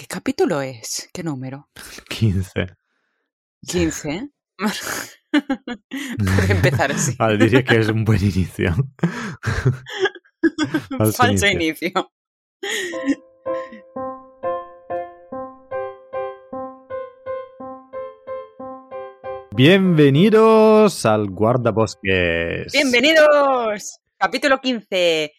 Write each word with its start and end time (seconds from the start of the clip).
¿Qué 0.00 0.06
capítulo 0.06 0.62
es? 0.62 1.10
¿Qué 1.12 1.22
número? 1.22 1.68
15. 2.08 2.68
15. 3.68 4.30
Puede 5.30 6.52
empezar 6.52 6.90
así. 6.90 7.14
Vale, 7.18 7.36
diría 7.36 7.62
que 7.62 7.80
es 7.80 7.88
un 7.90 8.06
buen 8.06 8.24
inicio. 8.24 8.74
Falso 10.96 11.12
Falso 11.12 11.46
inicio. 11.48 11.88
inicio. 11.88 12.12
Bienvenidos 19.54 21.04
al 21.04 21.28
Guardabosques. 21.28 22.72
Bienvenidos. 22.72 23.98
Capítulo 24.16 24.62
15. 24.62 25.30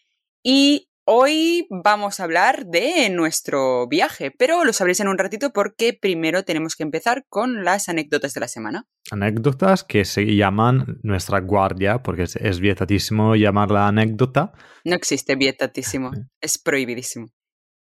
Y 0.44 0.88
hoy 1.04 1.66
vamos 1.70 2.20
a 2.20 2.24
hablar 2.24 2.66
de 2.66 3.10
nuestro 3.10 3.86
viaje, 3.88 4.30
pero 4.30 4.64
lo 4.64 4.72
sabréis 4.72 5.00
en 5.00 5.08
un 5.08 5.18
ratito 5.18 5.52
porque 5.52 5.96
primero 6.00 6.44
tenemos 6.44 6.76
que 6.76 6.82
empezar 6.82 7.24
con 7.28 7.64
las 7.64 7.88
anécdotas 7.88 8.34
de 8.34 8.40
la 8.40 8.48
semana. 8.48 8.86
Anécdotas 9.10 9.84
que 9.84 10.04
se 10.04 10.24
llaman 10.36 10.98
nuestra 11.02 11.40
guardia, 11.40 12.02
porque 12.02 12.22
es, 12.24 12.36
es 12.36 12.60
vietadísimo 12.60 13.36
llamarla 13.36 13.88
anécdota. 13.88 14.52
No 14.84 14.94
existe 14.94 15.36
vietatísimo, 15.36 16.10
es 16.40 16.58
prohibidísimo. 16.58 17.28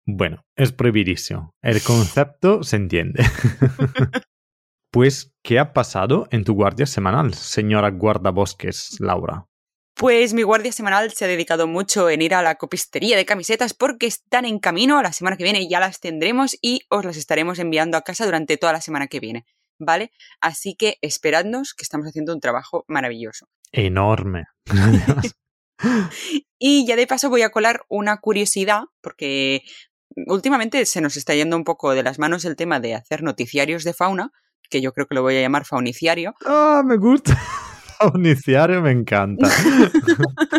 Bueno, 0.05 0.43
es 0.55 0.73
prohibidísimo. 0.73 1.55
El 1.61 1.81
concepto 1.81 2.63
se 2.63 2.75
entiende. 2.75 3.23
pues, 4.91 5.33
¿qué 5.41 5.59
ha 5.59 5.71
pasado 5.71 6.27
en 6.31 6.43
tu 6.43 6.53
guardia 6.53 6.85
semanal, 6.85 7.33
señora 7.33 7.89
guardabosques, 7.89 8.97
Laura? 8.99 9.45
Pues 9.95 10.33
mi 10.33 10.43
guardia 10.43 10.71
semanal 10.71 11.11
se 11.13 11.25
ha 11.25 11.27
dedicado 11.27 11.67
mucho 11.67 12.09
en 12.09 12.21
ir 12.21 12.33
a 12.33 12.41
la 12.41 12.55
copistería 12.55 13.15
de 13.15 13.25
camisetas 13.25 13.73
porque 13.73 14.07
están 14.07 14.45
en 14.45 14.59
camino. 14.59 15.01
La 15.01 15.13
semana 15.13 15.37
que 15.37 15.43
viene 15.43 15.67
ya 15.69 15.79
las 15.79 15.99
tendremos 15.99 16.57
y 16.61 16.81
os 16.89 17.05
las 17.05 17.17
estaremos 17.17 17.59
enviando 17.59 17.97
a 17.97 18.01
casa 18.01 18.25
durante 18.25 18.57
toda 18.57 18.73
la 18.73 18.81
semana 18.81 19.07
que 19.07 19.19
viene. 19.19 19.45
¿Vale? 19.79 20.11
Así 20.39 20.75
que 20.75 20.97
esperadnos 21.01 21.73
que 21.73 21.83
estamos 21.83 22.07
haciendo 22.07 22.33
un 22.33 22.39
trabajo 22.39 22.85
maravilloso. 22.87 23.47
Enorme. 23.71 24.45
Y 26.59 26.85
ya 26.85 26.95
de 26.95 27.07
paso 27.07 27.29
voy 27.29 27.41
a 27.41 27.49
colar 27.49 27.85
una 27.89 28.17
curiosidad 28.17 28.83
porque 29.01 29.63
últimamente 30.27 30.85
se 30.85 31.01
nos 31.01 31.17
está 31.17 31.35
yendo 31.35 31.57
un 31.57 31.65
poco 31.65 31.93
de 31.93 32.03
las 32.03 32.19
manos 32.19 32.45
el 32.45 32.55
tema 32.55 32.79
de 32.79 32.95
hacer 32.95 33.21
noticiarios 33.21 33.83
de 33.83 33.93
fauna, 33.93 34.31
que 34.69 34.81
yo 34.81 34.93
creo 34.93 35.07
que 35.07 35.15
lo 35.15 35.23
voy 35.23 35.35
a 35.35 35.41
llamar 35.41 35.65
fauniciario. 35.65 36.35
ah, 36.45 36.81
me 36.85 36.95
gusta. 36.95 37.37
Uniciario 38.13 38.81
me 38.81 38.91
encanta. 38.91 39.47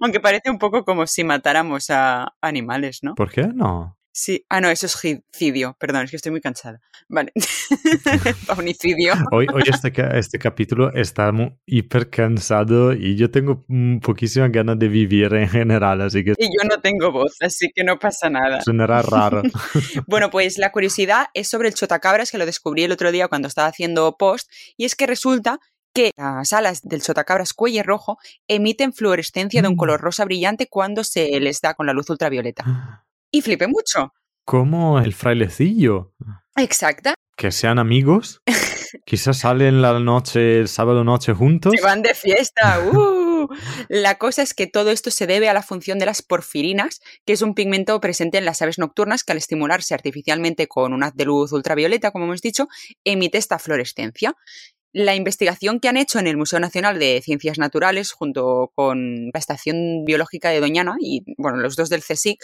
Aunque 0.00 0.20
parece 0.20 0.50
un 0.50 0.58
poco 0.58 0.84
como 0.84 1.06
si 1.06 1.24
matáramos 1.24 1.90
a 1.90 2.34
animales, 2.40 3.00
¿no? 3.02 3.14
¿Por 3.14 3.30
qué 3.30 3.48
no? 3.52 3.98
Sí, 4.16 4.46
ah, 4.48 4.60
no, 4.60 4.68
eso 4.68 4.86
es 4.86 4.96
gicidio, 4.96 5.76
perdón, 5.80 6.04
es 6.04 6.10
que 6.10 6.16
estoy 6.16 6.30
muy 6.30 6.40
cansada. 6.40 6.80
Vale, 7.08 7.32
faunicidio. 8.46 9.12
Hoy, 9.32 9.48
hoy 9.52 9.62
este, 9.66 9.92
este 10.16 10.38
capítulo 10.38 10.94
está 10.94 11.32
mu- 11.32 11.50
hiper 11.66 12.10
cansado 12.10 12.92
y 12.92 13.16
yo 13.16 13.32
tengo 13.32 13.66
poquísimas 14.00 14.52
ganas 14.52 14.78
de 14.78 14.86
vivir 14.86 15.34
en 15.34 15.48
general, 15.48 16.00
así 16.00 16.22
que 16.22 16.34
Y 16.38 16.44
yo 16.46 16.68
no 16.68 16.80
tengo 16.80 17.10
voz, 17.10 17.34
así 17.40 17.72
que 17.74 17.82
no 17.82 17.98
pasa 17.98 18.30
nada. 18.30 18.60
sonará 18.60 19.02
raro. 19.02 19.42
Bueno, 20.06 20.30
pues 20.30 20.58
la 20.58 20.70
curiosidad 20.70 21.26
es 21.34 21.48
sobre 21.48 21.66
el 21.66 21.74
chotacabras, 21.74 22.30
que 22.30 22.38
lo 22.38 22.46
descubrí 22.46 22.84
el 22.84 22.92
otro 22.92 23.10
día 23.10 23.26
cuando 23.26 23.48
estaba 23.48 23.66
haciendo 23.66 24.16
post, 24.16 24.48
y 24.76 24.84
es 24.84 24.94
que 24.94 25.08
resulta 25.08 25.58
que 25.94 26.10
las 26.16 26.52
alas 26.52 26.82
del 26.82 27.02
chotacabras 27.02 27.54
cuello 27.54 27.82
rojo 27.84 28.18
emiten 28.48 28.92
fluorescencia 28.92 29.62
de 29.62 29.68
un 29.68 29.74
Mm. 29.74 29.78
color 29.78 30.00
rosa 30.00 30.24
brillante 30.24 30.66
cuando 30.68 31.04
se 31.04 31.38
les 31.40 31.60
da 31.60 31.74
con 31.74 31.86
la 31.86 31.92
luz 31.92 32.10
ultravioleta. 32.10 33.04
Y 33.30 33.40
flipé 33.42 33.66
mucho. 33.68 34.12
Como 34.44 34.98
el 34.98 35.14
frailecillo. 35.14 36.12
Exacta. 36.56 37.14
Que 37.36 37.50
sean 37.50 37.78
amigos. 37.78 38.42
Quizás 39.06 39.38
salen 39.38 39.82
la 39.82 39.98
noche, 39.98 40.60
el 40.60 40.68
sábado 40.68 41.02
noche 41.02 41.32
juntos. 41.32 41.72
Se 41.76 41.82
van 41.82 42.02
de 42.02 42.14
fiesta. 42.14 42.80
¡uh! 42.92 43.48
La 43.88 44.18
cosa 44.18 44.42
es 44.42 44.54
que 44.54 44.66
todo 44.66 44.90
esto 44.90 45.10
se 45.10 45.26
debe 45.26 45.48
a 45.48 45.52
la 45.54 45.62
función 45.62 45.98
de 45.98 46.06
las 46.06 46.22
porfirinas, 46.22 47.00
que 47.26 47.32
es 47.32 47.42
un 47.42 47.54
pigmento 47.54 48.00
presente 48.00 48.38
en 48.38 48.44
las 48.44 48.62
aves 48.62 48.78
nocturnas 48.78 49.24
que 49.24 49.32
al 49.32 49.38
estimularse 49.38 49.94
artificialmente 49.94 50.68
con 50.68 50.92
un 50.92 51.02
haz 51.02 51.14
de 51.14 51.24
luz 51.24 51.52
ultravioleta, 51.52 52.10
como 52.12 52.24
hemos 52.26 52.40
dicho, 52.40 52.68
emite 53.04 53.38
esta 53.38 53.58
fluorescencia. 53.58 54.34
La 54.96 55.16
investigación 55.16 55.80
que 55.80 55.88
han 55.88 55.96
hecho 55.96 56.20
en 56.20 56.28
el 56.28 56.36
Museo 56.36 56.60
Nacional 56.60 57.00
de 57.00 57.20
Ciencias 57.20 57.58
Naturales, 57.58 58.12
junto 58.12 58.70
con 58.76 59.26
la 59.34 59.40
Estación 59.40 60.04
Biológica 60.04 60.50
de 60.50 60.60
Doñana 60.60 60.94
y 61.00 61.24
bueno, 61.36 61.58
los 61.58 61.74
dos 61.74 61.90
del 61.90 62.04
CSIC, 62.04 62.38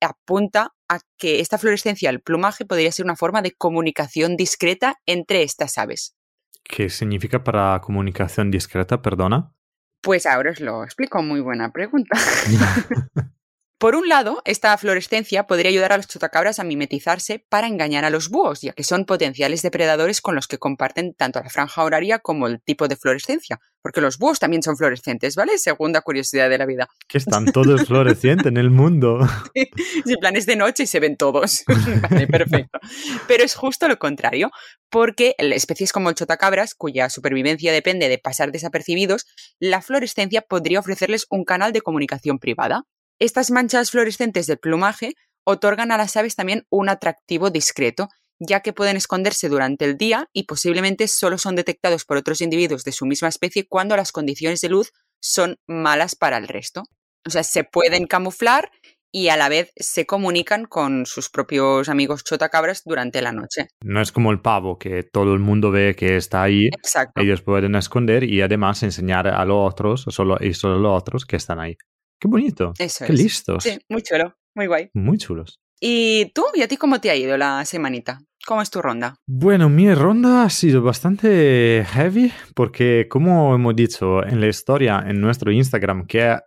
apunta 0.00 0.72
a 0.88 1.00
que 1.18 1.40
esta 1.40 1.58
fluorescencia 1.58 2.08
del 2.10 2.22
plumaje 2.22 2.64
podría 2.64 2.90
ser 2.90 3.04
una 3.04 3.16
forma 3.16 3.42
de 3.42 3.52
comunicación 3.52 4.38
discreta 4.38 4.96
entre 5.04 5.42
estas 5.42 5.76
aves. 5.76 6.16
¿Qué 6.64 6.88
significa 6.88 7.44
para 7.44 7.78
comunicación 7.82 8.50
discreta? 8.50 9.02
Perdona. 9.02 9.52
Pues 10.00 10.24
ahora 10.24 10.52
os 10.52 10.60
lo 10.60 10.82
explico, 10.82 11.22
muy 11.22 11.42
buena 11.42 11.70
pregunta. 11.70 12.18
Por 13.80 13.96
un 13.96 14.10
lado, 14.10 14.42
esta 14.44 14.76
fluorescencia 14.76 15.46
podría 15.46 15.70
ayudar 15.70 15.94
a 15.94 15.96
los 15.96 16.06
chotacabras 16.06 16.58
a 16.58 16.64
mimetizarse 16.64 17.42
para 17.48 17.66
engañar 17.66 18.04
a 18.04 18.10
los 18.10 18.28
búhos, 18.28 18.60
ya 18.60 18.74
que 18.74 18.84
son 18.84 19.06
potenciales 19.06 19.62
depredadores 19.62 20.20
con 20.20 20.34
los 20.34 20.46
que 20.46 20.58
comparten 20.58 21.14
tanto 21.14 21.40
la 21.40 21.48
franja 21.48 21.82
horaria 21.82 22.18
como 22.18 22.46
el 22.46 22.60
tipo 22.60 22.88
de 22.88 22.96
fluorescencia, 22.96 23.58
porque 23.80 24.02
los 24.02 24.18
búhos 24.18 24.38
también 24.38 24.62
son 24.62 24.76
fluorescentes, 24.76 25.34
¿vale? 25.34 25.56
Segunda 25.56 26.02
curiosidad 26.02 26.50
de 26.50 26.58
la 26.58 26.66
vida. 26.66 26.88
que 27.08 27.16
están 27.16 27.46
todos 27.46 27.86
florecientes 27.86 28.48
en 28.48 28.58
el 28.58 28.68
mundo. 28.68 29.26
Si 30.04 30.16
plan 30.16 30.36
es 30.36 30.44
de 30.44 30.56
noche 30.56 30.82
y 30.82 30.86
se 30.86 31.00
ven 31.00 31.16
todos. 31.16 31.64
vale, 32.10 32.26
perfecto. 32.26 32.80
Pero 33.26 33.44
es 33.44 33.54
justo 33.54 33.88
lo 33.88 33.98
contrario, 33.98 34.50
porque 34.90 35.34
en 35.38 35.54
especies 35.54 35.90
como 35.90 36.10
el 36.10 36.16
chotacabras, 36.16 36.74
cuya 36.74 37.08
supervivencia 37.08 37.72
depende 37.72 38.10
de 38.10 38.18
pasar 38.18 38.52
desapercibidos, 38.52 39.24
la 39.58 39.80
fluorescencia 39.80 40.42
podría 40.42 40.80
ofrecerles 40.80 41.26
un 41.30 41.44
canal 41.44 41.72
de 41.72 41.80
comunicación 41.80 42.38
privada. 42.38 42.84
Estas 43.20 43.50
manchas 43.50 43.90
fluorescentes 43.90 44.46
del 44.46 44.58
plumaje 44.58 45.12
otorgan 45.44 45.92
a 45.92 45.98
las 45.98 46.16
aves 46.16 46.36
también 46.36 46.64
un 46.70 46.88
atractivo 46.88 47.50
discreto, 47.50 48.08
ya 48.38 48.60
que 48.60 48.72
pueden 48.72 48.96
esconderse 48.96 49.50
durante 49.50 49.84
el 49.84 49.98
día 49.98 50.28
y 50.32 50.44
posiblemente 50.44 51.06
solo 51.06 51.36
son 51.36 51.54
detectados 51.54 52.06
por 52.06 52.16
otros 52.16 52.40
individuos 52.40 52.82
de 52.82 52.92
su 52.92 53.04
misma 53.04 53.28
especie 53.28 53.66
cuando 53.68 53.94
las 53.94 54.10
condiciones 54.10 54.62
de 54.62 54.70
luz 54.70 54.92
son 55.20 55.56
malas 55.68 56.16
para 56.16 56.38
el 56.38 56.48
resto. 56.48 56.84
O 57.26 57.30
sea, 57.30 57.42
se 57.42 57.62
pueden 57.62 58.06
camuflar 58.06 58.70
y 59.12 59.28
a 59.28 59.36
la 59.36 59.50
vez 59.50 59.70
se 59.76 60.06
comunican 60.06 60.64
con 60.64 61.04
sus 61.04 61.28
propios 61.28 61.90
amigos 61.90 62.24
chotacabras 62.24 62.82
durante 62.86 63.20
la 63.20 63.32
noche. 63.32 63.68
No 63.82 64.00
es 64.00 64.12
como 64.12 64.30
el 64.30 64.40
pavo, 64.40 64.78
que 64.78 65.02
todo 65.02 65.34
el 65.34 65.40
mundo 65.40 65.70
ve 65.70 65.94
que 65.94 66.16
está 66.16 66.44
ahí. 66.44 66.68
Exacto. 66.68 67.20
Ellos 67.20 67.42
pueden 67.42 67.74
esconder 67.74 68.24
y 68.24 68.40
además 68.40 68.82
enseñar 68.82 69.28
a 69.28 69.44
los 69.44 69.70
otros, 69.70 70.06
solo, 70.08 70.38
y 70.40 70.54
solo 70.54 70.76
a 70.76 70.78
los 70.78 71.02
otros 71.02 71.26
que 71.26 71.36
están 71.36 71.60
ahí. 71.60 71.76
Qué 72.20 72.28
bonito. 72.28 72.74
Eso 72.78 73.06
Qué 73.06 73.12
es. 73.14 73.18
listos. 73.18 73.64
Sí, 73.64 73.78
muy 73.88 74.02
chulo, 74.02 74.34
muy 74.54 74.66
guay. 74.66 74.90
Muy 74.92 75.16
chulos. 75.18 75.58
¿Y 75.80 76.26
tú? 76.34 76.44
¿Y 76.54 76.60
a 76.62 76.68
ti 76.68 76.76
cómo 76.76 77.00
te 77.00 77.10
ha 77.10 77.16
ido 77.16 77.38
la 77.38 77.64
semanita? 77.64 78.20
¿Cómo 78.46 78.60
es 78.60 78.70
tu 78.70 78.82
ronda? 78.82 79.16
Bueno, 79.26 79.68
mi 79.70 79.92
ronda 79.94 80.44
ha 80.44 80.50
sido 80.50 80.82
bastante 80.82 81.84
heavy 81.88 82.32
porque, 82.54 83.06
como 83.08 83.54
hemos 83.54 83.74
dicho 83.74 84.22
en 84.24 84.40
la 84.40 84.48
historia 84.48 85.02
en 85.06 85.20
nuestro 85.20 85.50
Instagram, 85.50 86.06
que 86.06 86.22
ha 86.22 86.42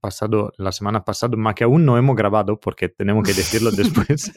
pasado 0.00 0.52
la 0.56 0.70
semana 0.72 1.04
pasada, 1.04 1.36
más 1.36 1.54
que 1.54 1.64
aún 1.64 1.84
no 1.84 1.98
hemos 1.98 2.16
grabado 2.16 2.58
porque 2.58 2.88
tenemos 2.88 3.24
que 3.24 3.34
decirlo 3.34 3.70
después. 3.76 4.32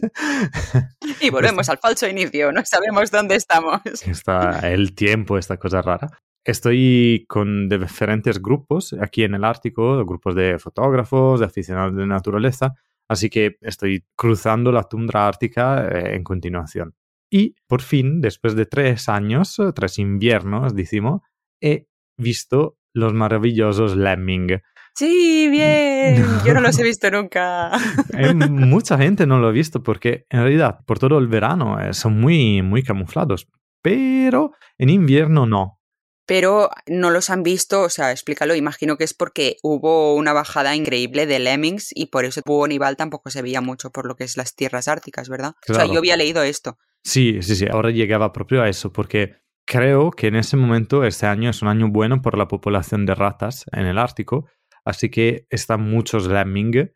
Y 1.21 1.29
volvemos 1.31 1.69
al 1.69 1.77
falso 1.77 2.07
inicio, 2.07 2.51
no 2.51 2.61
sabemos 2.65 3.11
dónde 3.11 3.35
estamos. 3.35 3.81
está 4.05 4.71
el 4.71 4.95
tiempo, 4.95 5.37
esta 5.37 5.57
cosa 5.57 5.81
rara. 5.81 6.09
Estoy 6.45 7.25
con 7.27 7.67
diferentes 7.67 8.41
grupos 8.41 8.95
aquí 9.01 9.23
en 9.23 9.33
el 9.33 9.43
Ártico, 9.43 10.05
grupos 10.05 10.35
de 10.35 10.59
fotógrafos, 10.59 11.39
de 11.39 11.47
aficionados 11.47 11.95
de 11.95 12.05
naturaleza, 12.05 12.75
así 13.09 13.29
que 13.29 13.57
estoy 13.61 14.05
cruzando 14.15 14.71
la 14.71 14.83
tundra 14.83 15.27
ártica 15.27 15.87
eh, 15.87 16.15
en 16.15 16.23
continuación. 16.23 16.93
Y 17.29 17.55
por 17.67 17.81
fin, 17.81 18.21
después 18.21 18.55
de 18.55 18.65
tres 18.67 19.09
años, 19.09 19.57
eh, 19.59 19.71
tres 19.73 19.97
inviernos, 19.99 20.75
decimos, 20.75 21.21
he 21.61 21.87
visto 22.17 22.77
los 22.93 23.13
maravillosos 23.13 23.95
lemming. 23.95 24.61
Sí, 24.95 25.49
bien. 25.51 26.23
Yo 26.45 26.53
no 26.53 26.61
los 26.61 26.79
he 26.79 26.83
visto 26.83 27.09
nunca. 27.11 27.71
Eh, 28.17 28.33
mucha 28.33 28.97
gente 28.97 29.27
no 29.27 29.39
lo 29.39 29.47
ha 29.47 29.51
visto 29.51 29.83
porque 29.83 30.25
en 30.29 30.41
realidad 30.41 30.79
por 30.85 30.99
todo 30.99 31.17
el 31.17 31.27
verano 31.27 31.81
eh, 31.81 31.93
son 31.93 32.21
muy, 32.21 32.61
muy 32.61 32.81
camuflados, 32.81 33.49
pero 33.81 34.51
en 34.77 34.89
invierno 34.89 35.45
no. 35.45 35.81
Pero 36.25 36.69
no 36.87 37.11
los 37.11 37.29
han 37.29 37.43
visto, 37.43 37.81
o 37.81 37.89
sea, 37.89 38.11
explícalo, 38.11 38.55
imagino 38.55 38.97
que 38.97 39.03
es 39.03 39.13
porque 39.13 39.57
hubo 39.61 40.15
una 40.15 40.33
bajada 40.33 40.75
increíble 40.75 41.25
de 41.27 41.39
lemmings 41.39 41.91
y 41.93 42.07
por 42.07 42.25
eso 42.25 42.41
Búho 42.45 42.67
Nival 42.67 42.97
tampoco 42.97 43.29
se 43.29 43.41
veía 43.41 43.61
mucho 43.61 43.91
por 43.91 44.07
lo 44.07 44.15
que 44.15 44.23
es 44.23 44.35
las 44.35 44.55
tierras 44.55 44.87
árticas, 44.87 45.29
¿verdad? 45.29 45.53
O 45.69 45.73
sea, 45.73 45.85
yo 45.85 45.99
había 45.99 46.17
leído 46.17 46.41
esto. 46.41 46.77
Sí, 47.03 47.41
sí, 47.41 47.55
sí, 47.55 47.67
ahora 47.69 47.91
llegaba 47.91 48.33
proprio 48.33 48.63
a 48.63 48.69
eso, 48.69 48.91
porque 48.91 49.35
creo 49.65 50.11
que 50.11 50.27
en 50.27 50.35
ese 50.35 50.57
momento 50.57 51.03
este 51.03 51.27
año 51.27 51.49
es 51.49 51.61
un 51.61 51.67
año 51.67 51.89
bueno 51.89 52.21
por 52.21 52.37
la 52.37 52.47
población 52.47 53.05
de 53.05 53.13
ratas 53.13 53.65
en 53.71 53.85
el 53.85 53.97
Ártico, 53.99 54.47
así 54.83 55.09
que 55.09 55.45
están 55.49 55.81
muchos 55.81 56.27
lemming 56.27 56.91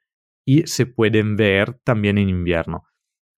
y 0.46 0.66
se 0.66 0.88
pueden 0.88 1.36
ver 1.36 1.80
también 1.84 2.18
en 2.18 2.30
invierno. 2.30 2.84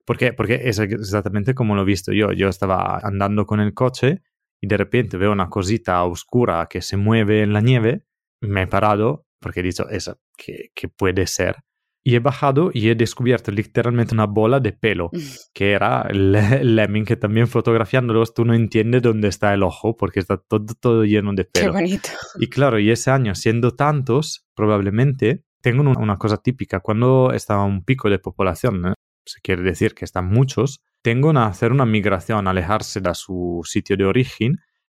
Porque, 0.04 0.32
porque 0.32 0.62
es 0.64 0.78
exactamente 0.78 1.54
como 1.54 1.74
lo 1.74 1.82
he 1.82 1.84
visto 1.84 2.12
yo. 2.12 2.32
Yo 2.32 2.48
estaba 2.48 2.98
andando 3.02 3.46
con 3.46 3.60
el 3.60 3.72
coche 3.72 4.22
y 4.62 4.68
de 4.68 4.76
repente 4.76 5.16
veo 5.18 5.32
una 5.32 5.50
cosita 5.50 6.02
oscura 6.04 6.68
que 6.70 6.80
se 6.80 6.96
mueve 6.96 7.42
en 7.42 7.52
la 7.52 7.60
nieve. 7.60 8.06
Me 8.40 8.62
he 8.62 8.66
parado 8.66 9.26
porque 9.40 9.60
he 9.60 9.62
dicho, 9.64 9.88
¿eso 9.90 10.20
qué, 10.36 10.70
qué 10.74 10.88
puede 10.88 11.26
ser? 11.26 11.56
Y 12.04 12.14
he 12.14 12.20
bajado 12.20 12.70
y 12.72 12.88
he 12.88 12.94
descubierto 12.94 13.50
literalmente 13.50 14.14
una 14.14 14.26
bola 14.26 14.60
de 14.60 14.72
pelo, 14.72 15.10
que 15.52 15.72
era 15.72 16.06
el, 16.08 16.32
lemming, 16.76 17.04
que 17.04 17.16
también 17.16 17.46
fotografiándolos 17.46 18.34
tú 18.34 18.44
no 18.44 18.54
entiendes 18.54 19.02
dónde 19.02 19.28
está 19.28 19.52
el 19.54 19.62
ojo, 19.62 19.96
porque 19.96 20.20
está 20.20 20.36
todo, 20.36 20.66
todo 20.80 21.04
lleno 21.04 21.32
de 21.32 21.44
pelo. 21.44 21.66
Qué 21.66 21.70
bonito. 21.70 22.08
Y 22.38 22.48
claro, 22.48 22.80
y 22.80 22.90
ese 22.90 23.10
año, 23.12 23.34
siendo 23.36 23.74
tantos, 23.76 24.46
probablemente, 24.54 25.44
tengo 25.60 25.82
una 25.82 26.16
cosa 26.18 26.38
típica, 26.38 26.80
cuando 26.80 27.32
está 27.32 27.62
un 27.62 27.84
pico 27.84 28.10
de 28.10 28.18
población, 28.18 28.86
¿eh? 28.86 28.94
se 29.24 29.40
quiere 29.40 29.62
decir 29.62 29.94
que 29.94 30.04
están 30.04 30.26
muchos, 30.26 30.80
tengo 31.02 31.32
que 31.32 31.38
hacer 31.38 31.72
una 31.72 31.84
migración, 31.86 32.46
alejarse 32.46 33.00
de 33.00 33.14
su 33.14 33.60
sitio 33.64 33.96
de 33.96 34.04
origen 34.04 34.56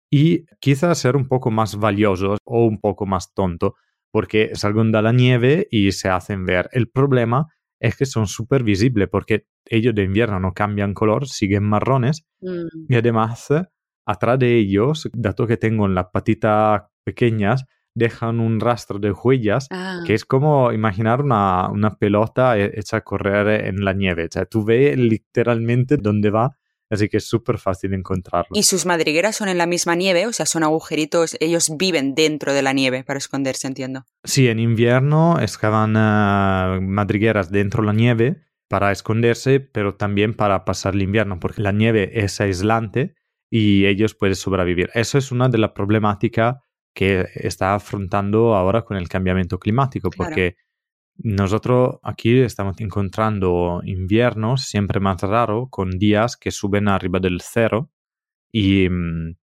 y 0.10 0.46
quizás 0.60 0.98
ser 1.00 1.16
un 1.16 1.28
poco 1.28 1.52
más 1.52 1.76
valioso 1.78 2.38
o 2.44 2.66
un 2.66 2.80
poco 2.80 3.06
más 3.06 3.34
tonto 3.34 3.76
porque 4.12 4.52
salgan 4.54 4.92
de 4.92 5.02
la 5.02 5.12
nieve 5.12 5.68
y 5.70 5.92
se 5.92 6.08
hacen 6.10 6.46
ver. 6.46 6.70
El 6.72 6.88
problema 6.90 7.48
es 7.80 7.98
que 7.98 8.06
son 8.06 8.28
súper 8.28 8.64
visibles 8.64 9.10
porque 9.12 9.46
ellos 9.66 9.94
de 9.94 10.04
invierno 10.04 10.40
no 10.40 10.54
cambian 10.54 10.94
color, 10.94 11.28
siguen 11.28 11.64
marrones 11.64 12.26
Mm. 12.42 12.86
y 12.90 12.96
además 12.96 13.48
atrás 14.06 14.40
de 14.40 14.56
ellos, 14.58 15.10
dato 15.14 15.48
que 15.48 15.58
tengo 15.58 15.86
en 15.88 15.96
las 15.96 16.08
patitas 16.14 16.84
pequeñas, 17.04 17.66
dejan 17.96 18.40
un 18.40 18.60
rastro 18.60 19.00
de 19.00 19.12
huellas 19.12 19.68
Ah. 19.72 20.02
que 20.06 20.14
es 20.14 20.26
como 20.26 20.72
imaginar 20.74 21.22
una, 21.22 21.70
una 21.70 21.96
pelota 21.96 22.58
he- 22.58 22.78
hecha 22.80 22.98
a 22.98 23.02
correr 23.02 23.66
en 23.66 23.84
la 23.84 23.94
nieve. 23.94 24.26
O 24.26 24.28
sea, 24.32 24.46
tú 24.46 24.64
ves 24.66 24.98
literalmente 24.98 25.98
dónde 25.98 26.30
va, 26.30 26.58
así 26.90 27.10
que 27.10 27.18
es 27.18 27.26
súper 27.28 27.58
fácil 27.58 27.94
encontrarlo. 27.94 28.50
Y 28.54 28.64
sus 28.64 28.86
madrigueras 28.86 29.36
son 29.38 29.48
en 29.50 29.58
la 29.58 29.66
misma 29.66 29.96
nieve, 29.96 30.28
o 30.28 30.34
sea, 30.34 30.46
son 30.46 30.64
agujeritos, 30.64 31.36
ellos 31.40 31.72
viven 31.78 32.14
dentro 32.16 32.54
de 32.54 32.62
la 32.62 32.74
nieve 32.74 33.04
para 33.04 33.18
esconderse, 33.18 33.68
entiendo. 33.68 34.04
Sí, 34.24 34.48
en 34.50 34.60
invierno 34.60 35.40
excavan 35.42 35.96
eh, 35.98 36.80
madrigueras 36.82 37.50
dentro 37.52 37.82
de 37.82 37.88
la 37.88 37.94
nieve 37.94 38.42
para 38.68 38.92
esconderse, 38.92 39.60
pero 39.60 39.96
también 39.96 40.34
para 40.34 40.66
pasar 40.66 40.96
el 40.96 41.02
invierno, 41.04 41.40
porque 41.40 41.62
la 41.62 41.72
nieve 41.72 42.12
es 42.24 42.42
aislante 42.42 43.16
y 43.50 43.86
ellos 43.86 44.16
pueden 44.16 44.36
sobrevivir. 44.36 44.90
Eso 44.96 45.18
es 45.18 45.32
una 45.32 45.50
de 45.50 45.60
las 45.60 45.72
problemáticas 45.72 46.56
que 46.96 47.28
está 47.36 47.76
afrontando 47.76 48.56
ahora 48.56 48.82
con 48.84 48.98
el 48.98 49.08
cambiamiento 49.08 49.60
climático, 49.60 50.10
Claro. 50.10 50.30
porque 50.32 50.56
nosotros 51.18 51.98
aquí 52.04 52.40
estamos 52.40 52.80
encontrando 52.82 53.82
inviernos 53.86 54.64
siempre 54.64 55.00
más 55.00 55.22
raros, 55.22 55.68
con 55.70 55.92
días 55.92 56.36
que 56.38 56.52
suben 56.52 56.88
arriba 56.88 57.20
del 57.20 57.42
cero. 57.42 57.92
Y, 58.52 58.90
mm, 58.90 59.36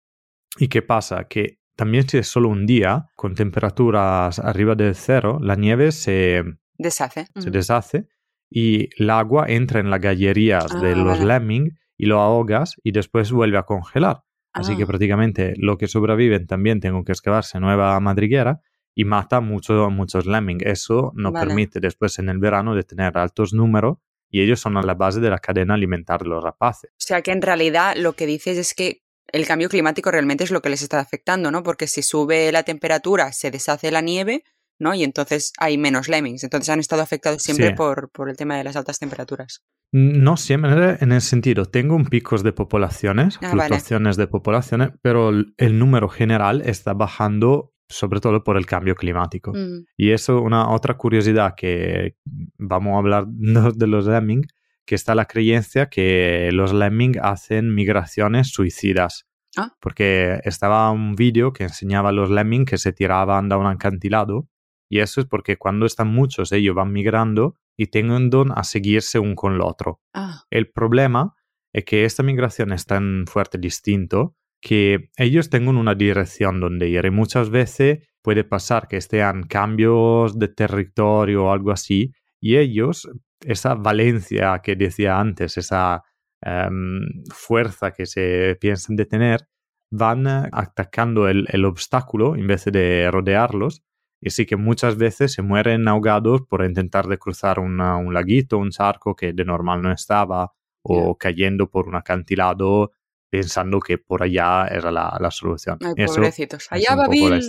¿y 0.58 0.68
qué 0.68 0.82
pasa? 0.82 1.24
Que 1.28 1.58
también 1.76 2.08
si 2.08 2.18
es 2.18 2.28
solo 2.28 2.48
un 2.48 2.66
día, 2.66 3.06
con 3.16 3.34
temperaturas 3.34 4.38
arriba 4.38 4.74
del 4.74 4.94
cero, 4.94 5.38
la 5.40 5.54
nieve 5.56 5.92
se, 5.92 6.42
Deshace. 6.78 7.26
se 7.36 7.48
Mm. 7.50 7.52
deshace 7.52 8.08
y 8.50 8.88
el 9.02 9.10
agua 9.10 9.46
entra 9.48 9.80
en 9.80 9.90
las 9.90 10.00
gallerías 10.00 10.66
de 10.80 10.92
Ah, 10.92 10.96
los 10.96 11.18
vale. 11.20 11.24
lemming 11.26 11.78
y 11.96 12.06
lo 12.06 12.20
ahogas 12.20 12.74
y 12.82 12.92
después 12.92 13.30
vuelve 13.32 13.58
a 13.58 13.62
congelar. 13.64 14.22
Así 14.52 14.76
que 14.76 14.82
Ah. 14.82 14.86
prácticamente 14.86 15.54
lo 15.56 15.78
que 15.78 15.86
sobreviven 15.86 16.46
también 16.46 16.80
tengo 16.80 17.04
que 17.04 17.12
excavarse 17.12 17.60
nueva 17.60 17.98
madriguera 18.00 18.60
y 18.94 19.04
mata 19.04 19.40
mucho, 19.40 19.88
muchos 19.90 20.26
lemming. 20.26 20.58
Eso 20.66 21.12
nos 21.14 21.32
Vale. 21.32 21.46
permite 21.46 21.80
después 21.80 22.18
en 22.18 22.28
el 22.28 22.38
verano 22.38 22.74
de 22.74 22.82
tener 22.82 23.16
altos 23.16 23.52
números 23.52 23.98
y 24.28 24.40
ellos 24.42 24.60
son 24.60 24.76
a 24.76 24.82
la 24.82 24.94
base 24.94 25.20
de 25.20 25.30
la 25.30 25.38
cadena 25.38 25.74
alimentar 25.74 26.22
de 26.22 26.28
los 26.28 26.42
rapaces. 26.42 26.90
O 26.92 26.94
sea 26.98 27.22
que 27.22 27.30
en 27.32 27.42
realidad 27.42 27.94
lo 27.96 28.14
que 28.14 28.26
dices 28.26 28.58
es 28.58 28.74
que 28.74 29.02
el 29.32 29.46
cambio 29.46 29.68
climático 29.68 30.10
realmente 30.10 30.42
es 30.42 30.50
lo 30.50 30.60
que 30.60 30.70
les 30.70 30.82
está 30.82 30.98
afectando, 30.98 31.52
¿no? 31.52 31.62
Porque 31.62 31.86
si 31.86 32.02
sube 32.02 32.50
la 32.50 32.64
temperatura, 32.64 33.32
se 33.32 33.52
deshace 33.52 33.92
la 33.92 34.00
nieve, 34.00 34.42
¿no? 34.80 34.94
Y 34.94 35.04
entonces 35.04 35.52
hay 35.58 35.78
menos 35.78 36.08
lemmings. 36.08 36.42
Entonces 36.42 36.68
han 36.70 36.80
estado 36.80 37.02
afectados 37.02 37.42
siempre 37.42 37.68
Sí. 37.68 37.74
por, 37.74 38.10
por 38.10 38.28
el 38.28 38.36
tema 38.36 38.56
de 38.56 38.64
las 38.64 38.74
altas 38.76 38.98
temperaturas. 38.98 39.62
No 39.92 40.36
siempre 40.36 40.96
en 41.00 41.12
el 41.12 41.20
sentido, 41.20 41.66
tengo 41.66 41.94
un 41.94 42.06
picos 42.06 42.42
de 42.42 42.52
poblaciones, 42.52 43.36
Ah, 43.36 43.48
vale. 43.48 43.62
fluctuaciones 43.68 44.16
de 44.16 44.26
poblaciones, 44.26 44.90
pero 45.02 45.30
el 45.30 45.78
número 45.78 46.08
general 46.08 46.62
está 46.64 46.94
bajando 46.94 47.72
sobre 47.88 48.20
todo 48.20 48.44
por 48.44 48.56
el 48.56 48.66
cambio 48.66 48.94
climático. 48.94 49.52
Mm. 49.52 49.84
Y 49.96 50.10
eso, 50.12 50.40
una 50.40 50.70
otra 50.70 50.96
curiosidad 50.96 51.54
que 51.56 52.14
vamos 52.56 52.94
a 52.94 52.98
hablar 52.98 53.26
de 53.26 53.86
los 53.88 54.06
lemming, 54.06 54.46
que 54.86 54.94
está 54.94 55.16
la 55.16 55.24
creencia 55.26 55.88
que 55.88 56.50
los 56.52 56.72
lemming 56.72 57.18
hacen 57.20 57.74
migraciones 57.74 58.48
suicidas. 58.52 59.26
Ah. 59.56 59.74
Porque 59.80 60.38
estaba 60.44 60.88
un 60.92 61.16
vídeo 61.16 61.52
que 61.52 61.64
enseñaba 61.64 62.10
a 62.10 62.12
los 62.12 62.30
lemming 62.30 62.64
que 62.64 62.78
se 62.78 62.92
tiraban 62.92 63.48
de 63.48 63.56
un 63.56 63.66
acantilado 63.66 64.46
y 64.90 64.98
eso 64.98 65.20
es 65.20 65.26
porque 65.26 65.56
cuando 65.56 65.86
están 65.86 66.08
muchos 66.08 66.50
ellos 66.50 66.74
van 66.74 66.92
migrando 66.92 67.54
y 67.76 67.86
tienden 67.86 68.50
a 68.54 68.64
seguirse 68.64 69.20
un 69.20 69.36
con 69.36 69.54
el 69.54 69.60
otro. 69.62 70.00
Ah, 70.12 70.42
El 70.50 70.70
problema 70.70 71.34
es 71.72 71.84
que 71.84 72.04
esta 72.04 72.24
migración 72.24 72.72
es 72.72 72.84
tan 72.84 73.24
fuerte 73.26 73.56
distinto 73.56 74.34
que 74.60 75.08
ellos 75.16 75.48
tengan 75.48 75.76
una 75.76 75.94
dirección 75.94 76.60
donde 76.60 76.88
ir 76.88 77.04
y 77.06 77.10
muchas 77.10 77.50
veces 77.50 78.00
puede 78.20 78.42
pasar 78.42 78.88
que 78.88 78.96
estén 78.96 79.44
cambios 79.44 80.36
de 80.38 80.48
territorio 80.48 81.44
o 81.44 81.52
algo 81.52 81.70
así 81.70 82.12
y 82.40 82.56
ellos, 82.56 83.08
esa 83.46 83.74
valencia 83.74 84.60
que 84.62 84.74
decía 84.74 85.20
antes, 85.20 85.56
esa 85.56 86.02
em, 86.42 87.00
fuerza 87.32 87.92
que 87.92 88.06
se 88.06 88.56
piensan 88.60 88.96
de 88.96 89.06
tener, 89.06 89.46
van 89.90 90.26
eh, 90.26 90.48
atacando 90.52 91.28
el, 91.28 91.46
el 91.50 91.64
obstáculo 91.64 92.34
en 92.34 92.46
vez 92.48 92.64
de 92.64 93.08
rodearlos 93.10 93.82
y 94.20 94.30
sí 94.30 94.44
que 94.46 94.56
muchas 94.56 94.96
veces 94.96 95.32
se 95.32 95.42
mueren 95.42 95.88
ahogados 95.88 96.42
por 96.42 96.64
intentar 96.64 97.06
de 97.06 97.18
cruzar 97.18 97.58
una- 97.58 97.96
un 97.96 98.12
laguito, 98.14 98.58
un 98.58 98.70
charco 98.70 99.16
que 99.16 99.32
de 99.32 99.44
normal 99.44 99.80
no 99.82 99.92
estaba, 99.92 100.52
o 100.82 101.16
cayendo 101.16 101.68
por 101.70 101.88
un 101.88 101.94
acantilado 101.96 102.92
pensando 103.30 103.78
que 103.80 103.96
por 103.98 104.22
allá 104.22 104.66
era 104.66 104.90
la, 104.90 105.16
la 105.20 105.30
solución. 105.30 105.78
ay, 105.84 105.92
Eso 105.96 106.14
pobrecitos. 106.16 106.66
Allá 106.70 106.96
va 106.96 107.06
Bill. 107.08 107.40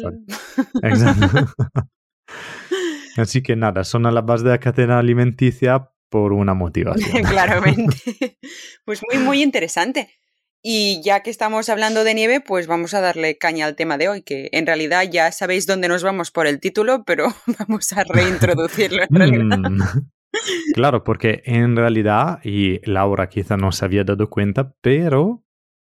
Exacto. 0.83 1.53
Así 3.17 3.41
que 3.44 3.56
nada, 3.56 3.83
son 3.83 4.06
a 4.06 4.12
la 4.12 4.21
base 4.21 4.44
de 4.44 4.51
la 4.51 4.59
cadena 4.59 5.00
alimenticia 5.00 5.89
por 6.09 6.33
una 6.33 6.53
motivación. 6.53 7.24
Claramente. 7.24 8.38
Pues 8.85 9.01
muy, 9.10 9.24
muy 9.24 9.43
interesante. 9.43 10.10
Y 10.63 11.01
ya 11.03 11.22
que 11.22 11.32
estamos 11.32 11.70
hablando 11.70 12.03
de 12.03 12.13
nieve, 12.13 12.39
pues 12.39 12.68
vamos 12.68 12.94
a 12.94 13.01
darle 13.01 13.38
caña 13.38 13.65
al 13.65 13.75
tema 13.75 13.98
de 13.98 14.10
hoy, 14.10 14.22
que 14.22 14.50
en 14.51 14.68
realidad 14.68 15.03
ya 15.10 15.32
sabéis 15.32 15.65
dónde 15.65 15.88
nos 15.88 16.03
vamos 16.03 16.30
por 16.30 16.46
el 16.46 16.60
título, 16.60 17.03
pero 17.03 17.34
vamos 17.60 17.91
a 17.94 18.03
reintroducirlo 18.03 19.03
en 19.03 19.15
realidad. 19.15 19.58
Mm. 19.58 19.82
Claro, 20.74 21.03
porque 21.03 21.41
en 21.46 21.75
realidad, 21.75 22.39
y 22.44 22.80
Laura 22.89 23.27
quizá 23.27 23.58
no 23.58 23.72
se 23.72 23.86
había 23.86 24.03
dado 24.03 24.30
cuenta, 24.30 24.74
pero 24.82 25.44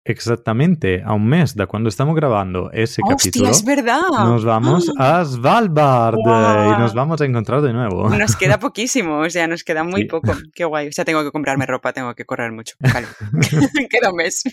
exactamente 0.09 1.01
a 1.05 1.13
un 1.13 1.27
mes 1.27 1.55
de 1.55 1.65
cuando 1.67 1.89
estamos 1.89 2.15
grabando 2.15 2.71
ese 2.71 3.01
¡Hostia, 3.03 3.15
capítulo, 3.17 3.49
es 3.49 3.63
verdad! 3.63 4.01
nos 4.11 4.43
vamos 4.45 4.91
a 4.97 5.23
Svalbard 5.25 6.15
y 6.17 6.79
nos 6.79 6.93
vamos 6.93 7.21
a 7.21 7.25
encontrar 7.25 7.61
de 7.61 7.73
nuevo. 7.73 8.09
Nos 8.09 8.35
queda 8.35 8.59
poquísimo, 8.59 9.19
o 9.19 9.29
sea, 9.29 9.47
nos 9.47 9.63
queda 9.63 9.83
muy 9.83 10.01
Sí. 10.01 10.07
poco. 10.07 10.33
Qué 10.53 10.65
guay. 10.65 10.87
O 10.87 10.91
sea, 10.91 11.05
tengo 11.05 11.23
que 11.23 11.31
comprarme 11.31 11.65
ropa, 11.65 11.93
tengo 11.93 12.13
que 12.15 12.25
correr 12.25 12.51
mucho. 12.51 12.75
Vale. 12.79 13.07
queda 13.89 14.09
un 14.11 14.15
mes. 14.17 14.43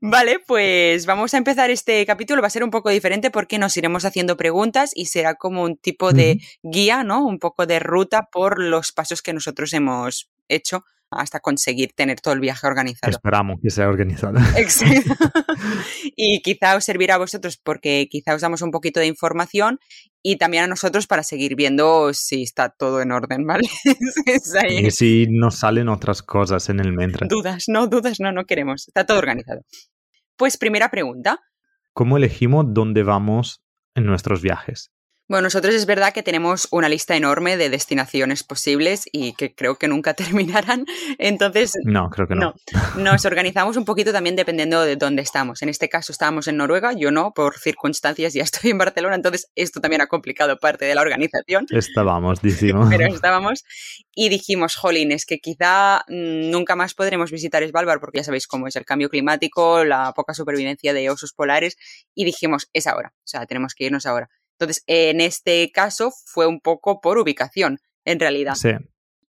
Vale, 0.00 0.40
pues 0.44 1.06
vamos 1.06 1.34
a 1.34 1.38
empezar 1.38 1.70
este 1.70 2.04
capítulo. 2.04 2.42
Va 2.42 2.48
a 2.48 2.50
ser 2.50 2.64
un 2.64 2.70
poco 2.70 2.90
diferente 2.90 3.30
porque 3.30 3.58
nos 3.58 3.76
iremos 3.76 4.04
haciendo 4.04 4.36
preguntas 4.36 4.90
y 4.94 5.06
será 5.06 5.34
como 5.36 5.62
un 5.62 5.76
tipo 5.76 6.12
de 6.12 6.40
guía, 6.62 7.04
¿no? 7.04 7.24
Un 7.24 7.38
poco 7.38 7.66
de 7.66 7.78
ruta 7.78 8.28
por 8.32 8.60
los 8.60 8.90
pasos 8.92 9.22
que 9.22 9.32
nosotros 9.32 9.72
hemos 9.72 10.28
hecho 10.48 10.84
hasta 11.10 11.40
conseguir 11.40 11.92
tener 11.92 12.20
todo 12.20 12.34
el 12.34 12.40
viaje 12.40 12.66
organizado. 12.66 13.10
Esperamos 13.10 13.58
que 13.62 13.70
sea 13.70 13.88
organizado. 13.88 14.38
Exacto. 14.56 15.14
y 16.16 16.40
quizá 16.42 16.76
os 16.76 16.84
servirá 16.84 17.16
a 17.16 17.18
vosotros 17.18 17.56
porque 17.56 18.08
quizá 18.10 18.34
os 18.34 18.40
damos 18.40 18.62
un 18.62 18.70
poquito 18.70 19.00
de 19.00 19.06
información 19.06 19.78
y 20.22 20.36
también 20.36 20.64
a 20.64 20.66
nosotros 20.66 21.06
para 21.06 21.22
seguir 21.22 21.56
viendo 21.56 22.12
si 22.12 22.42
está 22.42 22.68
todo 22.68 23.00
en 23.00 23.12
orden, 23.12 23.46
¿vale? 23.46 23.68
Es 24.26 24.54
ahí. 24.54 24.86
Y 24.86 24.90
si 24.90 25.26
nos 25.28 25.56
salen 25.58 25.88
otras 25.88 26.22
cosas 26.22 26.68
en 26.68 26.80
el 26.80 26.92
mientras. 26.92 27.28
Dudas, 27.28 27.64
no, 27.68 27.86
dudas, 27.88 28.20
no, 28.20 28.30
no 28.32 28.44
queremos. 28.44 28.86
Está 28.86 29.04
todo 29.04 29.18
organizado. 29.18 29.62
Pues 30.36 30.56
primera 30.56 30.90
pregunta. 30.90 31.40
¿Cómo 31.92 32.16
elegimos 32.16 32.66
dónde 32.68 33.02
vamos 33.02 33.62
en 33.94 34.06
nuestros 34.06 34.42
viajes? 34.42 34.92
Bueno, 35.30 35.42
nosotros 35.42 35.76
es 35.76 35.86
verdad 35.86 36.12
que 36.12 36.24
tenemos 36.24 36.66
una 36.72 36.88
lista 36.88 37.14
enorme 37.14 37.56
de 37.56 37.70
destinaciones 37.70 38.42
posibles 38.42 39.04
y 39.12 39.34
que 39.34 39.54
creo 39.54 39.76
que 39.76 39.86
nunca 39.86 40.12
terminarán. 40.14 40.86
Entonces, 41.18 41.70
no, 41.84 42.10
creo 42.10 42.26
que 42.26 42.34
no. 42.34 42.52
no. 42.96 43.12
Nos 43.12 43.24
organizamos 43.24 43.76
un 43.76 43.84
poquito 43.84 44.10
también 44.10 44.34
dependiendo 44.34 44.82
de 44.82 44.96
dónde 44.96 45.22
estamos. 45.22 45.62
En 45.62 45.68
este 45.68 45.88
caso 45.88 46.10
estábamos 46.10 46.48
en 46.48 46.56
Noruega, 46.56 46.94
yo 46.94 47.12
no, 47.12 47.32
por 47.32 47.58
circunstancias 47.58 48.32
ya 48.34 48.42
estoy 48.50 48.72
en 48.72 48.78
Barcelona, 48.78 49.14
entonces 49.14 49.48
esto 49.54 49.80
también 49.80 50.02
ha 50.02 50.08
complicado 50.08 50.58
parte 50.58 50.84
de 50.84 50.96
la 50.96 51.02
organización. 51.02 51.64
Estábamos, 51.70 52.42
decimos. 52.42 52.88
Pero 52.90 53.06
estábamos 53.06 53.62
y 54.12 54.30
dijimos, 54.30 54.74
jolín, 54.74 55.12
es 55.12 55.26
que 55.26 55.38
quizá 55.38 55.98
mm, 56.08 56.50
nunca 56.50 56.74
más 56.74 56.94
podremos 56.94 57.30
visitar 57.30 57.64
Svalbard 57.64 58.00
porque 58.00 58.18
ya 58.18 58.24
sabéis 58.24 58.48
cómo 58.48 58.66
es 58.66 58.74
el 58.74 58.84
cambio 58.84 59.08
climático, 59.08 59.84
la 59.84 60.12
poca 60.12 60.34
supervivencia 60.34 60.92
de 60.92 61.08
osos 61.08 61.32
polares 61.34 61.76
y 62.16 62.24
dijimos, 62.24 62.68
es 62.72 62.88
ahora, 62.88 63.12
o 63.14 63.28
sea, 63.28 63.46
tenemos 63.46 63.76
que 63.76 63.84
irnos 63.84 64.06
ahora. 64.06 64.28
Entonces, 64.60 64.84
en 64.86 65.22
este 65.22 65.70
caso 65.72 66.12
fue 66.26 66.46
un 66.46 66.60
poco 66.60 67.00
por 67.00 67.16
ubicación, 67.16 67.78
en 68.04 68.20
realidad. 68.20 68.54
Sí. 68.56 68.72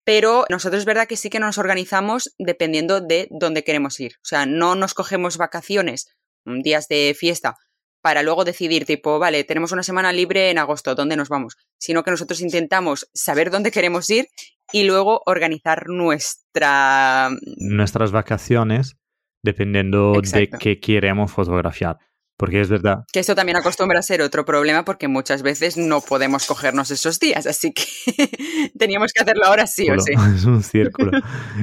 Pero 0.05 0.46
nosotros 0.50 0.79
es 0.79 0.86
verdad 0.86 1.05
que 1.05 1.17
sí 1.17 1.29
que 1.29 1.39
nos 1.39 1.57
organizamos 1.57 2.34
dependiendo 2.38 3.01
de 3.01 3.27
dónde 3.29 3.65
queremos 3.65 4.00
ir. 4.00 4.13
O 4.24 4.25
sea, 4.25 4.46
no 4.46 4.75
nos 4.75 4.93
cogemos 4.93 5.38
vacaciones, 5.38 6.15
mm, 6.46 6.62
días 6.62 6.88
de 6.88 7.13
fiesta, 7.17 7.55
para 8.01 8.24
luego 8.24 8.46
decidir, 8.46 8.86
tipo, 8.86 9.19
vale, 9.19 9.43
tenemos 9.43 9.74
una 9.74 9.84
semana 9.84 10.13
libre 10.13 10.50
en 10.50 10.60
agosto, 10.60 10.96
¿dónde 10.96 11.17
nos 11.17 11.27
vamos? 11.27 11.57
Sino 11.77 12.03
que 12.03 12.12
nosotros 12.12 12.39
intentamos 12.39 13.10
saber 13.13 13.51
dónde 13.51 13.72
queremos 13.72 14.10
ir 14.10 14.29
y 14.72 14.84
luego 14.84 15.24
organizar 15.25 15.89
nuestra... 15.89 17.31
Nuestras 17.57 18.12
vacaciones 18.12 18.96
dependiendo 19.43 20.13
Exacto. 20.15 20.57
de 20.57 20.60
qué 20.60 20.79
queremos 20.79 21.31
fotografiar. 21.31 21.98
Porque 22.38 22.62
es 22.62 22.70
verdad. 22.70 23.03
Que 23.12 23.20
esto 23.20 23.34
también 23.34 23.58
acostumbra 23.58 24.00
a 24.00 24.03
ser 24.03 24.22
otro 24.22 24.46
problema 24.46 24.86
porque 24.86 25.08
muchas 25.08 25.41
veces 25.41 25.75
no 25.75 26.01
podemos 26.01 26.46
cogernos 26.46 26.91
esos 26.91 27.20
días, 27.20 27.48
así 27.48 27.74
que 27.74 27.84
teníamos 28.77 29.12
que 29.12 29.24
hacerlo 29.24 29.46
ahora 29.46 29.65
sí 29.65 29.89
o 29.89 30.00
sí. 30.00 30.13
Es 30.36 30.46
un 30.46 30.62
círculo. 30.62 31.12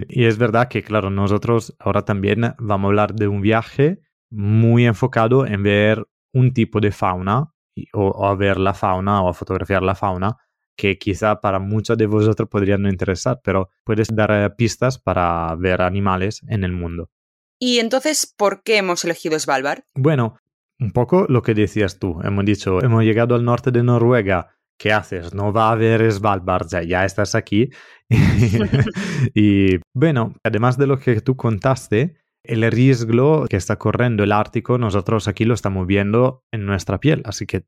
y 0.08 0.24
es 0.24 0.36
verdad 0.36 0.68
que, 0.68 0.82
claro, 0.82 1.10
nosotros 1.10 1.74
ahora 1.78 2.04
también 2.04 2.54
vamos 2.58 2.88
a 2.88 2.90
hablar 2.90 3.14
de 3.14 3.28
un 3.28 3.40
viaje 3.40 4.00
muy 4.30 4.84
enfocado 4.84 5.46
en 5.46 5.62
ver 5.62 6.04
un 6.32 6.52
tipo 6.52 6.80
de 6.80 6.90
fauna 6.90 7.52
o, 7.92 8.08
o 8.08 8.26
a 8.26 8.34
ver 8.34 8.58
la 8.58 8.74
fauna 8.74 9.22
o 9.22 9.28
a 9.28 9.34
fotografiar 9.34 9.82
la 9.82 9.94
fauna 9.94 10.36
que 10.76 10.98
quizá 10.98 11.40
para 11.40 11.58
muchos 11.58 11.96
de 11.96 12.06
vosotros 12.06 12.48
podrían 12.48 12.82
no 12.82 12.88
interesar, 12.88 13.40
pero 13.42 13.70
puedes 13.84 14.08
dar 14.14 14.30
eh, 14.32 14.50
pistas 14.50 14.98
para 14.98 15.54
ver 15.56 15.82
animales 15.82 16.40
en 16.48 16.64
el 16.64 16.72
mundo. 16.72 17.10
Y 17.58 17.78
entonces, 17.78 18.32
¿por 18.36 18.62
qué 18.62 18.78
hemos 18.78 19.04
elegido 19.04 19.38
Svalbard? 19.38 19.84
Bueno, 19.94 20.36
un 20.84 20.92
poco 20.92 21.26
lo 21.28 21.42
que 21.42 21.54
decías 21.54 21.98
tú. 21.98 22.20
Hemos 22.22 22.44
dicho, 22.44 22.82
hemos 22.82 23.02
llegado 23.02 23.34
al 23.34 23.44
norte 23.44 23.70
de 23.70 23.82
Noruega. 23.82 24.50
¿Qué 24.78 24.92
haces? 24.92 25.34
No 25.34 25.52
va 25.52 25.68
a 25.68 25.72
haber 25.72 26.12
Svalbard, 26.12 26.68
ya, 26.68 26.82
ya 26.82 27.04
estás 27.04 27.34
aquí. 27.34 27.70
y 29.34 29.78
bueno, 29.94 30.34
además 30.44 30.76
de 30.76 30.86
lo 30.86 30.98
que 30.98 31.20
tú 31.22 31.36
contaste, 31.36 32.16
el 32.42 32.70
riesgo 32.70 33.46
que 33.46 33.56
está 33.56 33.76
corriendo 33.76 34.24
el 34.24 34.32
Ártico, 34.32 34.76
nosotros 34.76 35.26
aquí 35.26 35.44
lo 35.46 35.54
estamos 35.54 35.86
viendo 35.86 36.44
en 36.52 36.66
nuestra 36.66 36.98
piel. 37.00 37.22
Así 37.24 37.46
que 37.46 37.64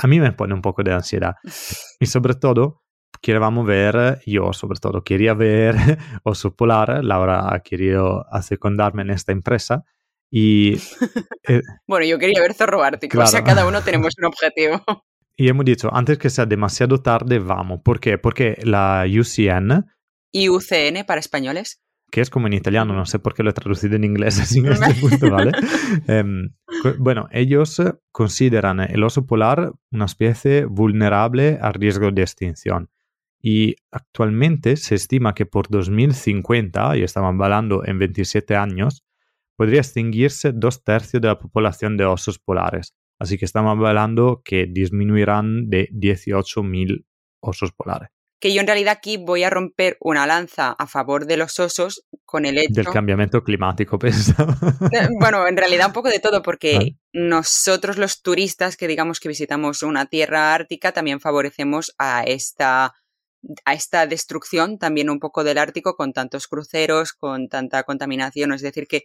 a 0.00 0.08
mí 0.08 0.18
me 0.18 0.32
pone 0.32 0.54
un 0.54 0.62
poco 0.62 0.82
de 0.82 0.92
ansiedad. 0.92 1.36
Y 2.00 2.06
sobre 2.06 2.34
todo, 2.34 2.82
queríamos 3.22 3.66
ver, 3.66 4.20
yo 4.26 4.52
sobre 4.52 4.80
todo 4.80 5.04
quería 5.04 5.34
ver 5.34 5.76
Oso 6.24 6.56
Polar. 6.56 7.04
Laura 7.04 7.54
ha 7.54 7.60
querido 7.60 8.26
secundarme 8.42 9.02
en 9.02 9.10
esta 9.10 9.30
empresa. 9.30 9.84
Y 10.30 10.74
eh, 11.48 11.60
Bueno, 11.86 12.06
yo 12.06 12.18
quería 12.18 12.40
ver 12.40 12.54
Zorro 12.54 12.82
Ártico, 12.82 13.18
o 13.20 13.26
sea, 13.26 13.42
Claro. 13.42 13.56
cada 13.56 13.68
uno 13.68 13.82
tenemos 13.82 14.14
un 14.18 14.24
objetivo. 14.26 14.82
Y 15.40 15.48
hemos 15.48 15.64
dicho, 15.64 15.88
antes 15.94 16.18
que 16.18 16.30
sea 16.30 16.46
demasiado 16.46 17.00
tarde, 17.00 17.38
vamos. 17.38 17.80
¿Por 17.84 18.00
qué? 18.00 18.18
Porque 18.18 18.56
la 18.64 19.04
UCN, 19.08 19.84
¿Y 20.32 20.48
UCN 20.48 21.04
para 21.06 21.20
españoles? 21.20 21.80
que 22.10 22.20
es 22.22 22.28
como 22.30 22.46
en 22.48 22.54
italiano, 22.54 22.92
no 22.94 23.04
sé 23.06 23.18
por 23.20 23.34
qué 23.34 23.42
lo 23.44 23.50
he 23.50 23.52
traducido 23.52 23.94
en 23.94 24.02
inglés 24.02 24.38
así 24.40 24.58
en 24.58 24.72
este 24.72 24.94
punto, 24.94 25.30
¿vale? 25.30 25.52
Cu- 26.82 26.94
bueno, 26.98 27.28
ellos 27.30 27.78
eh, 27.80 27.92
consideran 28.12 28.80
el 28.80 29.02
oso 29.04 29.26
polar 29.26 29.72
una 29.92 30.06
especie 30.06 30.64
vulnerable 30.64 31.58
a 31.60 31.70
riesgo 31.72 32.10
de 32.10 32.22
extinción. 32.22 32.88
Y 33.40 33.76
actualmente 33.92 34.76
se 34.76 34.96
estima 34.96 35.34
que 35.34 35.46
por 35.46 35.68
2050, 35.68 36.96
y 36.96 37.02
estamos 37.02 37.28
hablando 37.40 37.84
en 37.86 37.98
27 37.98 38.56
años, 38.56 39.04
podría 39.58 39.80
extinguirse 39.80 40.52
dos 40.54 40.84
tercios 40.84 41.20
de 41.20 41.26
la 41.26 41.38
población 41.38 41.96
de 41.96 42.04
osos 42.04 42.38
polares. 42.38 42.94
Así 43.18 43.36
que 43.36 43.44
estamos 43.44 43.72
hablando 43.72 44.40
que 44.44 44.66
disminuirán 44.70 45.68
de 45.68 45.88
18.000 45.90 47.04
osos 47.42 47.72
polares. 47.72 48.10
Que 48.40 48.54
yo 48.54 48.60
en 48.60 48.68
realidad 48.68 48.94
aquí 48.96 49.16
voy 49.16 49.42
a 49.42 49.50
romper 49.50 49.96
una 50.00 50.28
lanza 50.28 50.70
a 50.70 50.86
favor 50.86 51.26
de 51.26 51.36
los 51.36 51.58
osos 51.58 52.06
con 52.24 52.46
el 52.46 52.58
hecho... 52.58 52.72
Del 52.72 52.86
cambiamiento 52.86 53.42
climático, 53.42 53.98
pensaba. 53.98 54.56
Eh, 54.92 55.08
Bueno, 55.18 55.48
en 55.48 55.56
realidad 55.56 55.88
un 55.88 55.92
poco 55.92 56.08
de 56.08 56.20
todo, 56.20 56.40
porque 56.40 56.74
Vale. 56.74 56.96
nosotros 57.12 57.98
los 57.98 58.22
turistas 58.22 58.76
que 58.76 58.86
digamos 58.86 59.18
que 59.18 59.28
visitamos 59.28 59.82
una 59.82 60.06
tierra 60.06 60.54
ártica 60.54 60.92
también 60.92 61.18
favorecemos 61.18 61.92
a 61.98 62.22
esta 62.22 62.94
a 63.64 63.74
esta 63.74 64.06
destrucción 64.06 64.78
también 64.78 65.10
un 65.10 65.20
poco 65.20 65.44
del 65.44 65.58
Ártico 65.58 65.96
con 65.96 66.12
tantos 66.12 66.48
cruceros, 66.48 67.12
con 67.12 67.48
tanta 67.48 67.82
contaminación, 67.84 68.52
es 68.52 68.62
decir 68.62 68.86
que 68.86 69.04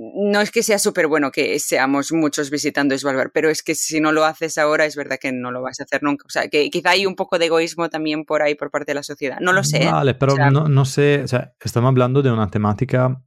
no 0.00 0.40
es 0.40 0.50
que 0.52 0.62
sea 0.62 0.78
súper 0.78 1.08
bueno 1.08 1.32
que 1.32 1.58
seamos 1.58 2.12
muchos 2.12 2.50
visitando 2.50 2.96
Svalbard, 2.96 3.30
pero 3.34 3.50
es 3.50 3.62
que 3.64 3.74
si 3.74 4.00
no 4.00 4.12
lo 4.12 4.24
haces 4.24 4.56
ahora 4.56 4.84
es 4.84 4.94
verdad 4.94 5.18
que 5.20 5.32
no 5.32 5.50
lo 5.50 5.60
vas 5.60 5.80
a 5.80 5.82
hacer 5.82 6.02
nunca. 6.04 6.24
O 6.26 6.30
sea, 6.30 6.48
que 6.48 6.70
quizá 6.70 6.90
hay 6.90 7.04
un 7.04 7.16
poco 7.16 7.38
de 7.38 7.46
egoísmo 7.46 7.88
también 7.90 8.24
por 8.24 8.40
ahí 8.42 8.54
por 8.54 8.70
parte 8.70 8.92
de 8.92 8.94
la 8.94 9.02
sociedad. 9.02 9.38
No 9.40 9.52
lo 9.52 9.64
sé. 9.64 9.82
¿eh? 9.82 9.90
Vale, 9.90 10.14
pero 10.14 10.34
O 10.34 10.36
sea- 10.36 10.50
no, 10.50 10.68
no 10.68 10.84
sé, 10.84 11.22
o 11.24 11.28
sea, 11.28 11.52
estamos 11.60 11.88
hablando 11.88 12.22
de 12.22 12.30
una 12.30 12.48
temática 12.48 13.20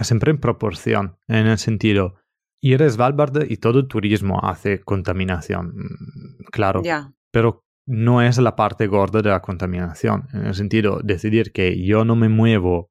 siempre 0.00 0.30
en 0.30 0.38
proporción, 0.38 1.18
en 1.28 1.46
el 1.46 1.58
sentido, 1.58 2.14
ir 2.62 2.82
a 2.82 2.88
Svalbard 2.88 3.50
y 3.50 3.58
todo 3.58 3.86
turismo 3.86 4.40
hace 4.42 4.80
contaminación, 4.80 5.74
mm, 5.76 6.44
claro, 6.50 6.82
Ya. 6.82 7.12
pero 7.30 7.64
no 7.86 8.22
es 8.22 8.38
la 8.38 8.54
parte 8.56 8.86
gorda 8.86 9.22
de 9.22 9.30
la 9.30 9.40
contaminación, 9.42 10.28
en 10.32 10.46
el 10.46 10.54
sentido, 10.54 11.00
decidir 11.02 11.52
que 11.52 11.84
yo 11.84 12.04
no 12.04 12.16
me 12.16 12.28
muevo 12.28 12.90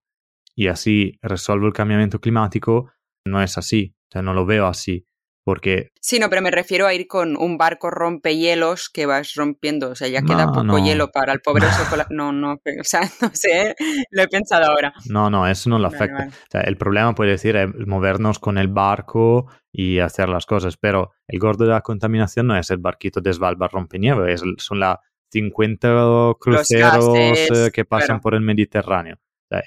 y 0.56 0.68
así 0.68 1.18
resuelvo 1.22 1.68
el 1.68 1.74
cambiamiento 1.74 2.20
climático, 2.20 2.92
no 3.28 3.42
es 3.44 3.58
así, 3.58 3.96
o 4.10 4.12
sea, 4.12 4.22
no 4.22 4.34
lo 4.34 4.46
veo 4.46 4.68
así, 4.68 5.06
porque 5.44 5.92
Sí, 6.02 6.20
no, 6.20 6.30
pero 6.30 6.42
me 6.42 6.52
refiero 6.52 6.88
a 6.88 6.94
ir 6.94 7.08
con 7.08 7.38
un 7.38 7.58
barco 7.58 7.90
rompehielos 7.90 8.90
que 8.90 9.06
vas 9.06 9.34
rompiendo. 9.36 9.90
O 9.92 9.96
sea, 9.96 10.08
ya 10.08 10.22
queda 10.22 10.46
No, 10.46 10.52
poco 10.52 10.64
no. 10.64 10.78
hielo 10.86 11.10
para 11.12 11.34
el 11.34 11.40
pobre 11.42 11.66
polar. 11.90 12.08
No, 12.12 12.32
no, 12.32 12.54
o 12.82 12.84
sea, 12.84 13.02
no 13.22 13.30
sé, 13.34 13.76
lo 14.12 14.22
he 14.24 14.28
pensado 14.28 14.66
ahora. 14.72 14.94
no, 15.10 15.30
no, 15.30 15.48
eso 15.48 15.70
no 15.70 15.80
lo 15.80 15.88
afecta. 15.88 16.14
vale. 16.18 16.30
O 16.30 16.52
sea, 16.52 16.62
el 16.62 16.78
problema 16.78 17.14
puede 17.16 17.32
decir 17.32 17.56
es 17.56 17.70
movernos 17.88 18.40
con 18.40 18.58
el 18.58 18.68
barco 18.68 19.48
y 19.72 20.00
hacer 20.00 20.28
las 20.30 20.46
cosas, 20.46 20.76
pero 20.78 21.12
el 21.28 21.40
gordo 21.40 21.66
de 21.66 21.72
la 21.72 21.82
contaminación 21.82 22.48
no 22.48 22.58
es 22.58 22.70
el 22.72 22.78
barquito 22.78 23.22
de 23.22 23.32
Svalbard 23.34 23.72
rompenieve, 23.72 24.36
son 24.58 24.80
las 24.80 24.98
50 25.32 26.34
cruceros 26.40 27.14
gases, 27.14 27.68
eh, 27.68 27.72
que 27.72 27.86
pasan 27.86 28.08
claro. 28.08 28.22
por 28.22 28.36
el 28.36 28.42
Mediterráneo. 28.42 29.18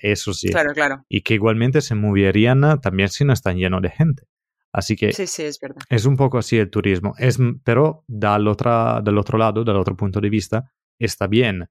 Eso 0.02 0.32
sí. 0.34 0.48
Claro, 0.50 0.72
claro. 0.74 1.04
Y 1.08 1.22
que 1.22 1.34
igualmente 1.34 1.80
se 1.80 1.94
moverían 1.94 2.80
también 2.80 3.08
si 3.08 3.24
no 3.24 3.32
están 3.32 3.56
llenos 3.56 3.82
de 3.82 3.90
gente. 3.90 4.24
Así 4.72 4.94
que 4.94 5.12
Sí, 5.12 5.26
sí, 5.26 5.42
es 5.42 5.58
verdad. 5.60 5.82
es 5.88 6.04
un 6.04 6.16
poco 6.16 6.38
así 6.38 6.56
el 6.58 6.70
turismo. 6.70 7.14
Es, 7.18 7.38
pero 7.64 8.04
del 8.06 8.46
otro, 8.46 9.00
del 9.02 9.18
otro 9.18 9.36
lado, 9.38 9.64
del 9.64 9.76
otro 9.76 9.96
punto 9.96 10.20
de 10.20 10.30
vista, 10.30 10.70
está 10.98 11.26
bien 11.26 11.68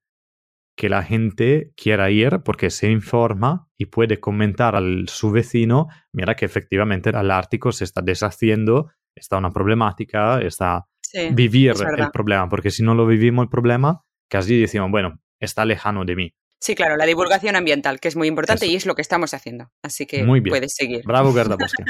que 0.75 0.89
la 0.89 1.04
gente 1.04 1.72
quiera 1.75 2.10
ir 2.10 2.39
porque 2.44 2.70
se 2.70 2.89
informa 2.89 3.68
y 3.78 3.86
puede 3.88 4.20
comentar 4.20 4.75
al 4.75 5.08
su 5.10 5.30
vecino, 5.32 5.88
mira 6.13 6.36
que 6.36 6.46
efectivamente 6.46 7.10
el 7.10 7.32
Ártico 7.32 7.72
se 7.74 7.84
está 7.84 8.01
deshaciendo, 8.01 8.89
está 9.16 9.38
una 9.38 9.51
problemática, 9.51 10.39
está 10.42 10.86
Sí. 11.01 11.30
vivir 11.34 11.72
es 11.72 11.82
el 11.82 12.12
problema, 12.12 12.48
porque 12.50 12.70
si 12.70 12.84
no 12.84 12.94
lo 12.94 13.08
vivimos 13.08 13.44
el 13.44 13.50
problema, 13.50 14.04
casi 14.30 14.60
decimos, 14.62 14.92
bueno, 14.92 15.20
está 15.39 15.66
lejano 15.66 16.06
de 16.06 16.16
mí. 16.16 16.34
Sí, 16.62 16.75
claro, 16.75 16.98
la 16.98 17.06
divulgación 17.06 17.56
ambiental, 17.56 18.00
que 18.00 18.08
es 18.10 18.16
muy 18.16 18.28
importante 18.28 18.66
Eso. 18.66 18.74
y 18.74 18.75
es 18.75 18.86
lo 18.86 18.94
que 18.96 19.01
estamos 19.01 19.34
haciendo. 19.34 19.72
Así 19.82 20.06
que 20.06 20.24
Muy 20.24 20.42
bien. 20.42 20.51
puedes 20.51 20.74
seguir. 20.75 21.04
Bravo, 21.06 21.32
Gardaboschi. 21.34 21.84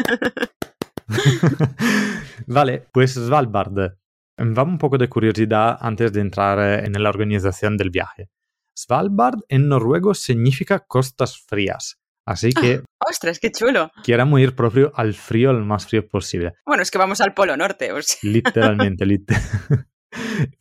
vale, 2.47 2.85
pues 2.91 3.13
Svalbard. 3.13 3.93
Vamos 4.37 4.73
un 4.73 4.77
poco 4.77 4.97
de 4.97 5.09
curiosidad 5.09 5.77
antes 5.81 6.13
de 6.13 6.21
entrar 6.21 6.59
eh, 6.59 6.85
en 6.85 7.01
la 7.01 7.09
organización 7.09 7.77
del 7.77 7.89
viaje. 7.89 8.29
Svalbard 8.77 9.39
en 9.49 9.67
noruego 9.67 10.13
significa 10.13 10.79
costas 10.79 11.37
frías, 11.37 11.99
así 12.25 12.53
que 12.53 12.81
¡Ostras, 13.05 13.39
qué 13.39 13.51
chulo! 13.51 13.91
queremos 14.05 14.39
ir 14.39 14.55
proprio 14.55 14.93
al 14.95 15.13
frío, 15.13 15.51
lo 15.51 15.65
más 15.65 15.85
frío 15.87 16.07
posible. 16.07 16.53
Bueno, 16.65 16.83
es 16.83 16.91
que 16.91 16.97
vamos 16.97 17.19
al 17.19 17.33
Polo 17.33 17.57
Norte. 17.57 17.91
o 17.91 18.01
sea, 18.01 18.17
Literalmente. 18.23 19.05
lit- 19.05 19.27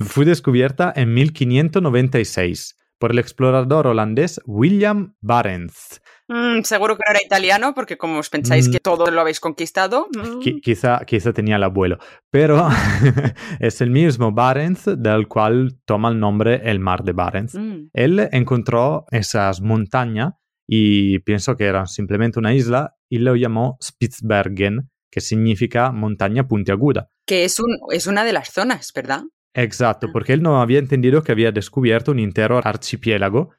Fue 0.00 0.24
descubierta 0.24 0.92
en 0.96 1.14
1596 1.14 2.76
por 2.98 3.12
el 3.12 3.18
explorador 3.18 3.86
holandés 3.86 4.40
William 4.46 5.14
Barents 5.20 6.00
Mm, 6.30 6.60
seguro 6.62 6.94
que 6.94 7.04
no 7.06 7.12
era 7.12 7.24
italiano, 7.24 7.72
porque 7.74 7.96
como 7.96 8.18
os 8.18 8.28
pensáis 8.28 8.68
Mm. 8.68 8.72
que 8.72 8.80
todo 8.80 9.10
lo 9.10 9.22
habéis 9.22 9.40
conquistado. 9.40 10.08
mm, 10.14 10.40
Qui- 10.40 10.60
quizá, 10.60 11.00
quizá 11.06 11.32
tenía 11.32 11.56
el 11.56 11.62
abuelo, 11.62 11.96
pero 12.30 12.68
es 13.60 13.80
el 13.80 13.88
mismo 13.90 14.30
Barents 14.32 14.84
del 14.98 15.26
cual 15.26 15.78
toma 15.86 16.10
el 16.10 16.20
nombre 16.20 16.60
el 16.70 16.80
mar 16.80 17.02
de 17.02 17.12
Barents. 17.12 17.54
mm. 17.54 17.88
Él 17.94 18.28
encontró 18.32 19.06
esas 19.10 19.62
montañas 19.62 20.34
y 20.68 21.20
pienso 21.20 21.56
que 21.56 21.64
eran 21.64 21.86
simplemente 21.86 22.38
una 22.38 22.52
isla 22.52 22.94
y 23.08 23.20
lo 23.20 23.34
llamó 23.34 23.78
Spitzbergen, 23.82 24.90
que 25.10 25.22
significa 25.22 25.92
montaña 25.92 26.46
puntiaguda. 26.46 27.08
Que 27.26 27.44
es, 27.44 27.58
un, 27.58 27.74
es 27.90 28.06
una 28.06 28.24
de 28.24 28.34
las 28.34 28.50
zonas, 28.52 28.92
¿verdad? 28.94 29.22
Exacto, 29.54 30.06
Ah. 30.08 30.10
porque 30.12 30.32
él 30.32 30.42
no 30.42 30.60
había 30.60 30.78
entendido 30.78 31.22
que 31.22 31.32
había 31.32 31.50
descubierto 31.52 32.12
un 32.12 32.18
entero 32.20 32.60
archipiélago 32.62 33.50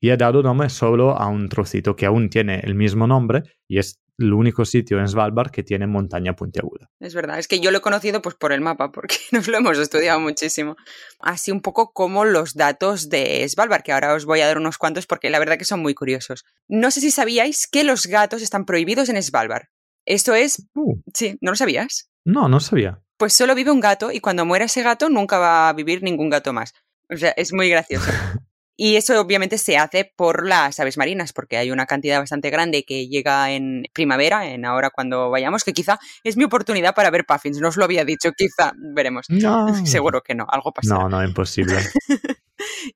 y 0.00 0.10
ha 0.10 0.16
dado 0.16 0.42
nombre 0.42 0.68
solo 0.70 1.16
a 1.16 1.28
un 1.28 1.48
trocito 1.48 1.96
que 1.96 2.06
aún 2.06 2.28
tiene 2.28 2.60
el 2.64 2.74
mismo 2.74 3.06
nombre 3.06 3.42
y 3.68 3.78
es 3.78 4.00
el 4.18 4.32
único 4.32 4.64
sitio 4.64 5.00
en 5.00 5.08
Svalbard 5.08 5.50
que 5.50 5.64
tiene 5.64 5.88
montaña 5.88 6.36
puntiaguda. 6.36 6.88
Es 7.00 7.14
verdad, 7.14 7.38
es 7.40 7.48
que 7.48 7.58
yo 7.58 7.72
lo 7.72 7.78
he 7.78 7.80
conocido 7.80 8.22
pues 8.22 8.36
por 8.36 8.52
el 8.52 8.60
mapa, 8.60 8.92
porque 8.92 9.16
nos 9.32 9.48
lo 9.48 9.56
hemos 9.56 9.76
estudiado 9.78 10.20
muchísimo. 10.20 10.76
Así 11.20 11.50
un 11.50 11.60
poco 11.60 11.92
como 11.92 12.24
los 12.24 12.54
datos 12.54 13.08
de 13.08 13.44
Svalbard, 13.48 13.82
que 13.82 13.92
ahora 13.92 14.14
os 14.14 14.24
voy 14.24 14.40
a 14.40 14.46
dar 14.46 14.58
unos 14.58 14.78
cuantos 14.78 15.06
porque 15.06 15.30
la 15.30 15.40
verdad 15.40 15.58
que 15.58 15.64
son 15.64 15.80
muy 15.80 15.94
curiosos. 15.94 16.44
No 16.68 16.90
sé 16.92 17.00
si 17.00 17.10
sabíais 17.10 17.66
que 17.66 17.82
los 17.82 18.06
gatos 18.06 18.40
están 18.42 18.66
prohibidos 18.66 19.08
en 19.08 19.20
Svalbard. 19.22 19.64
Esto 20.06 20.34
es, 20.34 20.68
Uh, 20.74 21.00
sí, 21.14 21.36
¿no 21.40 21.50
lo 21.52 21.56
sabías? 21.56 22.08
no, 22.24 22.48
no 22.48 22.60
sabía. 22.60 23.00
Pues 23.16 23.32
solo 23.32 23.54
vive 23.54 23.70
un 23.70 23.80
gato 23.80 24.10
y 24.10 24.20
cuando 24.20 24.44
muera 24.44 24.64
ese 24.64 24.82
gato 24.82 25.08
nunca 25.08 25.38
va 25.38 25.68
a 25.68 25.72
vivir 25.72 26.02
ningún 26.02 26.30
gato 26.30 26.52
más. 26.52 26.74
O 27.10 27.16
sea, 27.16 27.30
es 27.30 27.52
muy 27.52 27.68
gracioso. 27.68 28.10
Y 28.76 28.96
eso 28.96 29.20
obviamente 29.20 29.56
se 29.56 29.76
hace 29.76 30.12
por 30.16 30.46
las 30.48 30.80
aves 30.80 30.98
marinas, 30.98 31.32
porque 31.32 31.56
hay 31.56 31.70
una 31.70 31.86
cantidad 31.86 32.18
bastante 32.18 32.50
grande 32.50 32.84
que 32.84 33.06
llega 33.06 33.52
en 33.52 33.84
primavera, 33.92 34.50
en 34.50 34.64
ahora 34.64 34.90
cuando 34.90 35.30
vayamos, 35.30 35.62
que 35.62 35.72
quizá 35.72 36.00
es 36.24 36.36
mi 36.36 36.42
oportunidad 36.42 36.92
para 36.92 37.10
ver 37.10 37.24
puffins. 37.24 37.60
No 37.60 37.68
os 37.68 37.76
lo 37.76 37.84
había 37.84 38.04
dicho, 38.04 38.32
quizá 38.32 38.72
veremos. 38.76 39.26
No, 39.28 39.66
Seguro 39.86 40.22
que 40.22 40.34
no, 40.34 40.46
algo 40.48 40.72
pasará. 40.72 41.02
no, 41.02 41.08
no, 41.08 41.24
imposible. 41.24 41.76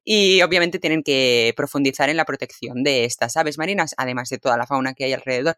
Y 0.04 0.40
obviamente 0.42 0.78
tienen 0.78 1.02
que 1.02 1.52
profundizar 1.56 2.08
en 2.08 2.16
la 2.16 2.24
protección 2.24 2.84
de 2.84 3.04
estas 3.04 3.36
aves 3.36 3.58
marinas, 3.58 3.94
además 3.98 4.28
de 4.28 4.38
toda 4.38 4.56
la 4.56 4.66
fauna 4.66 4.94
que 4.94 5.04
hay 5.04 5.12
alrededor. 5.12 5.56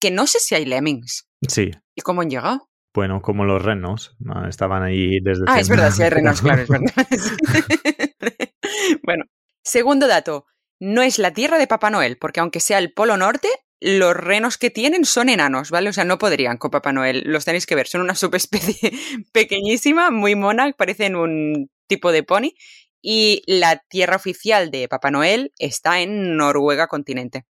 Que 0.00 0.10
no 0.10 0.26
sé 0.26 0.38
si 0.38 0.54
hay 0.54 0.64
lemmings. 0.64 1.26
Sí, 1.48 1.72
¿Y 1.94 2.02
cómo 2.02 2.22
han 2.22 2.30
llegado? 2.30 2.70
Bueno, 2.94 3.22
como 3.22 3.44
los 3.44 3.62
renos, 3.62 4.16
¿no? 4.18 4.46
estaban 4.48 4.82
ahí 4.82 5.20
desde 5.20 5.44
Ah, 5.46 5.60
es 5.60 5.68
verdad, 5.68 5.90
sí 5.90 6.02
hay 6.02 6.10
renos, 6.10 6.42
claro, 6.42 6.62
es 6.62 6.68
verdad. 6.68 6.92
bueno, 9.04 9.24
segundo 9.62 10.06
dato. 10.06 10.46
No 10.78 11.02
es 11.02 11.18
la 11.18 11.32
tierra 11.32 11.58
de 11.58 11.68
Papá 11.68 11.90
Noel, 11.90 12.18
porque 12.18 12.40
aunque 12.40 12.58
sea 12.58 12.78
el 12.78 12.92
Polo 12.92 13.16
Norte, 13.16 13.48
los 13.80 14.16
renos 14.16 14.58
que 14.58 14.70
tienen 14.70 15.04
son 15.04 15.28
enanos, 15.28 15.70
¿vale? 15.70 15.90
O 15.90 15.92
sea, 15.92 16.04
no 16.04 16.18
podrían 16.18 16.56
con 16.56 16.70
Papá 16.70 16.92
Noel. 16.92 17.22
Los 17.26 17.44
tenéis 17.44 17.66
que 17.66 17.74
ver. 17.74 17.86
Son 17.86 18.00
una 18.00 18.14
subespecie 18.14 18.92
pequeñísima, 19.32 20.10
muy 20.10 20.34
mona, 20.34 20.72
parecen 20.72 21.16
un 21.16 21.68
tipo 21.88 22.12
de 22.12 22.22
pony. 22.22 22.54
Y 23.00 23.42
la 23.46 23.82
tierra 23.88 24.16
oficial 24.16 24.70
de 24.70 24.88
Papá 24.88 25.10
Noel 25.10 25.52
está 25.58 26.00
en 26.00 26.36
Noruega 26.36 26.86
continente. 26.86 27.44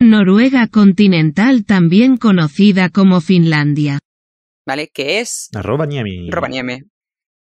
Noruega 0.00 0.68
continental 0.68 1.64
también 1.64 2.18
conocida 2.18 2.90
como 2.90 3.20
Finlandia. 3.20 3.98
¿Vale? 4.68 4.90
Que 4.92 5.18
es 5.20 5.48
Rovaniemi. 5.52 6.30
Rovaniemi. 6.30 6.82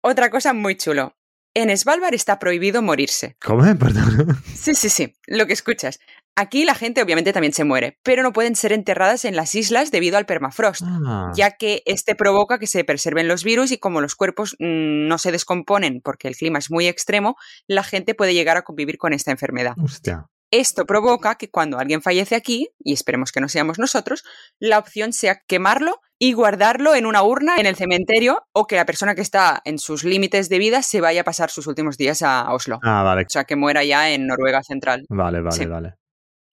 Otra 0.00 0.30
cosa 0.30 0.52
muy 0.52 0.76
chulo. 0.76 1.14
En 1.54 1.76
Svalbard 1.76 2.14
está 2.14 2.38
prohibido 2.38 2.82
morirse. 2.82 3.36
¿Cómo? 3.42 3.62
Perdón. 3.78 4.38
Sí, 4.54 4.74
sí, 4.74 4.88
sí, 4.88 5.16
lo 5.26 5.46
que 5.46 5.52
escuchas. 5.52 5.98
Aquí 6.38 6.64
la 6.64 6.74
gente 6.74 7.02
obviamente 7.02 7.32
también 7.32 7.54
se 7.54 7.64
muere, 7.64 7.98
pero 8.02 8.22
no 8.22 8.32
pueden 8.32 8.56
ser 8.56 8.72
enterradas 8.72 9.24
en 9.24 9.34
las 9.36 9.54
islas 9.54 9.90
debido 9.90 10.18
al 10.18 10.26
permafrost, 10.26 10.82
Ah, 10.84 11.32
ya 11.34 11.52
que 11.52 11.82
este 11.86 12.14
provoca 12.14 12.58
que 12.58 12.66
se 12.66 12.84
preserven 12.84 13.26
los 13.26 13.42
virus 13.42 13.72
y 13.72 13.78
como 13.78 14.02
los 14.02 14.14
cuerpos 14.14 14.54
mm, 14.58 15.08
no 15.08 15.16
se 15.16 15.32
descomponen 15.32 16.02
porque 16.04 16.28
el 16.28 16.36
clima 16.36 16.58
es 16.58 16.70
muy 16.70 16.86
extremo, 16.88 17.36
la 17.66 17.82
gente 17.82 18.14
puede 18.14 18.34
llegar 18.34 18.58
a 18.58 18.62
convivir 18.62 18.98
con 18.98 19.14
esta 19.14 19.30
enfermedad. 19.30 19.74
hostia. 19.82 20.26
Esto 20.58 20.86
provoca 20.86 21.34
que 21.34 21.50
cuando 21.50 21.78
alguien 21.78 22.00
fallece 22.00 22.34
aquí, 22.34 22.68
y 22.78 22.94
esperemos 22.94 23.30
que 23.30 23.40
no 23.40 23.48
seamos 23.48 23.78
nosotros, 23.78 24.24
la 24.58 24.78
opción 24.78 25.12
sea 25.12 25.40
quemarlo 25.46 26.00
y 26.18 26.32
guardarlo 26.32 26.94
en 26.94 27.04
una 27.04 27.22
urna 27.22 27.56
en 27.58 27.66
el 27.66 27.76
cementerio 27.76 28.42
o 28.54 28.66
que 28.66 28.76
la 28.76 28.86
persona 28.86 29.14
que 29.14 29.20
está 29.20 29.60
en 29.66 29.78
sus 29.78 30.02
límites 30.02 30.48
de 30.48 30.58
vida 30.58 30.80
se 30.82 31.02
vaya 31.02 31.20
a 31.20 31.24
pasar 31.24 31.50
sus 31.50 31.66
últimos 31.66 31.98
días 31.98 32.22
a 32.22 32.50
Oslo. 32.54 32.78
Ah, 32.82 33.02
vale, 33.02 33.22
O 33.22 33.28
sea, 33.28 33.44
que 33.44 33.54
muera 33.54 33.84
ya 33.84 34.10
en 34.10 34.26
Noruega 34.26 34.62
Central. 34.62 35.04
vale, 35.10 35.42
vale, 35.42 35.56
Sí. 35.56 35.66
vale. 35.66 35.94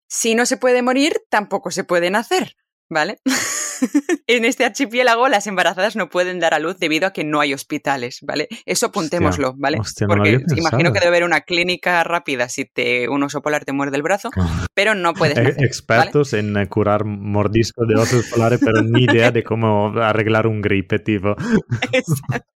Si 0.10 0.36
no 0.36 0.46
se 0.46 0.58
puede 0.58 0.82
morir, 0.82 1.22
tampoco 1.30 1.72
se 1.72 1.86
puede 1.86 2.12
nacer, 2.12 2.56
¿vale? 2.90 3.20
en 4.28 4.46
este 4.46 4.66
archipiélago 4.66 5.28
las 5.28 5.48
embarazadas 5.48 5.96
no 5.96 6.10
pueden 6.10 6.40
dar 6.40 6.54
a 6.54 6.60
luz 6.60 6.78
debido 6.78 7.08
a 7.08 7.14
que 7.14 7.24
no 7.24 7.40
hay 7.40 7.54
hospitales, 7.54 8.20
¿vale? 8.22 8.48
Eso 8.66 8.88
apuntémoslo, 8.88 9.54
¿vale? 9.58 9.78
hostia, 9.80 10.08
no 10.08 10.16
lo 10.16 10.24
Porque 10.24 10.46
imagino 10.56 10.92
que 10.92 11.00
debe 11.00 11.10
haber 11.10 11.24
una 11.24 11.42
clínica 11.42 12.04
rápida 12.04 12.50
si 12.50 12.66
te, 12.66 13.10
un 13.10 13.24
oso 13.24 13.42
polar 13.42 13.66
te 13.66 13.74
muerde 13.74 13.98
el 13.98 14.04
brazo, 14.04 14.30
pero 14.74 14.96
no 14.96 15.14
puedes 15.14 15.38
Eh, 15.38 15.44
nacer, 15.44 15.56
¿vale? 15.56 15.68
Expertos 15.68 16.34
en 16.34 16.58
eh, 16.58 16.68
curar 16.68 17.06
mordiscos 17.06 17.88
de 17.88 17.96
osos 17.96 18.28
polares, 18.28 18.60
pero 18.64 18.82
ni 18.82 19.04
idea 19.04 19.32
de 19.32 19.44
cómo 19.44 19.94
arreglar 20.00 20.48
un 20.48 20.62
gripe, 20.62 21.00
tipo. 21.00 21.36
Exacto. 21.92 22.53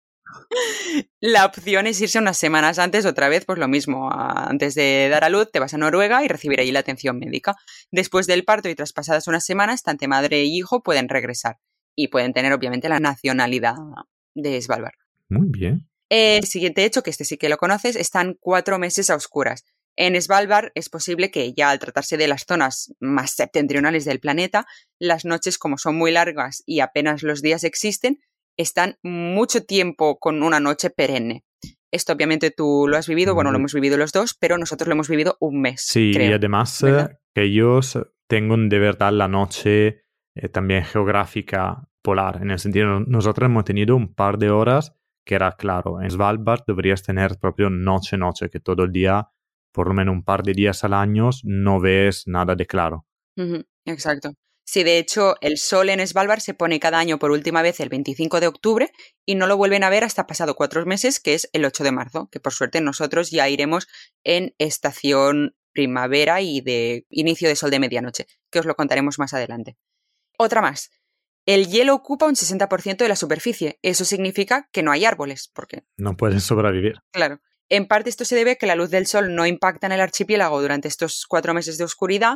La 1.19 1.45
opción 1.45 1.87
es 1.87 1.99
irse 2.01 2.19
unas 2.19 2.37
semanas 2.37 2.79
antes, 2.79 3.05
otra 3.05 3.29
vez, 3.29 3.45
pues 3.45 3.59
lo 3.59 3.67
mismo. 3.67 4.09
Antes 4.11 4.75
de 4.75 5.09
dar 5.09 5.23
a 5.23 5.29
luz, 5.29 5.51
te 5.51 5.59
vas 5.59 5.73
a 5.73 5.77
Noruega 5.77 6.23
y 6.23 6.27
recibir 6.27 6.59
allí 6.59 6.71
la 6.71 6.79
atención 6.79 7.19
médica. 7.19 7.55
Después 7.91 8.27
del 8.27 8.45
parto 8.45 8.69
y 8.69 8.75
traspasadas 8.75 9.27
unas 9.27 9.45
semanas, 9.45 9.83
tanto 9.83 10.07
madre 10.07 10.43
y 10.43 10.57
hijo 10.57 10.81
pueden 10.83 11.09
regresar. 11.09 11.57
Y 11.95 12.09
pueden 12.09 12.33
tener, 12.33 12.53
obviamente, 12.53 12.89
la 12.89 12.99
nacionalidad 12.99 13.75
de 14.35 14.61
Svalbard. 14.61 14.95
Muy 15.29 15.49
bien. 15.49 15.89
El 16.09 16.45
siguiente 16.45 16.85
hecho, 16.85 17.03
que 17.03 17.09
este 17.09 17.25
sí 17.25 17.37
que 17.37 17.49
lo 17.49 17.57
conoces, 17.57 17.95
están 17.95 18.37
cuatro 18.39 18.79
meses 18.79 19.09
a 19.09 19.15
oscuras. 19.15 19.65
En 19.97 20.19
Svalbard 20.21 20.71
es 20.75 20.89
posible 20.89 21.31
que 21.31 21.53
ya 21.53 21.71
al 21.71 21.79
tratarse 21.79 22.17
de 22.17 22.27
las 22.27 22.45
zonas 22.47 22.93
más 22.99 23.31
septentrionales 23.31 24.05
del 24.05 24.19
planeta, 24.19 24.67
las 24.99 25.25
noches 25.25 25.57
como 25.57 25.79
son 25.79 25.97
muy 25.97 26.11
largas 26.11 26.61
y 26.67 26.81
apenas 26.81 27.23
los 27.23 27.41
días 27.41 27.63
existen, 27.63 28.19
están 28.57 28.97
mucho 29.03 29.63
tiempo 29.63 30.19
con 30.19 30.43
una 30.43 30.59
noche 30.59 30.89
perenne. 30.89 31.43
Esto 31.91 32.13
obviamente 32.13 32.51
tú 32.51 32.85
lo 32.87 32.97
has 32.97 33.07
vivido, 33.07 33.33
bueno, 33.33 33.51
lo 33.51 33.57
hemos 33.57 33.73
vivido 33.73 33.97
los 33.97 34.11
dos, 34.11 34.35
pero 34.37 34.57
nosotros 34.57 34.87
lo 34.87 34.93
hemos 34.93 35.07
vivido 35.07 35.37
un 35.39 35.61
mes. 35.61 35.81
Sí, 35.81 36.09
y 36.09 36.13
creo. 36.13 36.35
además 36.35 36.81
¿verdad? 36.81 37.19
que 37.33 37.43
ellos 37.43 37.97
tengan 38.27 38.67
de 38.67 38.79
verdad 38.79 39.13
la 39.13 39.29
noche 39.29 40.03
eh, 40.35 40.49
también 40.49 40.83
geográfica 40.83 41.87
polar. 42.01 42.39
En 42.41 42.51
el 42.51 42.59
sentido, 42.59 42.99
nosotros 42.99 43.45
hemos 43.45 43.63
tenido 43.63 43.95
un 43.95 44.13
par 44.13 44.37
de 44.37 44.49
horas 44.49 44.97
que 45.27 45.35
era 45.35 45.51
claro, 45.51 46.01
en 46.01 46.09
Svalbard 46.09 46.63
deberías 46.65 47.03
tener 47.03 47.37
propio 47.37 47.69
noche-noche, 47.69 48.49
que 48.49 48.61
todo 48.61 48.83
el 48.83 48.93
día, 48.93 49.29
por 49.73 49.89
lo 49.89 49.93
menos 49.93 50.13
un 50.13 50.23
par 50.23 50.41
de 50.41 50.53
días 50.53 50.85
al 50.85 50.93
año, 50.93 51.29
no 51.43 51.81
ves 51.81 52.23
nada 52.27 52.55
de 52.55 52.65
claro. 52.65 53.05
Exacto. 53.85 54.33
Sí, 54.69 54.83
de 54.83 54.97
hecho, 54.97 55.35
el 55.39 55.57
sol 55.57 55.87
en 55.89 56.05
Svalbard 56.05 56.41
se 56.41 56.53
pone 56.53 56.81
cada 56.81 56.99
año 56.99 57.19
por 57.19 57.31
última 57.31 57.61
vez 57.61 57.79
el 57.79 57.87
25 57.87 58.41
de 58.41 58.47
octubre 58.47 58.91
y 59.25 59.35
no 59.35 59.47
lo 59.47 59.55
vuelven 59.55 59.85
a 59.85 59.89
ver 59.89 60.03
hasta 60.03 60.27
pasado 60.27 60.55
cuatro 60.55 60.85
meses, 60.85 61.21
que 61.21 61.35
es 61.35 61.49
el 61.53 61.63
8 61.63 61.85
de 61.85 61.93
marzo, 61.93 62.27
que 62.29 62.41
por 62.41 62.51
suerte 62.51 62.81
nosotros 62.81 63.31
ya 63.31 63.47
iremos 63.47 63.87
en 64.25 64.55
estación 64.57 65.55
primavera 65.71 66.41
y 66.41 66.59
de 66.59 67.05
inicio 67.09 67.47
de 67.47 67.55
sol 67.55 67.71
de 67.71 67.79
medianoche, 67.79 68.27
que 68.51 68.59
os 68.59 68.65
lo 68.65 68.75
contaremos 68.75 69.19
más 69.19 69.33
adelante. 69.33 69.77
Otra 70.37 70.61
más. 70.61 70.91
El 71.45 71.67
hielo 71.67 71.95
ocupa 71.95 72.25
un 72.25 72.35
60% 72.35 72.97
de 72.97 73.07
la 73.07 73.15
superficie. 73.15 73.79
Eso 73.83 74.03
significa 74.03 74.67
que 74.73 74.83
no 74.83 74.91
hay 74.91 75.05
árboles, 75.05 75.49
porque 75.53 75.85
No 75.95 76.17
puedes 76.17 76.43
sobrevivir. 76.43 76.95
Claro. 77.13 77.39
En 77.69 77.87
parte 77.87 78.09
esto 78.09 78.25
se 78.25 78.35
debe 78.35 78.51
a 78.51 78.55
que 78.55 78.67
la 78.67 78.75
luz 78.75 78.89
del 78.89 79.07
sol 79.07 79.33
no 79.33 79.45
impacta 79.45 79.87
en 79.87 79.93
el 79.93 80.01
archipiélago 80.01 80.61
durante 80.61 80.89
estos 80.89 81.25
cuatro 81.25 81.53
meses 81.53 81.77
de 81.77 81.85
oscuridad 81.85 82.35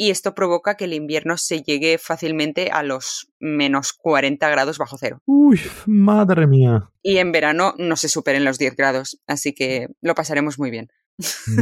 y 0.00 0.08
esto 0.08 0.34
provoca 0.34 0.76
que 0.78 0.86
el 0.86 0.94
invierno 0.94 1.36
se 1.36 1.60
llegue 1.60 1.98
fácilmente 1.98 2.70
a 2.72 2.82
los 2.82 3.28
menos 3.38 3.92
40 3.92 4.48
grados 4.48 4.78
bajo 4.78 4.96
cero. 4.96 5.20
Uy, 5.26 5.60
madre 5.84 6.46
mía. 6.46 6.90
Y 7.02 7.18
en 7.18 7.32
verano 7.32 7.74
no 7.76 7.96
se 7.96 8.08
superen 8.08 8.46
los 8.46 8.56
10 8.56 8.76
grados, 8.76 9.20
así 9.26 9.52
que 9.52 9.88
lo 10.00 10.14
pasaremos 10.14 10.58
muy 10.58 10.70
bien. 10.70 10.88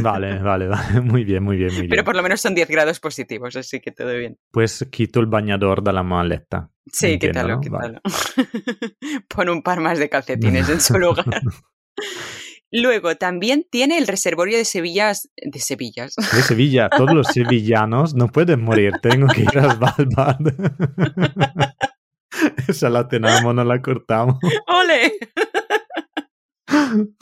Vale, 0.01 0.39
vale, 0.41 0.69
vale. 0.69 1.01
Muy 1.01 1.25
bien, 1.25 1.43
muy 1.43 1.57
bien, 1.57 1.67
muy 1.73 1.81
bien. 1.81 1.89
Pero 1.89 2.05
por 2.05 2.15
lo 2.15 2.23
menos 2.23 2.39
son 2.39 2.55
10 2.55 2.69
grados 2.69 3.01
positivos, 3.01 3.57
así 3.57 3.81
que 3.81 3.91
todo 3.91 4.15
bien. 4.15 4.37
Pues 4.51 4.87
quito 4.89 5.19
el 5.19 5.25
bañador 5.25 5.83
de 5.83 5.91
la 5.91 6.03
maleta. 6.03 6.71
Sí, 6.89 7.13
Entiendo, 7.13 7.59
quítalo, 7.59 7.59
¿no? 7.61 7.77
Vale. 7.77 7.99
quítalo. 8.01 9.21
Pon 9.27 9.49
un 9.49 9.61
par 9.63 9.81
más 9.81 9.99
de 9.99 10.07
calcetines 10.07 10.69
en 10.69 10.79
su 10.79 10.97
lugar. 10.97 11.25
Luego, 12.71 13.15
también 13.15 13.65
tiene 13.69 13.97
el 13.97 14.07
reservorio 14.07 14.57
de 14.57 14.65
Sevillas. 14.65 15.29
De 15.35 15.59
Sevillas. 15.59 16.15
De 16.33 16.41
Sevilla, 16.43 16.89
todos 16.89 17.13
los 17.13 17.27
sevillanos 17.27 18.13
no 18.13 18.27
pueden 18.27 18.61
morir, 18.61 18.93
tengo 19.01 19.27
que 19.27 19.41
ir 19.41 19.57
a 19.57 19.75
Svalbard. 19.75 20.37
Esa 22.67 22.89
la 22.89 23.07
tenemos, 23.07 23.55
no 23.55 23.63
la 23.63 23.81
cortamos. 23.81 24.37
¡Ole! 24.67 25.13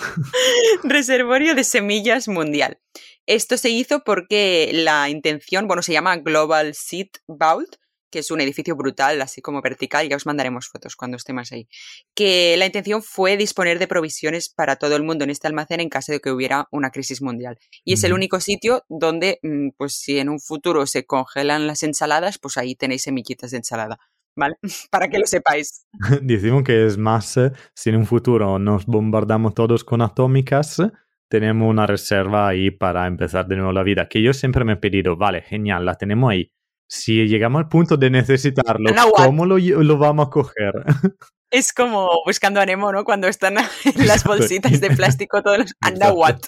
Reservorio 0.84 1.56
de 1.56 1.64
semillas 1.64 2.28
mundial. 2.28 2.80
Esto 3.26 3.58
se 3.58 3.70
hizo 3.70 4.04
porque 4.04 4.72
la 4.74 5.10
intención, 5.10 5.68
bueno, 5.68 5.82
se 5.82 5.94
llama 5.94 6.18
Global 6.18 6.74
Seed 6.74 7.08
Vault, 7.28 7.78
que 8.10 8.20
es 8.20 8.32
un 8.32 8.41
edificio 8.41 8.76
brutal, 8.76 9.22
así 9.22 9.41
como 9.41 9.62
vertical, 9.62 10.08
ya 10.10 10.15
os 10.15 10.26
mandaremos 10.26 10.67
fotos 10.67 10.96
cuando 10.96 11.17
estemos 11.17 11.52
ahí. 11.52 11.67
Que 12.15 12.56
la 12.58 12.65
intención 12.65 13.04
fue 13.04 13.38
disponer 13.38 13.80
de 13.80 13.88
provisiones 13.88 14.50
para 14.50 14.78
todo 14.78 14.96
el 14.96 15.04
mundo 15.04 15.24
en 15.24 15.30
este 15.30 15.48
almacén 15.48 15.80
en 15.80 15.89
caso 15.89 16.12
de 16.12 16.20
que 16.20 16.32
hubiera 16.32 16.67
una 16.72 16.89
crisis 16.91 17.22
mundial. 17.22 17.58
Y 17.84 17.93
es 17.93 18.04
el 18.04 18.13
único 18.13 18.39
sitio 18.39 18.84
donde, 18.89 19.39
mm, 19.43 19.70
pues 19.78 19.93
si 19.93 20.20
en 20.20 20.30
un 20.30 20.39
futuro 20.39 20.86
se 20.86 21.06
congelan 21.06 21.67
las 21.67 21.84
ensaladas, 21.84 22.38
pues 22.39 22.58
ahí 22.58 22.76
tenéis 22.76 23.04
semillitas 23.04 23.52
de 23.52 23.58
ensalada. 23.58 23.98
¿Vale? 24.36 24.56
Para 24.91 25.10
que 25.10 25.17
lo 25.17 25.26
sepáis. 25.26 25.88
Decimos 26.22 26.63
que 26.63 26.86
es 26.86 26.98
más, 26.98 27.38
eh, 27.38 27.52
si 27.74 27.89
en 27.89 27.98
un 27.98 28.06
futuro 28.06 28.60
nos 28.60 28.86
bombardamos 28.86 29.56
todos 29.56 29.84
con 29.84 30.02
atómicas, 30.02 30.80
tenemos 31.28 31.70
una 31.70 31.88
reserva 31.88 32.48
ahí 32.48 32.72
para 32.72 33.08
empezar 33.08 33.48
de 33.48 33.58
nuevo 33.58 33.74
la 33.74 33.84
vida. 33.84 34.08
Que 34.08 34.22
yo 34.22 34.34
siempre 34.34 34.63
me 34.63 34.74
he 34.74 34.78
pedido, 34.78 35.17
vale, 35.17 35.41
genial, 35.41 35.86
la 35.86 35.96
tenemos 35.96 36.32
ahí 36.32 36.52
si 36.88 37.28
llegamos 37.28 37.60
al 37.60 37.69
punto 37.69 37.97
de 37.97 38.10
necesitarlo, 38.10 38.91
¿cómo 39.15 39.45
lo, 39.45 39.58
lo, 39.58 39.97
vamos 39.97 40.28
a 40.28 40.30
coger? 40.30 40.73
Es 41.50 41.71
como 41.71 42.10
buscando 42.26 42.60
a 42.60 42.65
Nemo, 42.65 42.91
¿no? 42.91 43.06
Cuando 43.06 43.30
están 43.30 43.56
en 43.86 44.08
las 44.08 44.26
bolsitas 44.26 44.82
de 44.82 44.89
plástico 44.89 45.41
todos 45.41 45.60
los... 45.60 45.73
Anda, 45.80 46.12
what? 46.12 46.39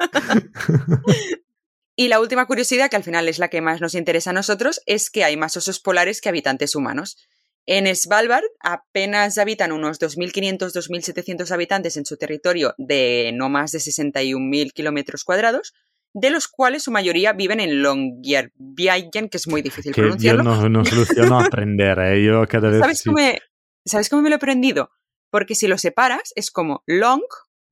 y 1.96 2.08
la 2.08 2.18
última 2.18 2.46
curiosidad, 2.46 2.90
que 2.90 2.96
al 2.96 3.04
final 3.04 3.28
es 3.28 3.38
la 3.38 3.50
que 3.50 3.60
más 3.60 3.80
nos 3.80 3.94
interesa 3.94 4.30
a 4.30 4.32
nosotros, 4.32 4.80
es 4.86 5.10
que 5.10 5.22
hay 5.22 5.36
más 5.36 5.56
osos 5.56 5.78
polares 5.78 6.20
que 6.20 6.28
habitantes 6.28 6.74
humanos. 6.74 7.28
En 7.66 7.94
Svalbard 7.94 8.46
apenas 8.60 9.38
habitan 9.38 9.72
unos 9.72 10.00
2.500-2.700 10.00 11.50
habitantes 11.52 11.96
en 11.96 12.06
su 12.06 12.16
territorio 12.16 12.74
de 12.78 13.30
no 13.34 13.50
más 13.50 13.72
de 13.72 13.78
61.000 13.78 14.72
kilómetros 14.72 15.22
cuadrados, 15.22 15.74
de 16.20 16.30
los 16.30 16.48
cuales 16.48 16.82
su 16.82 16.90
mayoría 16.90 17.32
viven 17.32 17.60
en 17.60 17.82
Longyearbyen, 17.82 19.28
que 19.28 19.36
es 19.36 19.46
muy 19.46 19.62
difícil 19.62 19.94
que 19.94 20.02
pronunciarlo. 20.02 20.44
Yo 20.44 20.68
no, 20.68 20.84
soluciono 20.84 21.40
aprender, 21.40 21.98
¿eh? 21.98 22.24
Yo 22.24 22.46
cada 22.46 22.70
vez... 22.70 22.80
¿Sabes, 22.80 23.02
cómo 23.04 23.16
me, 23.16 23.38
¿Sabes 23.84 24.08
cómo 24.08 24.22
me 24.22 24.28
lo 24.28 24.34
he 24.34 24.36
aprendido? 24.36 24.90
Porque 25.30 25.54
si 25.54 25.68
lo 25.68 25.78
separas, 25.78 26.32
es 26.36 26.50
como 26.50 26.82
long, 26.86 27.22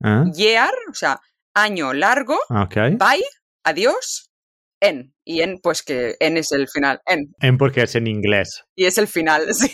¿Eh? 0.03 0.23
year, 0.33 0.71
o 0.89 0.93
sea, 0.93 1.19
año 1.53 1.93
largo, 1.93 2.37
bye, 2.49 3.23
adiós, 3.63 4.27
en. 4.79 5.13
Y 5.25 5.41
en, 5.41 5.59
pues 5.61 5.83
que 5.83 6.15
en 6.19 6.37
es 6.37 6.51
el 6.51 6.67
final. 6.67 7.01
En. 7.05 7.33
En 7.39 7.57
porque 7.57 7.83
es 7.83 7.95
en 7.95 8.07
inglés. 8.07 8.63
Y 8.75 8.85
es 8.85 8.97
el 8.97 9.07
final, 9.07 9.45
sí. 9.53 9.69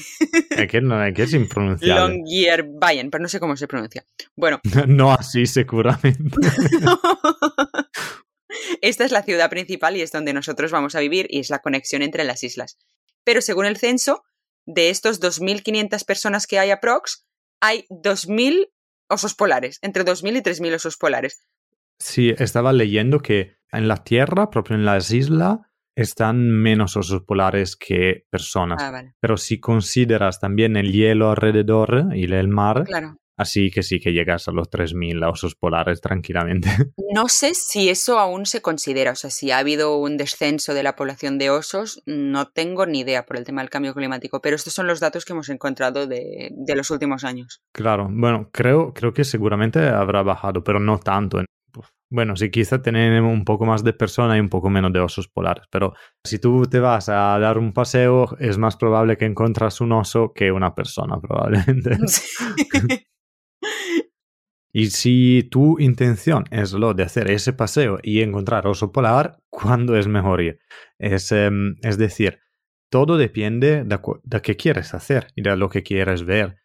Es 0.49 0.67
que, 0.67 0.81
no, 0.81 1.03
es 1.03 1.13
que 1.13 1.23
es 1.23 1.33
impronunciable. 1.33 2.15
Longyearbyen, 2.15 3.11
pero 3.11 3.21
no 3.21 3.27
sé 3.27 3.39
cómo 3.39 3.55
se 3.55 3.67
pronuncia. 3.67 4.03
Bueno. 4.35 4.59
no 4.87 5.13
así, 5.13 5.45
seguramente. 5.45 6.37
Esta 8.83 9.05
es 9.05 9.13
la 9.13 9.23
ciudad 9.23 9.49
principal 9.49 9.95
y 9.95 10.01
es 10.01 10.11
donde 10.11 10.33
nosotros 10.33 10.69
vamos 10.71 10.93
a 10.95 10.99
vivir 10.99 11.25
y 11.29 11.39
es 11.39 11.49
la 11.49 11.59
conexión 11.59 12.01
entre 12.01 12.25
las 12.25 12.43
islas. 12.43 12.77
Pero 13.23 13.39
según 13.39 13.65
el 13.65 13.77
censo, 13.77 14.25
de 14.65 14.89
estos 14.89 15.21
2.500 15.21 16.05
personas 16.05 16.47
que 16.47 16.59
hay 16.59 16.69
aprox, 16.69 17.25
hay 17.61 17.85
2.000 17.89 18.71
osos 19.07 19.35
polares, 19.35 19.79
entre 19.83 20.03
2.000 20.03 20.35
y 20.35 20.41
3.000 20.41 20.75
osos 20.75 20.97
polares. 20.97 21.47
Sí, 21.97 22.33
estaba 22.37 22.73
leyendo 22.73 23.21
que 23.21 23.55
en 23.71 23.87
la 23.87 24.03
Tierra, 24.03 24.49
propio 24.49 24.75
en 24.75 24.83
las 24.83 25.11
islas, 25.11 25.59
están 25.95 26.49
menos 26.49 26.97
osos 26.97 27.23
polares 27.23 27.77
que 27.77 28.25
personas. 28.29 28.83
Ah, 28.83 29.13
Pero 29.21 29.37
si 29.37 29.61
consideras 29.61 30.41
también 30.41 30.75
el 30.75 30.91
hielo 30.91 31.29
alrededor 31.29 32.09
y 32.13 32.25
el 32.25 32.49
mar, 32.49 32.83
claro. 32.83 33.15
Así 33.37 33.71
que 33.71 33.81
sí 33.81 33.99
que 33.99 34.13
llegas 34.13 34.47
a 34.47 34.51
los 34.51 34.69
3.000 34.69 35.23
osos 35.29 35.55
polares 35.55 36.01
tranquilamente. 36.01 36.69
No 37.13 37.27
sé 37.27 37.53
si 37.53 37.89
eso 37.89 38.17
aún 38.17 38.47
se 38.47 38.63
considera, 38.63 39.11
o 39.11 39.15
sea, 39.15 39.29
si 39.29 39.51
ha 39.51 39.59
habido 39.59 39.97
un 39.97 40.17
descenso 40.17 40.73
de 40.73 40.81
la 40.81 40.95
población 40.95 41.37
de 41.37 41.51
osos, 41.51 42.01
no 42.07 42.47
tengo 42.47 42.87
ni 42.87 43.01
idea 43.01 43.27
por 43.27 43.37
el 43.37 43.43
tema 43.43 43.61
del 43.61 43.69
cambio 43.69 43.93
climático, 43.93 44.41
pero 44.41 44.55
estos 44.55 44.73
son 44.73 44.87
los 44.87 44.99
datos 44.99 45.23
que 45.23 45.33
hemos 45.33 45.49
encontrado 45.49 46.07
de, 46.07 46.49
de 46.51 46.75
los 46.75 46.89
últimos 46.89 47.23
años. 47.23 47.61
Claro, 47.71 48.09
bueno, 48.09 48.49
creo, 48.51 48.93
creo 48.95 49.13
que 49.13 49.23
seguramente 49.23 49.79
habrá 49.87 50.23
bajado, 50.23 50.63
pero 50.63 50.79
no 50.79 50.97
tanto. 50.97 51.43
Bueno, 52.09 52.35
sí, 52.35 52.51
quizá 52.51 52.79
tenemos 52.81 53.33
un 53.33 53.43
poco 53.43 53.65
más 53.65 53.83
de 53.83 53.93
personas 53.93 54.37
y 54.37 54.39
un 54.39 54.49
poco 54.49 54.69
menos 54.69 54.93
de 54.93 54.99
osos 54.99 55.27
polares, 55.27 55.65
pero 55.71 55.93
si 56.23 56.37
tú 56.37 56.63
te 56.65 56.79
vas 56.79 57.09
a 57.09 57.37
dar 57.39 57.57
un 57.57 57.73
paseo, 57.73 58.37
es 58.39 58.57
más 58.57 58.77
probable 58.77 59.17
que 59.17 59.25
encuentras 59.25 59.81
un 59.81 59.93
oso 59.93 60.31
que 60.33 60.51
una 60.51 60.75
persona, 60.75 61.19
probablemente. 61.19 61.97
Sí. 62.07 62.23
Y 64.75 64.87
si 64.87 65.43
tu 65.43 65.79
intención 65.79 66.45
es 66.49 66.73
lo 66.73 66.95
de 66.95 67.03
hacer 67.03 67.29
ese 67.29 67.53
paseo 67.53 67.99
y 68.01 68.21
encontrar 68.21 68.65
oso 68.65 68.91
polar, 68.91 69.37
¿cuándo 69.51 69.95
es 69.95 70.07
mejor 70.07 70.41
ir? 70.41 70.59
Es, 70.97 71.31
em, 71.31 71.75
es 71.83 71.99
decir, 71.99 72.39
todo 72.89 73.17
depende 73.17 73.83
de, 73.83 73.99
de 74.23 74.41
qué 74.41 74.57
quieres 74.57 74.95
hacer 74.95 75.27
y 75.35 75.43
de 75.43 75.55
lo 75.57 75.69
que 75.69 75.83
quieres 75.83 76.23
ver. 76.25 76.57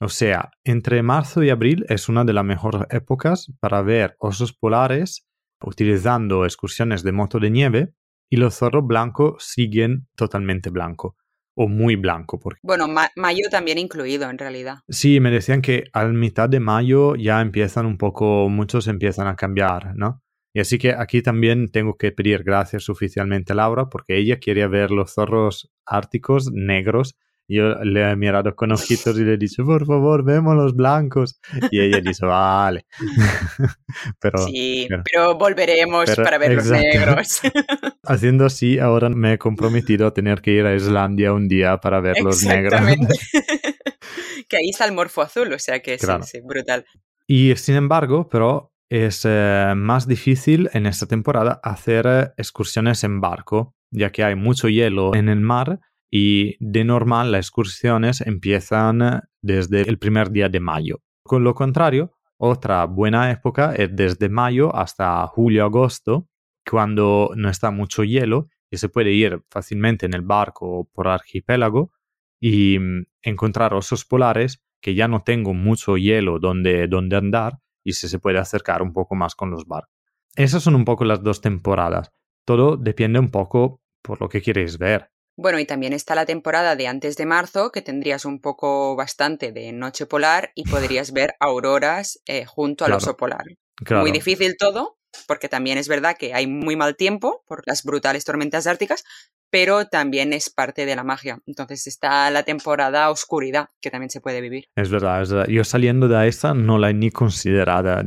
O 0.00 0.08
sea, 0.08 0.50
entre 0.64 1.02
marzo 1.04 1.44
y 1.44 1.50
abril 1.50 1.86
es 1.88 2.08
una 2.08 2.24
de 2.24 2.32
las 2.32 2.44
mejores 2.44 2.82
épocas 2.90 3.52
para 3.60 3.82
ver 3.82 4.16
osos 4.18 4.52
polares 4.52 5.28
utilizando 5.62 6.44
excursiones 6.44 7.04
de 7.04 7.12
moto 7.12 7.38
de 7.38 7.50
nieve 7.50 7.94
y 8.28 8.36
los 8.36 8.56
zorros 8.56 8.86
blancos 8.86 9.44
siguen 9.44 10.08
totalmente 10.16 10.70
blancos 10.70 11.14
o 11.60 11.66
muy 11.66 11.96
blanco. 11.96 12.38
Porque... 12.38 12.60
Bueno, 12.62 12.86
mayo 13.16 13.50
también 13.50 13.78
incluido 13.78 14.30
en 14.30 14.38
realidad. 14.38 14.76
Sí, 14.88 15.18
me 15.18 15.30
decían 15.30 15.60
que 15.60 15.84
a 15.92 16.04
mitad 16.04 16.48
de 16.48 16.60
mayo 16.60 17.16
ya 17.16 17.40
empiezan 17.40 17.84
un 17.84 17.98
poco, 17.98 18.48
muchos 18.48 18.86
empiezan 18.86 19.26
a 19.26 19.34
cambiar, 19.34 19.96
¿no? 19.96 20.22
Y 20.54 20.60
así 20.60 20.78
que 20.78 20.92
aquí 20.92 21.20
también 21.20 21.68
tengo 21.68 21.96
que 21.96 22.12
pedir 22.12 22.44
gracias 22.44 22.88
oficialmente 22.88 23.52
a 23.52 23.56
Laura 23.56 23.88
porque 23.90 24.16
ella 24.16 24.38
quería 24.38 24.68
ver 24.68 24.92
los 24.92 25.14
zorros 25.14 25.70
árticos 25.84 26.50
negros 26.52 27.16
yo 27.48 27.74
le 27.82 28.10
he 28.10 28.16
mirado 28.16 28.54
con 28.54 28.72
ojitos 28.72 29.18
y 29.18 29.24
le 29.24 29.34
he 29.34 29.36
dicho, 29.38 29.64
por 29.64 29.86
favor, 29.86 30.22
vemos 30.22 30.54
los 30.54 30.76
blancos. 30.76 31.40
Y 31.70 31.80
ella 31.80 32.00
dice, 32.00 32.26
vale. 32.26 32.84
pero, 34.20 34.38
sí, 34.38 34.86
pero, 35.10 35.36
volveremos 35.36 36.14
para 36.16 36.36
ver 36.36 36.56
los 36.56 36.66
negros. 36.66 37.40
Haciendo 38.04 38.44
así, 38.44 38.78
ahora 38.78 39.08
me 39.08 39.34
he 39.34 39.38
comprometido 39.38 40.06
a 40.06 40.12
tener 40.12 40.42
que 40.42 40.52
ir 40.52 40.66
a 40.66 40.74
Islandia 40.74 41.32
un 41.32 41.48
día 41.48 41.78
para 41.78 42.00
ver 42.00 42.20
los 42.22 42.42
negros. 42.44 42.80
que 44.48 44.56
ahí 44.56 44.68
está 44.68 44.84
el 44.84 44.92
morfo 44.92 45.22
azul, 45.22 45.50
o 45.52 45.58
sea 45.58 45.80
que 45.80 45.98
sí, 45.98 46.06
sí, 46.22 46.40
brutal. 46.44 46.84
Y 47.26 47.56
sin 47.56 47.76
embargo, 47.76 48.28
pero 48.28 48.74
es 48.90 49.22
eh, 49.24 49.72
más 49.74 50.06
difícil 50.06 50.68
en 50.72 50.86
esta 50.86 51.06
temporada 51.06 51.60
hacer 51.62 52.06
eh, 52.06 52.32
excursiones 52.36 53.04
en 53.04 53.20
barco, 53.20 53.74
ya 53.90 54.10
que 54.10 54.24
hay 54.24 54.34
mucho 54.34 54.68
hielo 54.68 55.14
en 55.14 55.28
el 55.28 55.40
mar 55.40 55.80
y 56.10 56.56
de 56.60 56.84
normal 56.84 57.32
las 57.32 57.46
excursiones 57.46 58.20
empiezan 58.20 59.22
desde 59.42 59.82
el 59.82 59.98
primer 59.98 60.30
día 60.30 60.48
de 60.48 60.60
mayo. 60.60 61.02
Con 61.22 61.44
lo 61.44 61.54
contrario, 61.54 62.12
otra 62.38 62.84
buena 62.86 63.30
época 63.30 63.74
es 63.74 63.94
desde 63.94 64.28
mayo 64.28 64.74
hasta 64.74 65.26
julio-agosto, 65.26 66.28
cuando 66.68 67.32
no 67.36 67.48
está 67.48 67.70
mucho 67.70 68.04
hielo 68.04 68.48
y 68.70 68.76
se 68.76 68.88
puede 68.88 69.12
ir 69.12 69.42
fácilmente 69.50 70.06
en 70.06 70.14
el 70.14 70.22
barco 70.22 70.88
por 70.92 71.08
archipiélago 71.08 71.92
y 72.40 72.78
mm, 72.78 73.06
encontrar 73.22 73.74
osos 73.74 74.04
polares 74.04 74.62
que 74.80 74.94
ya 74.94 75.08
no 75.08 75.22
tengo 75.22 75.54
mucho 75.54 75.96
hielo 75.96 76.38
donde, 76.38 76.86
donde 76.86 77.16
andar 77.16 77.58
y 77.82 77.94
se, 77.94 78.08
se 78.08 78.18
puede 78.18 78.38
acercar 78.38 78.82
un 78.82 78.92
poco 78.92 79.14
más 79.14 79.34
con 79.34 79.50
los 79.50 79.66
barcos. 79.66 79.94
Esas 80.36 80.62
son 80.62 80.74
un 80.74 80.84
poco 80.84 81.04
las 81.04 81.22
dos 81.22 81.40
temporadas. 81.40 82.12
Todo 82.44 82.76
depende 82.76 83.18
un 83.18 83.30
poco 83.30 83.82
por 84.02 84.20
lo 84.20 84.28
que 84.28 84.40
queréis 84.40 84.78
ver. 84.78 85.10
Bueno, 85.40 85.60
y 85.60 85.66
también 85.66 85.92
está 85.92 86.16
la 86.16 86.26
temporada 86.26 86.74
de 86.74 86.88
antes 86.88 87.16
de 87.16 87.24
marzo, 87.24 87.70
que 87.70 87.80
tendrías 87.80 88.24
un 88.24 88.40
poco 88.40 88.96
bastante 88.96 89.52
de 89.52 89.70
noche 89.70 90.04
polar 90.04 90.50
y 90.56 90.64
podrías 90.98 91.12
ver 91.12 91.36
auroras 91.38 92.20
eh, 92.26 92.44
junto 92.44 92.84
al 92.84 92.94
oso 92.94 93.16
polar. 93.16 93.44
Muy 93.88 94.10
difícil 94.10 94.56
todo, 94.58 94.98
porque 95.28 95.48
también 95.48 95.78
es 95.78 95.86
verdad 95.86 96.16
que 96.18 96.34
hay 96.34 96.48
muy 96.48 96.74
mal 96.74 96.96
tiempo 96.96 97.44
por 97.46 97.62
las 97.66 97.84
brutales 97.84 98.24
tormentas 98.24 98.66
árticas, 98.66 99.04
pero 99.50 99.86
también 99.86 100.32
es 100.32 100.50
parte 100.50 100.86
de 100.86 100.96
la 100.96 101.04
magia. 101.04 101.38
Entonces 101.46 101.86
está 101.86 102.30
la 102.30 102.42
temporada 102.42 103.10
oscuridad 103.10 103.68
que 103.80 103.90
también 103.90 104.10
se 104.10 104.20
puede 104.20 104.40
vivir. 104.40 104.66
Es 104.76 104.90
verdad, 104.90 105.22
es 105.22 105.30
verdad. 105.30 105.48
Yo 105.48 105.64
saliendo 105.64 106.08
de 106.08 106.28
esta 106.28 106.54
no 106.54 106.78
la 106.78 106.90
he 106.90 106.94
ni 106.94 107.10
considerada. 107.10 108.02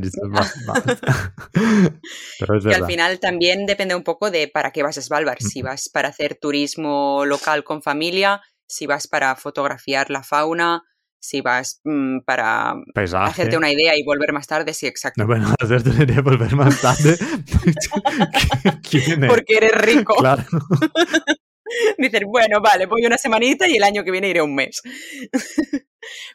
pero 2.38 2.56
es 2.56 2.64
verdad. 2.64 2.70
Que 2.70 2.74
al 2.74 2.86
final 2.86 3.20
también 3.20 3.66
depende 3.66 3.94
un 3.94 4.04
poco 4.04 4.30
de 4.30 4.48
para 4.48 4.70
qué 4.70 4.82
vas 4.82 4.98
a 4.98 5.02
Svalbard. 5.02 5.38
Si 5.40 5.62
vas 5.62 5.88
para 5.88 6.08
hacer 6.08 6.36
turismo 6.40 7.24
local 7.26 7.64
con 7.64 7.82
familia, 7.82 8.40
si 8.66 8.86
vas 8.86 9.06
para 9.06 9.34
fotografiar 9.36 10.10
la 10.10 10.22
fauna, 10.22 10.82
si 11.22 11.40
vas 11.40 11.80
mm, 11.84 12.18
para 12.26 12.74
hacerte 12.94 13.56
una 13.56 13.70
idea 13.70 13.96
y 13.96 14.02
volver 14.02 14.32
más 14.32 14.48
tarde, 14.48 14.74
sí, 14.74 14.86
exacto. 14.86 15.24
bueno, 15.24 15.54
hacerte 15.60 15.90
una 15.90 16.02
idea 16.02 16.18
y 16.18 16.22
volver 16.22 16.56
más 16.56 16.80
tarde. 16.80 17.16
Porque 19.28 19.56
eres 19.56 19.72
rico. 19.72 20.16
Claro. 20.16 20.42
Dices, 21.96 22.20
bueno, 22.26 22.60
vale, 22.60 22.84
voy 22.84 23.06
una 23.06 23.16
semanita 23.16 23.66
y 23.66 23.76
el 23.76 23.82
año 23.82 24.04
que 24.04 24.10
viene 24.10 24.28
iré 24.28 24.42
un 24.42 24.54
mes. 24.54 24.82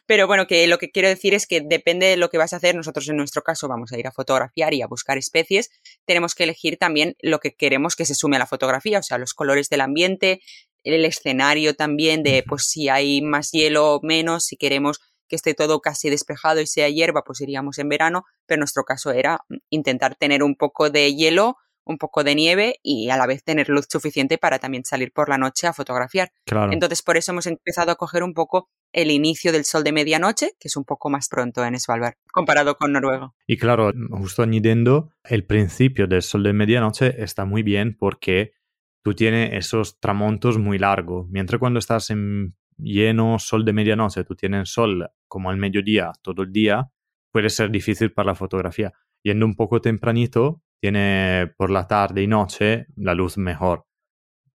Pero 0.06 0.26
bueno, 0.26 0.48
que 0.48 0.66
lo 0.66 0.78
que 0.78 0.90
quiero 0.90 1.06
decir 1.06 1.34
es 1.34 1.46
que 1.46 1.60
depende 1.60 2.06
de 2.06 2.16
lo 2.16 2.28
que 2.28 2.38
vas 2.38 2.52
a 2.52 2.56
hacer. 2.56 2.74
Nosotros 2.74 3.08
en 3.08 3.18
nuestro 3.18 3.42
caso 3.42 3.68
vamos 3.68 3.92
a 3.92 3.98
ir 3.98 4.06
a 4.08 4.10
fotografiar 4.10 4.74
y 4.74 4.82
a 4.82 4.88
buscar 4.88 5.16
especies. 5.16 5.70
Tenemos 6.06 6.34
que 6.34 6.44
elegir 6.44 6.76
también 6.76 7.14
lo 7.20 7.38
que 7.38 7.54
queremos 7.54 7.94
que 7.94 8.06
se 8.06 8.16
sume 8.16 8.36
a 8.36 8.40
la 8.40 8.46
fotografía, 8.46 8.98
o 8.98 9.02
sea, 9.02 9.18
los 9.18 9.34
colores 9.34 9.68
del 9.68 9.82
ambiente, 9.82 10.40
el 10.94 11.04
escenario 11.04 11.74
también 11.74 12.22
de 12.22 12.44
pues 12.46 12.64
si 12.64 12.88
hay 12.88 13.22
más 13.22 13.50
hielo 13.50 13.94
o 13.94 14.00
menos, 14.02 14.44
si 14.44 14.56
queremos 14.56 15.00
que 15.28 15.36
esté 15.36 15.54
todo 15.54 15.80
casi 15.80 16.10
despejado 16.10 16.60
y 16.60 16.66
sea 16.66 16.88
hierba, 16.88 17.22
pues 17.24 17.40
iríamos 17.40 17.78
en 17.78 17.88
verano, 17.88 18.24
pero 18.46 18.58
nuestro 18.58 18.84
caso 18.84 19.12
era 19.12 19.40
intentar 19.70 20.16
tener 20.16 20.42
un 20.42 20.56
poco 20.56 20.90
de 20.90 21.14
hielo, 21.14 21.56
un 21.84 21.98
poco 21.98 22.22
de 22.24 22.34
nieve 22.34 22.76
y 22.82 23.10
a 23.10 23.16
la 23.16 23.26
vez 23.26 23.44
tener 23.44 23.68
luz 23.68 23.86
suficiente 23.88 24.38
para 24.38 24.58
también 24.58 24.84
salir 24.84 25.12
por 25.12 25.28
la 25.28 25.38
noche 25.38 25.66
a 25.66 25.72
fotografiar. 25.72 26.30
Entonces, 26.70 27.02
por 27.02 27.16
eso 27.16 27.32
hemos 27.32 27.46
empezado 27.46 27.90
a 27.90 27.96
coger 27.96 28.22
un 28.22 28.34
poco 28.34 28.68
el 28.92 29.10
inicio 29.10 29.52
del 29.52 29.64
sol 29.64 29.84
de 29.84 29.92
medianoche, 29.92 30.52
que 30.58 30.68
es 30.68 30.76
un 30.76 30.84
poco 30.84 31.10
más 31.10 31.28
pronto 31.28 31.64
en 31.64 31.78
Svalbard, 31.78 32.14
comparado 32.32 32.76
con 32.76 32.92
Noruega. 32.92 33.32
Y 33.46 33.56
claro, 33.56 33.92
justo 34.10 34.42
añadiendo, 34.42 35.12
el 35.24 35.44
principio 35.44 36.06
del 36.06 36.22
sol 36.22 36.42
de 36.42 36.52
medianoche 36.52 37.22
está 37.22 37.44
muy 37.44 37.62
bien 37.62 37.96
porque 37.98 38.52
tú 39.02 39.14
tienes 39.14 39.50
esos 39.54 39.98
tramontos 40.00 40.58
muy 40.58 40.78
largos, 40.78 41.28
mientras 41.28 41.58
cuando 41.58 41.78
estás 41.78 42.10
en 42.10 42.54
lleno 42.76 43.38
sol 43.38 43.64
de 43.64 43.72
medianoche, 43.72 44.24
tú 44.24 44.34
tienes 44.34 44.70
sol 44.70 45.10
como 45.26 45.50
al 45.50 45.56
mediodía 45.56 46.12
todo 46.22 46.42
el 46.42 46.52
día, 46.52 46.90
puede 47.32 47.50
ser 47.50 47.70
difícil 47.70 48.12
para 48.12 48.28
la 48.28 48.34
fotografía. 48.34 48.92
Yendo 49.22 49.46
un 49.46 49.56
poco 49.56 49.80
tempranito, 49.80 50.62
tiene 50.80 51.52
por 51.56 51.70
la 51.70 51.86
tarde 51.86 52.22
y 52.22 52.26
noche 52.26 52.86
la 52.96 53.14
luz 53.14 53.36
mejor. 53.36 53.84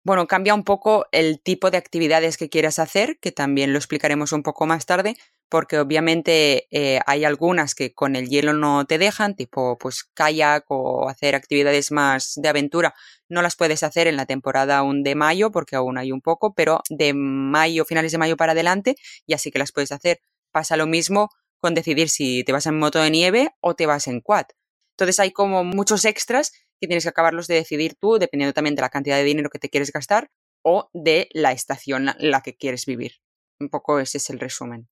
Bueno, 0.03 0.25
cambia 0.27 0.55
un 0.55 0.63
poco 0.63 1.05
el 1.11 1.41
tipo 1.41 1.69
de 1.69 1.77
actividades 1.77 2.37
que 2.37 2.49
quieras 2.49 2.79
hacer, 2.79 3.19
que 3.19 3.31
también 3.31 3.71
lo 3.71 3.77
explicaremos 3.77 4.31
un 4.31 4.41
poco 4.41 4.65
más 4.65 4.85
tarde, 4.85 5.15
porque 5.51 5.79
obviamente 5.79 6.67
eh, 6.71 7.01
hay 7.05 7.25
algunas 7.25 7.75
que 7.75 7.93
con 7.93 8.15
el 8.15 8.29
hielo 8.29 8.53
no 8.53 8.85
te 8.85 8.97
dejan, 8.97 9.35
tipo 9.35 9.77
pues 9.77 10.05
kayak 10.13 10.63
o 10.69 11.09
hacer 11.09 11.35
actividades 11.35 11.91
más 11.91 12.35
de 12.37 12.47
aventura, 12.47 12.93
no 13.27 13.41
las 13.41 13.57
puedes 13.57 13.83
hacer 13.83 14.07
en 14.07 14.15
la 14.15 14.25
temporada 14.25 14.77
aún 14.77 15.03
de 15.03 15.13
mayo, 15.13 15.51
porque 15.51 15.75
aún 15.75 15.97
hay 15.97 16.13
un 16.13 16.21
poco, 16.21 16.53
pero 16.53 16.79
de 16.89 17.13
mayo, 17.13 17.83
finales 17.83 18.13
de 18.13 18.17
mayo 18.17 18.37
para 18.37 18.53
adelante, 18.53 18.95
ya 19.27 19.37
sí 19.37 19.51
que 19.51 19.59
las 19.59 19.73
puedes 19.73 19.91
hacer. 19.91 20.21
Pasa 20.53 20.77
lo 20.77 20.87
mismo 20.87 21.29
con 21.59 21.75
decidir 21.75 22.07
si 22.07 22.45
te 22.45 22.53
vas 22.53 22.65
en 22.65 22.79
moto 22.79 22.99
de 22.99 23.11
nieve 23.11 23.49
o 23.59 23.75
te 23.75 23.87
vas 23.87 24.07
en 24.07 24.21
quad. 24.21 24.45
Entonces 24.93 25.19
hay 25.19 25.31
como 25.31 25.65
muchos 25.65 26.05
extras 26.05 26.53
que 26.79 26.87
tienes 26.87 27.03
que 27.03 27.09
acabarlos 27.09 27.47
de 27.47 27.55
decidir 27.55 27.95
tú, 27.99 28.19
dependiendo 28.19 28.53
también 28.53 28.75
de 28.75 28.83
la 28.83 28.89
cantidad 28.89 29.17
de 29.17 29.25
dinero 29.25 29.49
que 29.49 29.59
te 29.59 29.69
quieres 29.69 29.91
gastar 29.91 30.31
o 30.63 30.89
de 30.93 31.27
la 31.33 31.51
estación 31.51 32.07
en 32.07 32.31
la 32.31 32.39
que 32.39 32.55
quieres 32.55 32.85
vivir. 32.85 33.15
Un 33.59 33.67
poco 33.67 33.99
ese 33.99 34.17
es 34.17 34.29
el 34.29 34.39
resumen. 34.39 34.87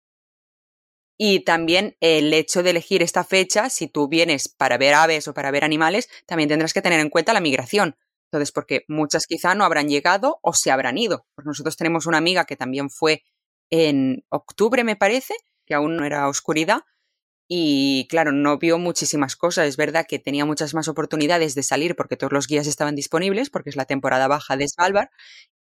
Y 1.22 1.42
también 1.42 1.98
el 2.00 2.34
hecho 2.34 2.64
de 2.64 2.70
elegir 2.70 3.04
esta 3.04 3.26
fecha, 3.26 3.70
si 3.70 3.88
tú 3.90 4.08
vienes 4.08 4.48
para 4.48 4.78
ver 4.78 4.94
aves 4.94 5.28
o 5.28 5.34
para 5.34 5.52
ver 5.52 5.66
animales, 5.66 6.08
también 6.26 6.48
tendrás 6.48 6.74
que 6.74 6.82
tener 6.82 7.02
en 7.02 7.10
cuenta 7.10 7.34
la 7.34 7.42
migración. 7.42 7.98
Entonces, 8.32 8.54
porque 8.54 8.86
muchas 8.88 9.28
quizá 9.28 9.54
no 9.54 9.66
habrán 9.66 9.90
llegado 9.90 10.40
o 10.42 10.54
se 10.54 10.72
habrán 10.72 10.98
ido. 10.98 11.26
Pues 11.36 11.46
nosotros 11.46 11.76
tenemos 11.76 12.06
una 12.06 12.20
amiga 12.20 12.46
que 12.46 12.56
también 12.56 12.90
fue 12.90 13.24
en 13.70 14.24
octubre, 14.30 14.86
me 14.86 14.96
parece, 14.96 15.34
que 15.66 15.74
aún 15.74 15.98
no 15.98 16.06
era 16.06 16.30
oscuridad, 16.30 16.84
y 17.48 18.08
claro, 18.10 18.32
no 18.32 18.58
vio 18.60 18.78
muchísimas 18.80 19.36
cosas. 19.36 19.68
Es 19.68 19.78
verdad 19.78 20.06
que 20.08 20.20
tenía 20.20 20.46
muchas 20.46 20.74
más 20.76 20.88
oportunidades 20.88 21.56
de 21.56 21.64
salir 21.64 21.96
porque 21.96 22.18
todos 22.18 22.34
los 22.34 22.48
guías 22.48 22.68
estaban 22.68 22.96
disponibles, 22.96 23.50
porque 23.50 23.72
es 23.72 23.76
la 23.76 23.86
temporada 23.86 24.28
baja 24.28 24.58
de 24.58 24.68
Svalbard. 24.68 25.10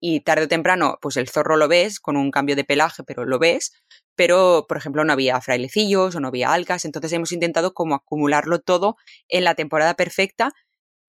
Y 0.04 0.22
tarde 0.22 0.46
o 0.46 0.48
temprano, 0.48 0.98
pues 1.02 1.16
el 1.16 1.30
zorro 1.30 1.56
lo 1.56 1.68
ves 1.68 2.00
con 2.00 2.18
un 2.18 2.32
cambio 2.32 2.56
de 2.56 2.66
pelaje, 2.66 3.04
pero 3.04 3.24
lo 3.24 3.40
ves. 3.40 3.72
Pero, 4.16 4.66
por 4.68 4.78
ejemplo, 4.78 5.06
no 5.06 5.14
había 5.14 5.40
frailecillos 5.40 6.16
o 6.16 6.20
no 6.20 6.28
había 6.28 6.52
algas. 6.52 6.84
Entonces 6.86 7.14
hemos 7.14 7.32
intentado 7.32 7.74
como 7.74 7.96
acumularlo 7.96 8.60
todo 8.60 8.98
en 9.30 9.44
la 9.44 9.56
temporada 9.56 9.94
perfecta 9.94 10.52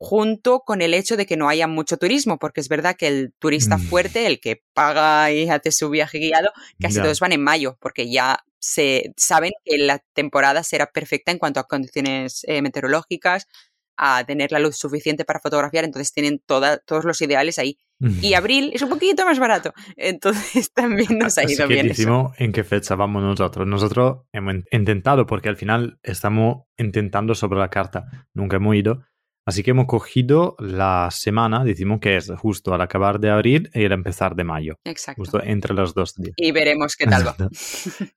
junto 0.02 0.61
con 0.66 0.83
el 0.83 0.94
hecho 0.94 1.16
de 1.16 1.26
que 1.26 1.37
no 1.37 1.48
haya 1.48 1.68
mucho 1.68 1.96
turismo, 1.96 2.37
porque 2.40 2.61
es 2.61 2.68
verdad 2.68 2.96
que 2.96 3.07
el 3.07 3.33
turista 3.38 3.76
mm. 3.76 3.83
fuerte, 3.83 4.26
el 4.26 4.40
que 4.40 4.64
paga 4.74 5.31
y 5.31 5.48
hace 5.48 5.70
su 5.70 5.90
viaje 5.90 6.18
guiado, 6.18 6.50
casi 6.81 7.00
todos 7.00 7.20
van 7.20 7.31
en 7.31 7.44
mayo, 7.44 7.78
porque 7.81 8.11
ya 8.11 8.40
se 8.59 9.12
saben 9.16 9.52
que 9.64 9.78
la 9.78 10.00
temporada 10.12 10.64
será 10.64 10.87
perfecta 10.87 11.31
en 11.31 11.38
cuanto 11.38 11.61
a 11.61 11.68
condiciones 11.68 12.44
eh, 12.48 12.62
meteorológicas, 12.62 13.46
a 13.96 14.24
tener 14.24 14.50
la 14.50 14.59
luz 14.59 14.76
suficiente 14.76 15.24
para 15.24 15.38
fotografiar, 15.38 15.85
entonces 15.85 16.12
tienen 16.12 16.40
todos 16.44 17.05
los 17.05 17.22
ideales 17.22 17.61
ahí. 17.61 17.78
Y 18.20 18.34
abril 18.34 18.72
es 18.74 18.82
un 18.82 18.88
poquito 18.88 19.24
más 19.24 19.38
barato, 19.38 19.72
entonces 19.96 20.72
también 20.74 21.18
nos 21.18 21.38
ha 21.38 21.50
ido 21.50 21.66
bien. 21.68 21.90
Eso. 21.90 22.32
en 22.38 22.52
qué 22.52 22.64
fecha 22.64 22.94
vamos 22.94 23.22
nosotros. 23.22 23.66
Nosotros 23.66 24.22
hemos 24.32 24.56
intentado, 24.70 25.26
porque 25.26 25.48
al 25.48 25.56
final 25.56 25.98
estamos 26.02 26.64
intentando 26.76 27.34
sobre 27.34 27.58
la 27.58 27.70
carta, 27.70 28.26
nunca 28.34 28.56
hemos 28.56 28.74
ido, 28.76 29.04
Así 29.44 29.64
que 29.64 29.72
hemos 29.72 29.86
cogido 29.86 30.54
la 30.60 31.08
semana, 31.10 31.64
decimos 31.64 31.98
que 31.98 32.16
es 32.16 32.30
justo 32.38 32.74
al 32.74 32.80
acabar 32.80 33.18
de 33.18 33.30
abril 33.30 33.70
y 33.74 33.82
el 33.82 33.92
empezar 33.92 34.36
de 34.36 34.44
mayo. 34.44 34.78
Exacto. 34.84 35.20
Justo 35.20 35.42
entre 35.42 35.74
los 35.74 35.94
dos 35.94 36.14
días. 36.14 36.34
Y 36.36 36.52
veremos 36.52 36.94
qué 36.94 37.06
tal 37.06 37.26
va. 37.26 37.34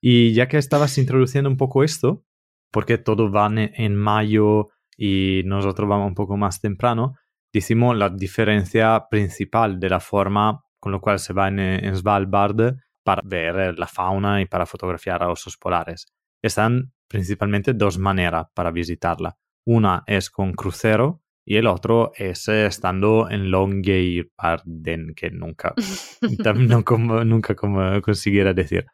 y 0.00 0.34
ya 0.34 0.46
que 0.46 0.58
estabas 0.58 0.96
introduciendo 0.98 1.50
un 1.50 1.56
poco 1.56 1.82
esto, 1.82 2.24
porque 2.70 2.98
todo 2.98 3.30
va 3.30 3.50
en 3.56 3.96
mayo 3.96 4.68
y 4.96 5.42
nosotros 5.44 5.88
vamos 5.88 6.08
un 6.08 6.14
poco 6.14 6.36
más 6.36 6.60
temprano, 6.60 7.16
decimos 7.56 7.96
la 7.96 8.10
diferencia 8.10 9.06
principal 9.08 9.80
de 9.80 9.88
la 9.88 10.00
forma 10.00 10.62
con 10.78 10.92
la 10.92 10.98
cual 10.98 11.18
se 11.18 11.32
va 11.32 11.48
en, 11.48 11.58
en 11.58 11.96
Svalbard 11.96 12.76
para 13.02 13.22
ver 13.24 13.78
la 13.78 13.86
fauna 13.86 14.40
y 14.40 14.46
para 14.46 14.66
fotografiar 14.66 15.22
a 15.22 15.30
osos 15.30 15.56
polares. 15.56 16.06
Están 16.42 16.92
principalmente 17.08 17.72
dos 17.72 17.98
maneras 17.98 18.46
para 18.52 18.70
visitarla. 18.70 19.36
Una 19.64 20.04
es 20.06 20.28
con 20.30 20.52
crucero 20.52 21.22
y 21.44 21.56
el 21.56 21.66
otro 21.66 22.12
es 22.16 22.46
eh, 22.48 22.66
estando 22.66 23.28
en 23.30 23.50
Longyearbyen, 23.50 25.14
que 25.14 25.30
nunca, 25.30 25.74
no 26.56 26.84
como, 26.84 27.24
nunca 27.24 27.54
como 27.54 28.02
consiguiera 28.02 28.52
decir. 28.52 28.86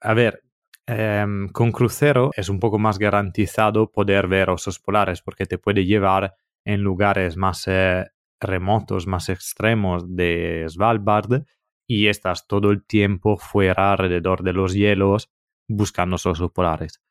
A 0.00 0.14
ver, 0.14 0.42
em, 0.86 1.48
con 1.48 1.72
crucero 1.72 2.30
es 2.36 2.48
un 2.48 2.60
poco 2.60 2.78
más 2.78 2.98
garantizado 2.98 3.90
poder 3.90 4.28
ver 4.28 4.50
osos 4.50 4.78
polares 4.78 5.22
porque 5.22 5.46
te 5.46 5.58
puede 5.58 5.86
llevar 5.86 6.34
en 6.64 6.82
lugares 6.82 7.36
más 7.36 7.64
eh, 7.66 8.06
remotos, 8.40 9.06
más 9.06 9.28
extremos 9.28 10.04
de 10.14 10.66
Svalbard 10.68 11.44
y 11.88 12.08
estás 12.08 12.46
todo 12.46 12.70
el 12.70 12.84
tiempo 12.84 13.36
fuera 13.36 13.92
alrededor 13.92 14.42
de 14.42 14.52
los 14.52 14.74
hielos 14.74 15.30
buscando 15.68 16.16
osos 16.16 16.50
polares 16.52 17.02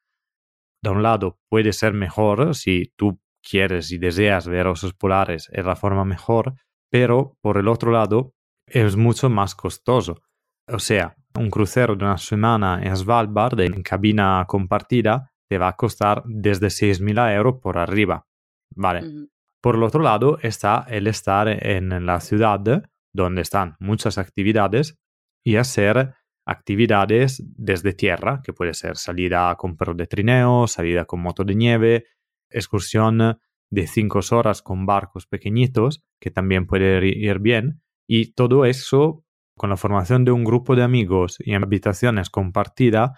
de 0.82 0.90
un 0.90 1.04
lado 1.04 1.40
puede 1.50 1.74
ser 1.74 1.94
mejor 1.94 2.56
si 2.56 2.92
tú 2.96 3.20
quieres 3.48 3.92
y 3.92 3.98
deseas 3.98 4.48
ver 4.48 4.68
osos 4.68 4.94
polares, 4.94 5.50
es 5.52 5.66
la 5.66 5.76
forma 5.76 6.06
mejor, 6.06 6.56
pero 6.90 7.38
por 7.42 7.58
el 7.58 7.68
otro 7.68 7.92
lado 7.92 8.34
es 8.68 8.96
mucho 8.96 9.30
más 9.30 9.56
costoso. 9.56 10.22
O 10.68 10.80
sea, 10.80 11.16
un 11.36 11.50
crucero 11.50 11.96
de 11.96 12.06
una 12.06 12.18
semana 12.18 12.82
en 12.84 12.96
Svalbard 12.96 13.60
en 13.62 13.82
cabina 13.84 14.46
compartida 14.48 15.32
te 15.50 15.58
va 15.58 15.70
a 15.70 15.76
costar 15.76 16.24
desde 16.26 16.68
6.000 16.68 17.36
euros 17.36 17.60
por 17.62 17.78
arriba. 17.78 18.26
Vale. 18.74 19.28
Por 19.62 19.76
el 19.76 19.84
otro 19.84 20.02
lado 20.02 20.40
está 20.42 20.86
el 20.90 21.08
estar 21.08 21.48
en 21.48 22.06
la 22.06 22.20
ciudad 22.20 22.84
donde 23.14 23.42
están 23.42 23.76
muchas 23.80 24.18
actividades 24.18 24.98
y 25.44 25.58
hacer 25.58 26.16
actividades 26.46 27.44
desde 27.56 27.94
tierra, 27.94 28.42
que 28.44 28.54
puede 28.54 28.74
ser 28.74 28.98
salida 28.98 29.56
con 29.56 29.78
perro 29.78 29.94
de 29.94 30.08
trineo, 30.08 30.68
salida 30.68 31.06
con 31.06 31.22
moto 31.22 31.44
de 31.44 31.56
nieve, 31.56 32.06
excursión 32.50 33.40
de 33.70 33.88
cinco 33.88 34.20
horas 34.32 34.62
con 34.62 34.86
barcos 34.86 35.28
pequeñitos, 35.28 36.04
que 36.20 36.32
también 36.32 36.66
puede 36.66 37.08
ir 37.08 37.40
bien, 37.40 37.82
y 38.08 38.34
todo 38.34 38.66
eso 38.66 39.24
con 39.56 39.70
la 39.70 39.78
formación 39.78 40.26
de 40.26 40.32
un 40.32 40.44
grupo 40.44 40.76
de 40.76 40.84
amigos 40.84 41.38
y 41.40 41.54
en 41.54 41.64
habitaciones 41.64 42.30
compartidas 42.30 43.12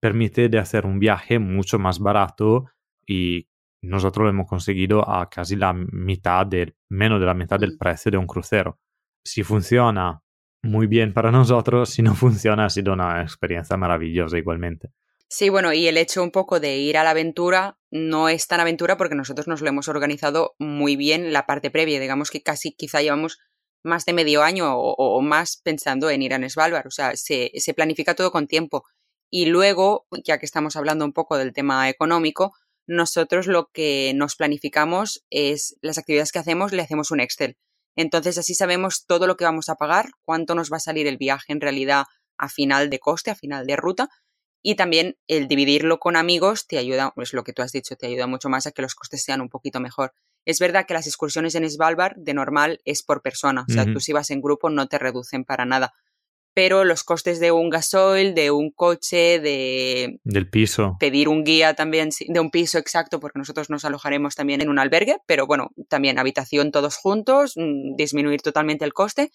permite 0.00 0.48
de 0.48 0.58
hacer 0.58 0.86
un 0.86 0.98
viaje 0.98 1.38
mucho 1.38 1.78
más 1.78 1.98
barato 1.98 2.64
y 3.06 3.49
nosotros 3.82 4.24
lo 4.24 4.30
hemos 4.30 4.48
conseguido 4.48 5.08
a 5.08 5.28
casi 5.30 5.56
la 5.56 5.72
mitad 5.72 6.46
del, 6.46 6.76
menos 6.88 7.20
de 7.20 7.26
la 7.26 7.34
mitad 7.34 7.58
del 7.58 7.78
precio 7.78 8.10
de 8.10 8.18
un 8.18 8.26
crucero. 8.26 8.78
Si 9.24 9.42
funciona 9.42 10.22
muy 10.62 10.86
bien 10.86 11.12
para 11.12 11.30
nosotros, 11.30 11.90
si 11.90 12.02
no 12.02 12.14
funciona 12.14 12.66
ha 12.66 12.70
sido 12.70 12.92
una 12.92 13.22
experiencia 13.22 13.76
maravillosa 13.76 14.38
igualmente. 14.38 14.90
Sí, 15.32 15.48
bueno, 15.48 15.72
y 15.72 15.86
el 15.86 15.96
hecho 15.96 16.24
un 16.24 16.32
poco 16.32 16.58
de 16.58 16.78
ir 16.78 16.98
a 16.98 17.04
la 17.04 17.10
aventura 17.10 17.78
no 17.92 18.28
es 18.28 18.48
tan 18.48 18.58
aventura 18.58 18.96
porque 18.96 19.14
nosotros 19.14 19.46
nos 19.46 19.60
lo 19.60 19.68
hemos 19.68 19.86
organizado 19.86 20.56
muy 20.58 20.96
bien 20.96 21.32
la 21.32 21.46
parte 21.46 21.70
previa. 21.70 22.00
Digamos 22.00 22.32
que 22.32 22.42
casi 22.42 22.72
quizá 22.72 23.00
llevamos 23.00 23.38
más 23.84 24.04
de 24.04 24.12
medio 24.12 24.42
año 24.42 24.74
o, 24.76 25.22
más 25.22 25.60
pensando 25.62 26.10
en 26.10 26.22
ir 26.22 26.34
a 26.34 26.48
Svalbard. 26.48 26.88
O 26.88 26.90
sea, 26.90 27.14
se, 27.14 27.52
se 27.54 27.74
planifica 27.74 28.16
todo 28.16 28.32
con 28.32 28.48
tiempo. 28.48 28.84
Y 29.30 29.46
luego, 29.46 30.08
ya 30.24 30.38
que 30.38 30.46
estamos 30.46 30.74
hablando 30.74 31.04
un 31.04 31.12
poco 31.12 31.38
del 31.38 31.52
tema 31.52 31.88
económico, 31.88 32.52
nosotros 32.86 33.46
lo 33.46 33.70
que 33.72 34.12
nos 34.14 34.36
planificamos 34.36 35.24
es 35.30 35.76
las 35.80 35.98
actividades 35.98 36.32
que 36.32 36.38
hacemos, 36.40 36.72
le 36.72 36.82
hacemos 36.82 37.10
un 37.10 37.20
Excel. 37.20 37.56
Entonces 37.96 38.38
así 38.38 38.54
sabemos 38.54 39.06
todo 39.06 39.26
lo 39.26 39.36
que 39.36 39.44
vamos 39.44 39.68
a 39.68 39.76
pagar, 39.76 40.10
cuánto 40.24 40.54
nos 40.54 40.72
va 40.72 40.78
a 40.78 40.80
salir 40.80 41.06
el 41.06 41.18
viaje 41.18 41.52
en 41.52 41.60
realidad 41.60 42.04
a 42.38 42.48
final 42.48 42.90
de 42.90 42.98
coste, 42.98 43.30
a 43.30 43.34
final 43.34 43.66
de 43.66 43.76
ruta 43.76 44.08
Y 44.62 44.74
también 44.74 45.16
el 45.26 45.48
dividirlo 45.48 45.98
con 45.98 46.16
amigos 46.16 46.66
te 46.66 46.78
ayuda, 46.78 47.12
pues 47.14 47.32
lo 47.32 47.44
que 47.44 47.52
tú 47.52 47.62
has 47.62 47.72
dicho, 47.72 47.96
te 47.96 48.06
ayuda 48.06 48.26
mucho 48.26 48.48
más 48.50 48.66
a 48.66 48.72
que 48.72 48.82
los 48.82 48.94
costes 48.94 49.22
sean 49.22 49.40
un 49.40 49.48
poquito 49.48 49.80
mejor. 49.80 50.12
Es 50.44 50.58
verdad 50.58 50.86
que 50.86 50.94
las 50.94 51.06
excursiones 51.06 51.54
en 51.54 51.68
Svalbard 51.70 52.16
de 52.16 52.34
normal 52.34 52.80
es 52.84 53.02
por 53.02 53.22
persona, 53.22 53.64
o 53.68 53.72
sea, 53.72 53.86
tú 53.86 54.00
si 54.00 54.12
vas 54.12 54.30
en 54.30 54.42
grupo 54.42 54.70
no 54.70 54.86
te 54.88 54.98
reducen 54.98 55.44
para 55.44 55.64
nada. 55.64 55.92
Pero 56.52 56.84
los 56.84 57.04
costes 57.04 57.38
de 57.38 57.52
un 57.52 57.70
gasoil, 57.70 58.34
de 58.34 58.50
un 58.50 58.70
coche, 58.72 59.38
de 59.40 60.18
Del 60.24 60.50
piso. 60.50 60.96
pedir 60.98 61.28
un 61.28 61.44
guía 61.44 61.74
también 61.74 62.10
de 62.26 62.40
un 62.40 62.50
piso 62.50 62.78
exacto, 62.78 63.20
porque 63.20 63.38
nosotros 63.38 63.70
nos 63.70 63.84
alojaremos 63.84 64.34
también 64.34 64.60
en 64.60 64.68
un 64.68 64.78
albergue, 64.78 65.18
pero 65.26 65.46
bueno, 65.46 65.70
también 65.88 66.18
habitación 66.18 66.72
todos 66.72 66.96
juntos, 66.96 67.52
mm, 67.56 67.94
disminuir 67.96 68.42
totalmente 68.42 68.84
el 68.84 68.92
coste. 68.92 69.30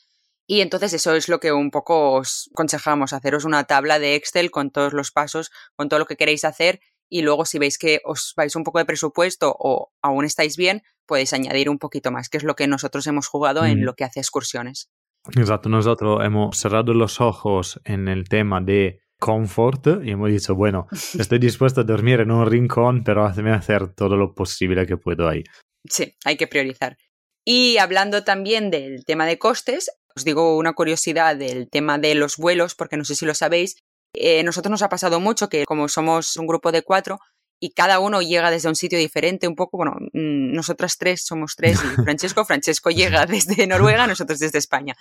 Y 0.47 0.62
entonces 0.62 0.93
eso 0.93 1.15
es 1.15 1.28
lo 1.30 1.39
que 1.39 1.51
un 1.54 1.71
poco 1.71 2.12
os 2.13 2.49
aconsejamos, 2.54 3.13
haceros 3.13 3.45
una 3.45 3.63
tabla 3.63 3.97
de 3.97 4.15
Excel 4.15 4.51
con 4.51 4.69
todos 4.69 4.93
los 4.93 5.12
pasos, 5.12 5.51
con 5.75 5.89
todo 5.89 5.99
lo 5.99 6.06
que 6.06 6.17
queréis 6.17 6.43
hacer 6.45 6.82
y 7.10 7.21
luego 7.21 7.45
si 7.45 7.58
veis 7.60 7.78
que 7.78 8.01
os 8.04 8.34
vais 8.36 8.56
un 8.56 8.63
poco 8.63 8.78
de 8.80 8.86
presupuesto 8.86 9.56
o 9.58 9.91
aún 10.04 10.25
estáis 10.25 10.58
bien, 10.58 10.84
podéis 11.08 11.34
añadir 11.34 11.69
un 11.69 11.80
poquito 11.80 12.12
más, 12.12 12.30
que 12.30 12.38
es 12.38 12.43
lo 12.43 12.56
que 12.56 12.67
nosotros 12.67 13.08
hemos 13.08 13.28
jugado 13.28 13.63
en 13.65 13.80
Mm. 13.82 13.84
lo 13.86 13.95
que 13.95 14.04
hace 14.04 14.19
excursiones. 14.19 14.89
Exacto, 15.33 15.69
nosotros 15.69 16.23
hemos 16.23 16.57
cerrado 16.57 16.93
los 16.93 17.19
ojos 17.21 17.79
en 17.83 18.07
el 18.07 18.29
tema 18.29 18.61
de 18.61 19.01
comfort 19.19 19.88
y 20.03 20.11
hemos 20.11 20.29
dicho, 20.29 20.55
bueno, 20.55 20.88
estoy 21.19 21.39
dispuesto 21.39 21.81
a 21.81 21.83
dormir 21.83 22.19
en 22.19 22.31
un 22.31 22.45
rincón, 22.45 23.03
pero 23.03 23.25
hazme 23.25 23.51
hacer 23.51 23.93
todo 23.93 24.15
lo 24.15 24.33
posible 24.33 24.85
que 24.85 24.97
puedo 24.97 25.27
ahí. 25.27 25.43
Sí, 25.89 26.15
hay 26.23 26.38
que 26.38 26.47
priorizar. 26.47 26.97
Y 27.43 27.77
hablando 27.77 28.23
también 28.23 28.71
del 28.71 29.05
tema 29.05 29.25
de 29.25 29.38
costes, 29.38 29.89
os 30.15 30.23
digo 30.23 30.57
una 30.57 30.73
curiosidad 30.73 31.35
del 31.35 31.69
tema 31.69 31.97
de 31.97 32.15
los 32.15 32.38
vuelos, 32.38 32.75
porque 32.75 32.97
no 32.97 33.05
sé 33.05 33.15
si 33.15 33.25
lo 33.25 33.35
sabéis. 33.35 33.77
Eh, 34.13 34.43
nosotros 34.43 34.71
nos 34.71 34.81
ha 34.81 34.89
pasado 34.89 35.19
mucho 35.19 35.49
que 35.49 35.65
como 35.65 35.89
somos 35.89 36.38
un 36.38 36.47
grupo 36.47 36.71
de 36.71 36.83
cuatro 36.83 37.19
y 37.59 37.71
cada 37.71 37.99
uno 37.99 38.21
llega 38.21 38.51
desde 38.51 38.69
un 38.69 38.75
sitio 38.75 38.99
diferente, 38.99 39.47
un 39.47 39.55
poco, 39.55 39.77
bueno, 39.77 39.93
mm, 40.13 40.53
nosotras 40.53 40.97
tres 40.97 41.23
somos 41.25 41.55
tres 41.55 41.79
y 41.83 41.87
Francesco, 42.03 42.45
Francesco 42.45 42.89
llega 42.89 43.25
desde 43.25 43.67
Noruega, 43.67 44.07
nosotros 44.07 44.39
desde 44.39 44.57
España. 44.57 44.95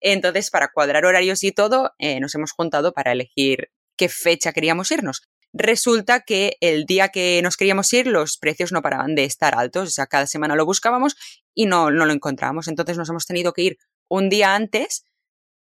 Entonces, 0.00 0.50
para 0.50 0.68
cuadrar 0.72 1.04
horarios 1.04 1.44
y 1.44 1.52
todo, 1.52 1.92
eh, 1.98 2.20
nos 2.20 2.34
hemos 2.34 2.52
juntado 2.52 2.92
para 2.92 3.12
elegir 3.12 3.70
qué 3.96 4.08
fecha 4.08 4.52
queríamos 4.52 4.90
irnos. 4.90 5.22
Resulta 5.52 6.20
que 6.20 6.56
el 6.60 6.84
día 6.84 7.08
que 7.08 7.40
nos 7.42 7.56
queríamos 7.56 7.92
ir, 7.92 8.06
los 8.06 8.38
precios 8.38 8.70
no 8.70 8.82
paraban 8.82 9.14
de 9.14 9.24
estar 9.24 9.54
altos, 9.56 9.88
o 9.88 9.90
sea, 9.90 10.06
cada 10.06 10.26
semana 10.26 10.54
lo 10.54 10.64
buscábamos 10.64 11.16
y 11.54 11.66
no, 11.66 11.90
no 11.90 12.06
lo 12.06 12.12
encontrábamos. 12.12 12.68
Entonces 12.68 12.96
nos 12.96 13.08
hemos 13.08 13.26
tenido 13.26 13.52
que 13.52 13.62
ir 13.62 13.78
un 14.08 14.28
día 14.28 14.54
antes 14.54 15.04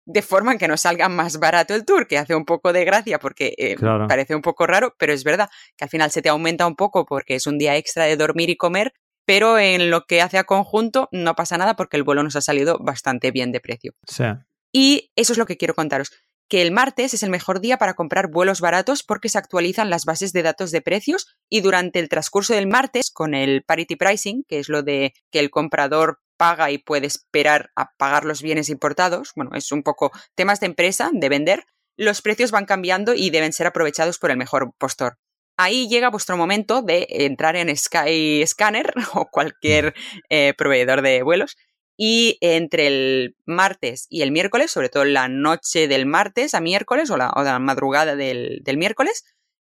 de 0.05 0.21
forma 0.21 0.53
en 0.53 0.57
que 0.57 0.67
nos 0.67 0.81
salga 0.81 1.07
más 1.09 1.37
barato 1.39 1.75
el 1.75 1.85
tour, 1.85 2.07
que 2.07 2.17
hace 2.17 2.35
un 2.35 2.45
poco 2.45 2.73
de 2.73 2.83
gracia 2.85 3.19
porque 3.19 3.53
eh, 3.57 3.75
Claro. 3.75 4.07
parece 4.07 4.35
un 4.35 4.41
poco 4.41 4.65
raro, 4.65 4.95
pero 4.97 5.13
es 5.13 5.23
verdad 5.23 5.49
que 5.77 5.83
al 5.83 5.89
final 5.89 6.09
se 6.11 6.21
te 6.21 6.29
aumenta 6.29 6.65
un 6.65 6.75
poco 6.75 7.05
porque 7.05 7.35
es 7.35 7.45
un 7.47 7.57
día 7.57 7.75
extra 7.75 8.05
de 8.05 8.17
dormir 8.17 8.49
y 8.49 8.57
comer, 8.57 8.93
pero 9.25 9.59
en 9.59 9.91
lo 9.91 10.05
que 10.05 10.21
hace 10.21 10.37
a 10.39 10.43
conjunto 10.45 11.07
no 11.11 11.35
pasa 11.35 11.57
nada 11.57 11.75
porque 11.75 11.97
el 11.97 12.03
vuelo 12.03 12.23
nos 12.23 12.35
ha 12.35 12.41
salido 12.41 12.79
bastante 12.79 13.29
bien 13.31 13.51
de 13.51 13.59
precio. 13.59 13.93
Sí. 14.07 14.23
Y 14.71 15.11
eso 15.15 15.33
es 15.33 15.37
lo 15.37 15.45
que 15.45 15.57
quiero 15.57 15.75
contaros, 15.75 16.11
que 16.47 16.63
el 16.63 16.71
martes 16.71 17.13
es 17.13 17.21
el 17.21 17.29
mejor 17.29 17.59
día 17.59 17.77
para 17.77 17.93
comprar 17.93 18.31
vuelos 18.31 18.59
baratos 18.59 19.03
porque 19.03 19.29
se 19.29 19.37
actualizan 19.37 19.91
las 19.91 20.05
bases 20.05 20.33
de 20.33 20.41
datos 20.41 20.71
de 20.71 20.81
precios 20.81 21.27
y 21.47 21.61
durante 21.61 21.99
el 21.99 22.09
transcurso 22.09 22.55
del 22.55 22.65
martes, 22.67 23.11
con 23.11 23.35
el 23.35 23.63
parity 23.63 23.95
pricing, 23.95 24.43
que 24.47 24.57
es 24.57 24.67
lo 24.69 24.81
de 24.81 25.13
que 25.31 25.39
el 25.39 25.51
comprador 25.51 26.19
paga 26.39 26.71
y 26.71 26.77
puede 26.77 27.05
esperar 27.05 27.71
a 27.75 27.91
pagar 27.97 28.23
los 28.23 28.41
bienes 28.41 28.69
importados, 28.69 29.33
bueno, 29.35 29.51
es 29.55 29.73
un 29.73 29.83
poco 29.83 30.11
temas 30.35 30.61
de 30.61 30.67
empresa, 30.67 31.09
de 31.11 31.27
vender, 31.27 31.65
los 31.97 32.21
precios 32.21 32.51
van 32.51 32.65
cambiando 32.65 33.13
y 33.13 33.29
deben 33.29 33.51
ser 33.51 33.67
aprovechados 33.67 34.19
por 34.19 34.31
el 34.31 34.37
mejor 34.37 34.71
postor. 34.77 35.17
Ahí 35.57 35.89
llega 35.89 36.09
vuestro 36.09 36.37
momento 36.37 36.81
de 36.81 37.05
entrar 37.09 37.57
en 37.57 37.75
Sky 37.75 38.41
Scanner 38.47 38.93
o 39.13 39.25
cualquier 39.29 39.93
eh, 40.29 40.53
proveedor 40.57 41.01
de 41.01 41.21
vuelos 41.23 41.57
y 41.97 42.37
entre 42.39 42.87
el 42.87 43.35
martes 43.45 44.07
y 44.09 44.21
el 44.21 44.31
miércoles, 44.31 44.71
sobre 44.71 44.87
todo 44.87 45.03
la 45.03 45.27
noche 45.27 45.89
del 45.89 46.05
martes 46.05 46.53
a 46.53 46.61
miércoles 46.61 47.09
o 47.09 47.17
la, 47.17 47.59
madrugada 47.59 48.15
del 48.15 48.77
miércoles, 48.77 49.25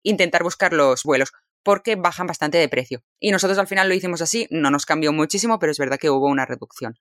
intentar 0.05 0.45
buscar 0.45 0.73
los 0.73 1.03
vuelos 1.03 1.33
porque 1.63 1.97
bajan 1.97 2.27
bastante 2.27 2.59
de 2.59 2.69
precio. 2.69 3.03
Y 3.21 3.31
nosotros 3.31 3.59
al 3.59 3.67
final 3.67 3.89
lo 3.89 3.95
hicimos 3.95 4.23
así, 4.23 4.47
no 4.51 4.71
nos 4.71 4.87
cambió 4.87 5.13
muchísimo, 5.13 5.59
pero 5.59 5.73
es 5.73 5.79
verdad 5.79 5.99
que 5.99 6.11
hubo 6.11 6.29
una 6.29 6.47
reducción. 6.47 6.99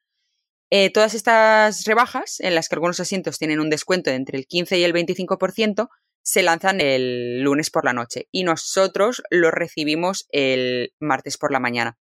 Eh, 0.69 0.89
todas 0.89 1.13
estas 1.13 1.84
rebajas, 1.84 2.39
en 2.39 2.56
las 2.56 2.69
que 2.69 2.76
algunos 2.76 3.00
asientos 3.00 3.38
tienen 3.38 3.60
un 3.60 3.69
descuento 3.69 4.10
de 4.10 4.15
entre 4.15 4.38
el 4.38 4.47
15 4.47 4.80
y 4.80 4.84
el 4.84 4.93
25%, 4.93 5.89
se 6.24 6.43
lanzan 6.43 6.80
el 6.82 7.41
lunes 7.41 7.69
por 7.69 7.84
la 7.84 7.93
noche 7.93 8.28
y 8.32 8.43
nosotros 8.43 9.24
los 9.30 9.52
recibimos 9.52 10.28
el 10.30 10.93
martes 11.00 11.38
por 11.38 11.52
la 11.52 11.60
mañana. 11.60 11.97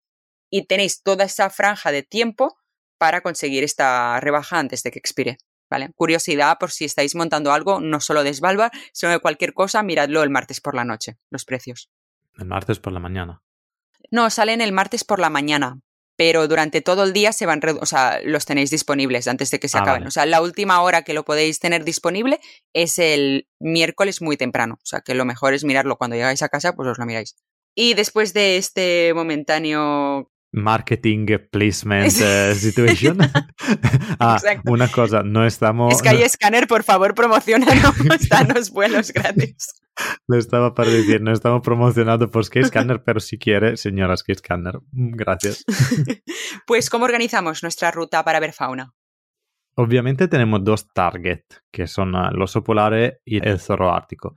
Y 0.51 0.67
tenéis 0.67 1.03
toda 1.03 1.25
esa 1.25 1.51
franja 1.51 1.93
de 1.93 2.03
tiempo 2.03 2.57
para 2.97 3.21
conseguir 3.21 3.65
esta 3.65 4.19
rebaja 4.21 4.59
antes 4.59 4.83
de 4.83 4.91
que 4.91 4.99
expire. 4.99 5.39
¿Vale? 5.71 5.91
Curiosidad 5.97 6.59
por 6.61 6.71
si 6.71 6.85
estáis 6.85 7.15
montando 7.15 7.53
algo, 7.53 7.81
no 7.81 7.99
solo 7.99 8.23
de 8.23 8.33
Svalbard, 8.33 8.71
sino 8.93 9.13
de 9.13 9.19
cualquier 9.19 9.55
cosa, 9.55 9.83
miradlo 9.83 10.23
el 10.23 10.31
martes 10.31 10.61
por 10.61 10.75
la 10.75 10.85
noche, 10.85 11.17
los 11.31 11.45
precios. 11.45 11.91
El 12.39 12.47
martes 12.47 12.79
por 12.79 12.93
la 12.93 13.01
mañana. 13.01 13.43
No, 14.11 14.29
salen 14.31 14.61
el 14.61 14.73
martes 14.73 15.05
por 15.05 15.19
la 15.19 15.31
mañana, 15.31 15.81
pero 16.17 16.47
durante 16.47 16.81
todo 16.83 17.05
el 17.05 17.13
día 17.13 17.33
se 17.33 17.47
van, 17.47 17.61
o 17.81 17.87
sea, 17.87 18.21
los 18.25 18.45
tenéis 18.45 18.71
disponibles 18.71 19.27
antes 19.29 19.51
de 19.51 19.59
que 19.59 19.69
se 19.69 19.79
Ah, 19.79 19.83
acaben. 19.83 20.01
vale. 20.03 20.09
O 20.09 20.11
sea, 20.11 20.27
la 20.27 20.41
última 20.43 20.81
hora 20.83 21.03
que 21.03 21.15
lo 21.15 21.25
podéis 21.25 21.59
tener 21.59 21.85
disponible 21.85 22.41
es 22.73 22.99
el 22.99 23.49
miércoles 23.61 24.23
muy 24.23 24.37
temprano. 24.37 24.75
O 24.75 24.87
sea, 24.87 25.01
que 25.01 25.15
lo 25.15 25.25
mejor 25.25 25.55
es 25.55 25.65
mirarlo 25.65 25.97
cuando 25.97 26.17
llegáis 26.17 26.43
a 26.43 26.49
casa, 26.49 26.75
pues 26.75 26.89
os 26.89 26.99
lo 26.99 27.07
miráis. 27.07 27.35
Y 27.75 27.95
después 27.95 28.33
de 28.35 28.57
este 28.57 29.13
momentáneo 29.15 30.31
Marketing 30.53 31.27
placement 31.51 32.13
eh, 32.23 32.55
situation. 32.55 33.19
ah, 34.21 34.37
Exacto. 34.41 34.71
una 34.71 34.87
cosa, 34.89 35.23
no 35.25 35.45
estamos. 35.45 35.99
Sky 35.99 36.23
Scanner, 36.29 36.69
por 36.69 36.85
favor, 36.85 37.15
promocionanos, 37.15 37.95
danos 38.29 38.71
vuelos 38.71 39.13
gratis. 39.13 39.83
Lo 40.27 40.37
estaba 40.37 40.75
para 40.75 40.91
decir, 40.91 41.21
no 41.21 41.33
estamos 41.33 41.63
promocionados 41.63 42.31
por 42.31 42.45
Skyscanner, 42.45 43.03
pero 43.03 43.21
si 43.21 43.39
quiere, 43.39 43.77
señora 43.77 44.17
Skyscanner, 44.17 44.79
mm, 44.93 45.11
gracias. 45.17 45.65
Pues, 46.67 46.89
¿cómo 46.89 47.05
organizamos 47.05 47.63
nuestra 47.63 47.91
ruta 47.91 48.25
para 48.25 48.41
ver 48.41 48.53
fauna? 48.53 48.95
Obviamente 49.77 50.29
tenemos 50.29 50.65
dos 50.65 50.89
targets, 50.93 51.63
que 51.71 51.87
son 51.87 52.15
ah, 52.15 52.31
el 52.33 52.41
oso 52.41 52.63
polar 52.63 53.19
y 53.25 53.47
el 53.47 53.59
zorro 53.59 53.93
ártico. 53.93 54.37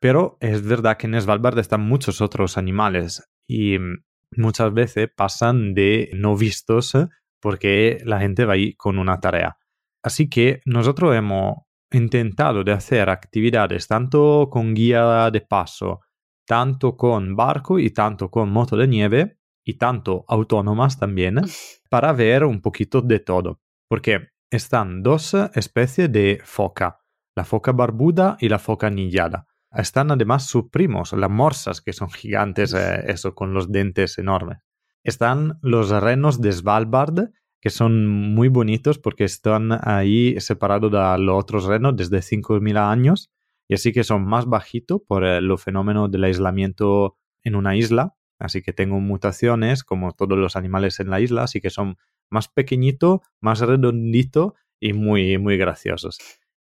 Pero 0.00 0.36
es 0.40 0.62
verdad 0.62 0.96
que 0.98 1.06
en 1.06 1.20
Svalbard 1.20 1.58
están 1.58 1.80
muchos 1.80 2.20
otros 2.20 2.58
animales 2.58 3.26
y 3.48 3.78
mm, 3.78 4.04
muchas 4.36 4.72
veces 4.72 5.08
pasan 5.14 5.74
de 5.74 6.10
no 6.14 6.36
vistos 6.36 6.94
eh, 6.94 7.08
porque 7.40 7.98
la 8.04 8.20
gente 8.20 8.44
va 8.44 8.54
ahí 8.54 8.74
con 8.74 8.98
una 8.98 9.18
tarea. 9.18 9.56
Así 10.02 10.28
que 10.28 10.60
nosotros 10.66 11.16
hemos 11.16 11.64
intentado 11.90 12.64
de 12.64 12.72
hacer 12.72 13.08
actividades 13.08 13.86
tanto 13.86 14.48
con 14.50 14.74
guía 14.74 15.30
de 15.30 15.40
paso, 15.40 16.00
tanto 16.46 16.96
con 16.96 17.36
barco 17.36 17.78
y 17.78 17.90
tanto 17.90 18.30
con 18.30 18.50
moto 18.50 18.76
de 18.76 18.88
nieve 18.88 19.38
y 19.64 19.74
tanto 19.78 20.24
autónomas 20.28 20.98
también 20.98 21.40
para 21.90 22.12
ver 22.12 22.44
un 22.44 22.60
poquito 22.60 23.00
de 23.00 23.20
todo. 23.20 23.60
Porque 23.88 24.28
están 24.50 25.02
dos 25.02 25.34
especies 25.54 26.10
de 26.12 26.40
foca, 26.44 27.00
la 27.34 27.44
foca 27.44 27.72
barbuda 27.72 28.36
y 28.40 28.48
la 28.48 28.58
foca 28.58 28.86
anillada. 28.88 29.46
Están 29.72 30.12
además 30.12 30.46
sus 30.46 30.70
primos, 30.70 31.12
las 31.12 31.30
morsas, 31.30 31.80
que 31.80 31.92
son 31.92 32.08
gigantes, 32.10 32.72
eh, 32.74 33.04
eso, 33.08 33.34
con 33.34 33.52
los 33.52 33.72
dientes 33.72 34.18
enormes. 34.18 34.58
Están 35.02 35.58
los 35.60 35.90
renos 35.90 36.40
de 36.40 36.52
Svalbard, 36.52 37.30
que 37.64 37.70
son 37.70 38.06
muy 38.06 38.48
bonitos 38.48 38.98
porque 38.98 39.24
están 39.24 39.70
ahí 39.84 40.38
separados 40.38 40.92
de 40.92 40.98
los 41.24 41.42
otros 41.42 41.64
renos 41.64 41.96
desde 41.96 42.18
5.000 42.18 42.76
años 42.76 43.30
y 43.66 43.72
así 43.72 43.90
que 43.90 44.04
son 44.04 44.26
más 44.26 44.44
bajitos 44.44 45.00
por 45.08 45.24
el 45.24 45.56
fenómeno 45.56 46.08
del 46.08 46.24
aislamiento 46.24 47.16
en 47.42 47.54
una 47.54 47.74
isla. 47.74 48.16
Así 48.38 48.60
que 48.60 48.74
tengo 48.74 49.00
mutaciones 49.00 49.82
como 49.82 50.12
todos 50.12 50.36
los 50.36 50.56
animales 50.56 51.00
en 51.00 51.08
la 51.08 51.22
isla, 51.22 51.44
así 51.44 51.62
que 51.62 51.70
son 51.70 51.96
más 52.28 52.48
pequeñitos, 52.48 53.20
más 53.40 53.60
redonditos 53.60 54.52
y 54.78 54.92
muy, 54.92 55.38
muy 55.38 55.56
graciosos. 55.56 56.18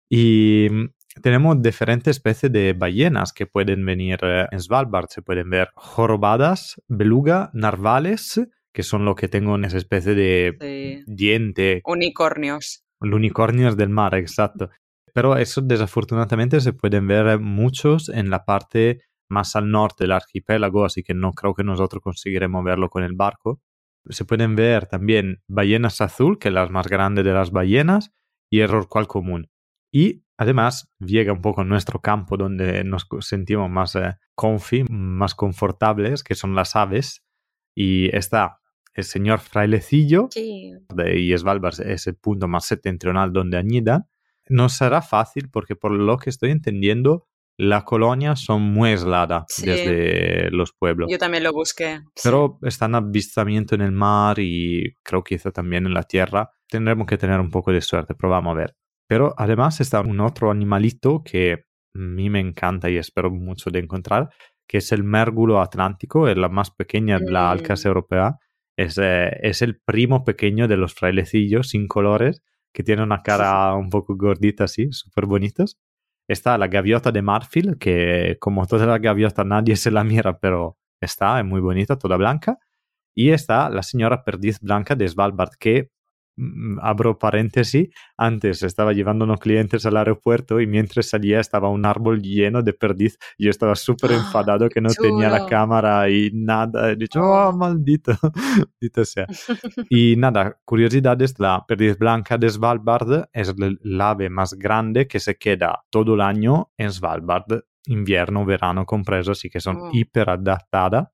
Y 0.07 0.69
tenemos 1.21 1.61
diferentes 1.61 2.15
especies 2.15 2.49
de 2.49 2.71
ballenas 2.71 3.33
que 3.33 3.45
pueden 3.45 3.85
venir 3.85 4.19
eh, 4.21 4.47
en 4.49 4.59
Svalbard. 4.61 5.07
Se 5.09 5.21
pueden 5.21 5.49
ver 5.49 5.67
jorobadas, 5.75 6.81
beluga, 6.87 7.51
narvales, 7.53 8.39
que 8.73 8.83
son 8.83 9.05
lo 9.05 9.15
que 9.15 9.27
tengo 9.27 9.55
en 9.55 9.65
esa 9.65 9.77
especie 9.77 10.15
de 10.15 10.57
Sí. 10.59 11.03
diente, 11.07 11.81
Unicornios. 11.85 12.83
unicornios 13.01 13.77
del 13.77 13.89
mar, 13.89 14.15
exacto. 14.15 14.69
Pero 15.13 15.37
eso 15.37 15.61
desafortunadamente 15.61 16.59
se 16.59 16.73
pueden 16.73 17.07
ver 17.07 17.39
muchos 17.39 18.09
en 18.09 18.29
la 18.29 18.45
parte 18.45 19.01
más 19.29 19.55
al 19.55 19.69
norte 19.69 20.03
del 20.05 20.11
archipiélago, 20.13 20.85
así 20.85 21.03
que 21.03 21.13
no 21.13 21.33
creo 21.33 21.53
que 21.53 21.63
nosotros 21.63 22.01
conseguiremos 22.01 22.63
verlo 22.63 22.89
con 22.89 23.03
el 23.03 23.13
barco. 23.13 23.61
Se 24.09 24.25
pueden 24.25 24.55
ver 24.55 24.87
también 24.87 25.41
ballenas 25.47 26.01
azul, 26.01 26.37
que 26.39 26.47
es 26.49 26.53
la 26.53 26.67
más 26.67 26.87
grande 26.87 27.23
de 27.23 27.33
las 27.33 27.51
ballenas, 27.51 28.11
y 28.51 28.59
el 28.61 28.69
rorcual 28.69 29.07
común. 29.07 29.49
Y 29.91 30.23
además 30.37 30.91
llega 30.99 31.31
un 31.33 31.41
poco 31.41 31.61
a 31.61 31.65
nuestro 31.65 31.99
campo 32.01 32.35
donde 32.37 32.83
nos 32.83 33.07
sentimos 33.21 33.69
más 33.69 33.95
eh, 33.95 34.15
comfy, 34.35 34.83
más 34.89 35.35
confortables, 35.35 36.23
que 36.23 36.35
son 36.35 36.53
las 36.55 36.75
aves. 36.75 37.23
Y 37.75 38.15
está 38.15 38.59
el 38.93 39.03
señor 39.03 39.39
frailecillo, 39.39 40.27
Sí. 40.31 40.71
de, 40.93 41.19
y 41.19 41.37
Svalbard 41.37 41.81
es 41.81 42.07
el 42.07 42.15
punto 42.15 42.47
más 42.47 42.65
septentrional 42.65 43.31
donde 43.33 43.57
anidan. 43.57 44.05
No 44.49 44.69
será 44.69 45.01
fácil 45.01 45.49
porque 45.49 45.75
por 45.75 45.91
lo 45.91 46.17
que 46.17 46.29
estoy 46.29 46.51
entendiendo, 46.51 47.27
la 47.57 47.85
colonia 47.85 48.35
son 48.35 48.61
muy 48.61 48.89
aislada 48.89 49.45
Sí. 49.47 49.65
desde 49.65 50.49
los 50.51 50.73
pueblos. 50.73 51.07
Yo 51.11 51.17
también 51.17 51.43
lo 51.43 51.53
busqué. 51.53 51.99
sí. 52.15 52.21
Pero 52.23 52.57
están 52.63 52.95
a 52.95 52.97
avistamiento 52.97 53.75
en 53.75 53.81
el 53.81 53.91
mar 53.91 54.37
y 54.39 54.95
creo 55.03 55.23
que 55.23 55.35
quizá 55.35 55.51
también 55.51 55.85
en 55.85 55.93
la 55.93 56.03
tierra. 56.03 56.49
Tendremos 56.67 57.05
que 57.07 57.17
tener 57.17 57.39
un 57.39 57.51
poco 57.51 57.71
de 57.71 57.81
suerte, 57.81 58.15
pero 58.15 58.31
vamos 58.31 58.51
a 58.55 58.57
ver. 58.59 58.75
Pero 59.07 59.33
además 59.37 59.79
está 59.81 60.01
un 60.01 60.19
otro 60.19 60.49
animalito 60.49 61.21
que 61.23 61.53
a 61.53 61.57
mí 61.93 62.29
me 62.29 62.39
encanta 62.39 62.89
y 62.89 62.97
espero 62.97 63.29
mucho 63.29 63.69
de 63.69 63.79
encontrar, 63.79 64.29
que 64.67 64.79
es 64.79 64.91
el 64.91 65.03
mérgulo 65.03 65.61
atlántico, 65.61 66.27
es 66.27 66.35
la 66.37 66.49
más 66.49 66.71
pequeña 66.71 67.19
de 67.19 67.31
la 67.31 67.43
Mm. 67.49 67.51
alcas 67.51 67.85
europea. 67.85 68.37
Es, 68.77 68.97
eh, 68.97 69.37
es 69.41 69.61
el 69.61 69.79
primo 69.79 70.23
pequeño 70.23 70.67
de 70.67 70.77
los 70.77 70.93
frailecillos 70.93 71.69
sin 71.69 71.87
colores, 71.87 72.41
que 72.73 72.83
tiene 72.83 73.03
una 73.03 73.21
cara 73.23 73.73
un 73.75 73.89
poco 73.89 74.15
gordita 74.15 74.65
así, 74.65 74.91
súper 74.91 75.25
bonitos. 75.25 75.77
Está 76.27 76.57
la 76.57 76.67
gaviota 76.67 77.11
de 77.11 77.21
marfil, 77.21 77.77
que 77.77 78.37
como 78.39 78.65
toda 78.65 78.85
la 78.85 78.97
gaviota 78.97 79.43
nadie 79.43 79.75
se 79.75 79.91
la 79.91 80.03
mira, 80.03 80.39
pero 80.39 80.77
está, 81.01 81.39
es 81.39 81.45
muy 81.45 81.61
bonita, 81.61 81.97
toda 81.97 82.17
blanca. 82.17 82.59
Y 83.15 83.29
está 83.29 83.69
la 83.69 83.83
señora 83.83 84.23
perdiz 84.23 84.59
blanca 84.59 84.95
de 84.95 85.07
Svalbard, 85.07 85.51
que, 85.59 85.91
abro 86.81 87.17
paréntesis, 87.19 87.89
antes 88.17 88.63
estaba 88.63 88.93
llevando 88.93 89.25
unos 89.25 89.39
clientes 89.39 89.85
al 89.85 89.97
aeropuerto 89.97 90.59
y 90.59 90.67
mientras 90.67 91.07
salía 91.09 91.39
estaba 91.39 91.69
un 91.69 91.85
árbol 91.85 92.21
lleno 92.21 92.61
de 92.61 92.73
perdiz. 92.73 93.17
Y 93.37 93.45
yo 93.45 93.49
estaba 93.51 93.75
súper 93.75 94.11
¡Ah, 94.11 94.15
enfadado 94.15 94.69
que 94.69 94.81
no 94.81 94.89
tenía 94.89 95.29
la 95.29 95.45
cámara 95.45 96.09
y 96.09 96.31
nada. 96.33 96.91
He 96.91 96.95
dicho, 96.95 97.19
Oh. 97.21 97.49
oh, 97.49 97.53
maldito, 97.57 98.13
maldito 98.81 99.05
sea. 99.05 99.27
Y 99.89 100.15
nada, 100.17 100.59
curiosidades, 100.65 101.39
la 101.39 101.63
perdiz 101.67 101.97
blanca 101.97 102.37
de 102.37 102.49
Svalbard 102.49 103.25
es 103.33 103.53
el 103.57 104.01
ave 104.01 104.29
más 104.29 104.53
grande 104.53 105.07
que 105.07 105.19
se 105.19 105.35
queda 105.35 105.83
todo 105.89 106.15
el 106.15 106.21
año 106.21 106.71
en 106.77 106.91
Svalbard, 106.91 107.61
invierno, 107.85 108.45
verano 108.45 108.85
compreso, 108.85 109.31
así 109.31 109.49
que 109.49 109.59
son 109.59 109.77
Oh. 109.77 109.89
hiper 109.93 110.29
adaptadas. 110.29 111.07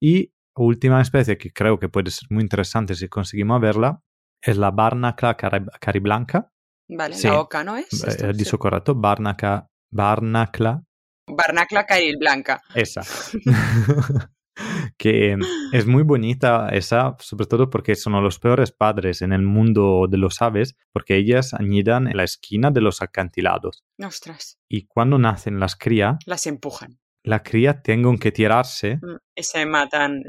Y 0.00 0.32
última 0.56 1.00
especie 1.00 1.38
que 1.38 1.50
creo 1.52 1.78
que 1.78 1.88
puede 1.88 2.10
ser 2.10 2.26
muy 2.30 2.42
interesante 2.42 2.94
si 2.94 3.08
conseguimos 3.08 3.60
verla 3.60 4.02
es 4.42 4.56
la 4.56 4.70
Barnaca 4.70 5.36
cari- 5.36 5.66
cariblanca. 5.80 6.50
Vale, 6.88 7.14
Sí. 7.14 7.28
la 7.28 7.40
oca, 7.40 7.64
¿no 7.64 7.76
es? 7.76 7.86
Eh, 8.04 8.08
Esto, 8.08 8.26
He 8.28 8.32
sí. 8.34 8.38
dicho 8.38 8.58
correcto, 8.58 8.94
Barnaca, 8.94 9.68
Barnacla 9.90 10.82
Barnacla 11.28 11.86
caril 11.86 12.16
blanca. 12.18 12.60
esa. 12.74 13.02
que 14.98 15.36
es 15.72 15.86
muy 15.86 16.02
bonita 16.02 16.68
esa, 16.70 17.16
sobre 17.20 17.46
todo 17.46 17.70
porque 17.70 17.94
son 17.94 18.12
los 18.22 18.38
peores 18.38 18.70
padres 18.72 19.22
en 19.22 19.32
el 19.32 19.42
mundo 19.42 20.06
de 20.10 20.18
los 20.18 20.42
aves, 20.42 20.76
porque 20.92 21.16
ellas 21.16 21.54
anidan 21.54 22.06
en 22.08 22.16
la 22.18 22.24
esquina 22.24 22.70
de 22.70 22.80
los 22.82 23.00
acantilados. 23.00 23.84
Ostras, 24.04 24.58
Y 24.68 24.86
cuando 24.86 25.18
nacen 25.18 25.58
las 25.58 25.76
crías, 25.76 26.16
las 26.26 26.46
empujan. 26.46 26.98
La 27.24 27.42
cría 27.42 27.82
tienen 27.82 28.18
que 28.18 28.32
tirarse 28.32 28.96
Mm, 28.96 29.16
Y 29.36 29.42
se 29.42 29.66
matan. 29.66 30.22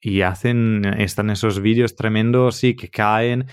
y 0.00 0.20
hacen, 0.22 0.84
están 0.98 1.30
esos 1.30 1.60
vídeos 1.60 1.96
tremendos, 1.96 2.56
sí, 2.56 2.76
que 2.76 2.88
caen. 2.90 3.46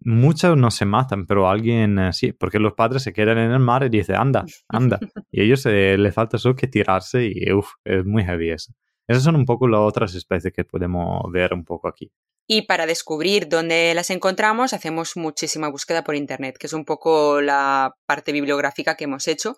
Muchas 0.00 0.56
no 0.56 0.70
se 0.70 0.84
matan, 0.84 1.26
pero 1.26 1.48
alguien 1.48 1.98
eh, 1.98 2.12
sí, 2.12 2.32
porque 2.32 2.58
los 2.58 2.74
padres 2.74 3.02
se 3.02 3.12
quedan 3.12 3.38
en 3.38 3.50
el 3.50 3.58
mar 3.58 3.82
y 3.84 3.88
dicen, 3.88 4.16
anda, 4.16 4.44
anda. 4.68 4.98
y 5.30 5.40
a 5.40 5.44
ellos 5.44 5.64
eh, 5.66 5.96
les 5.98 6.14
falta 6.14 6.38
solo 6.38 6.54
que 6.54 6.66
tirarse 6.68 7.26
y 7.26 7.50
uff, 7.52 7.72
es 7.84 8.04
muy 8.04 8.22
heavy 8.24 8.50
eso. 8.50 8.72
Esas 9.08 9.22
son 9.22 9.36
un 9.36 9.44
poco 9.46 9.66
las 9.68 9.80
otras 9.80 10.14
especies 10.14 10.52
que 10.52 10.64
podemos 10.64 11.22
ver 11.32 11.54
un 11.54 11.64
poco 11.64 11.88
aquí. 11.88 12.10
Y 12.48 12.62
para 12.62 12.86
descubrir 12.86 13.48
dónde 13.48 13.92
las 13.94 14.10
encontramos, 14.10 14.72
hacemos 14.72 15.16
muchísima 15.16 15.68
búsqueda 15.68 16.04
por 16.04 16.14
Internet, 16.14 16.56
que 16.58 16.66
es 16.68 16.72
un 16.72 16.84
poco 16.84 17.40
la 17.40 17.94
parte 18.06 18.30
bibliográfica 18.32 18.94
que 18.96 19.04
hemos 19.04 19.26
hecho. 19.26 19.56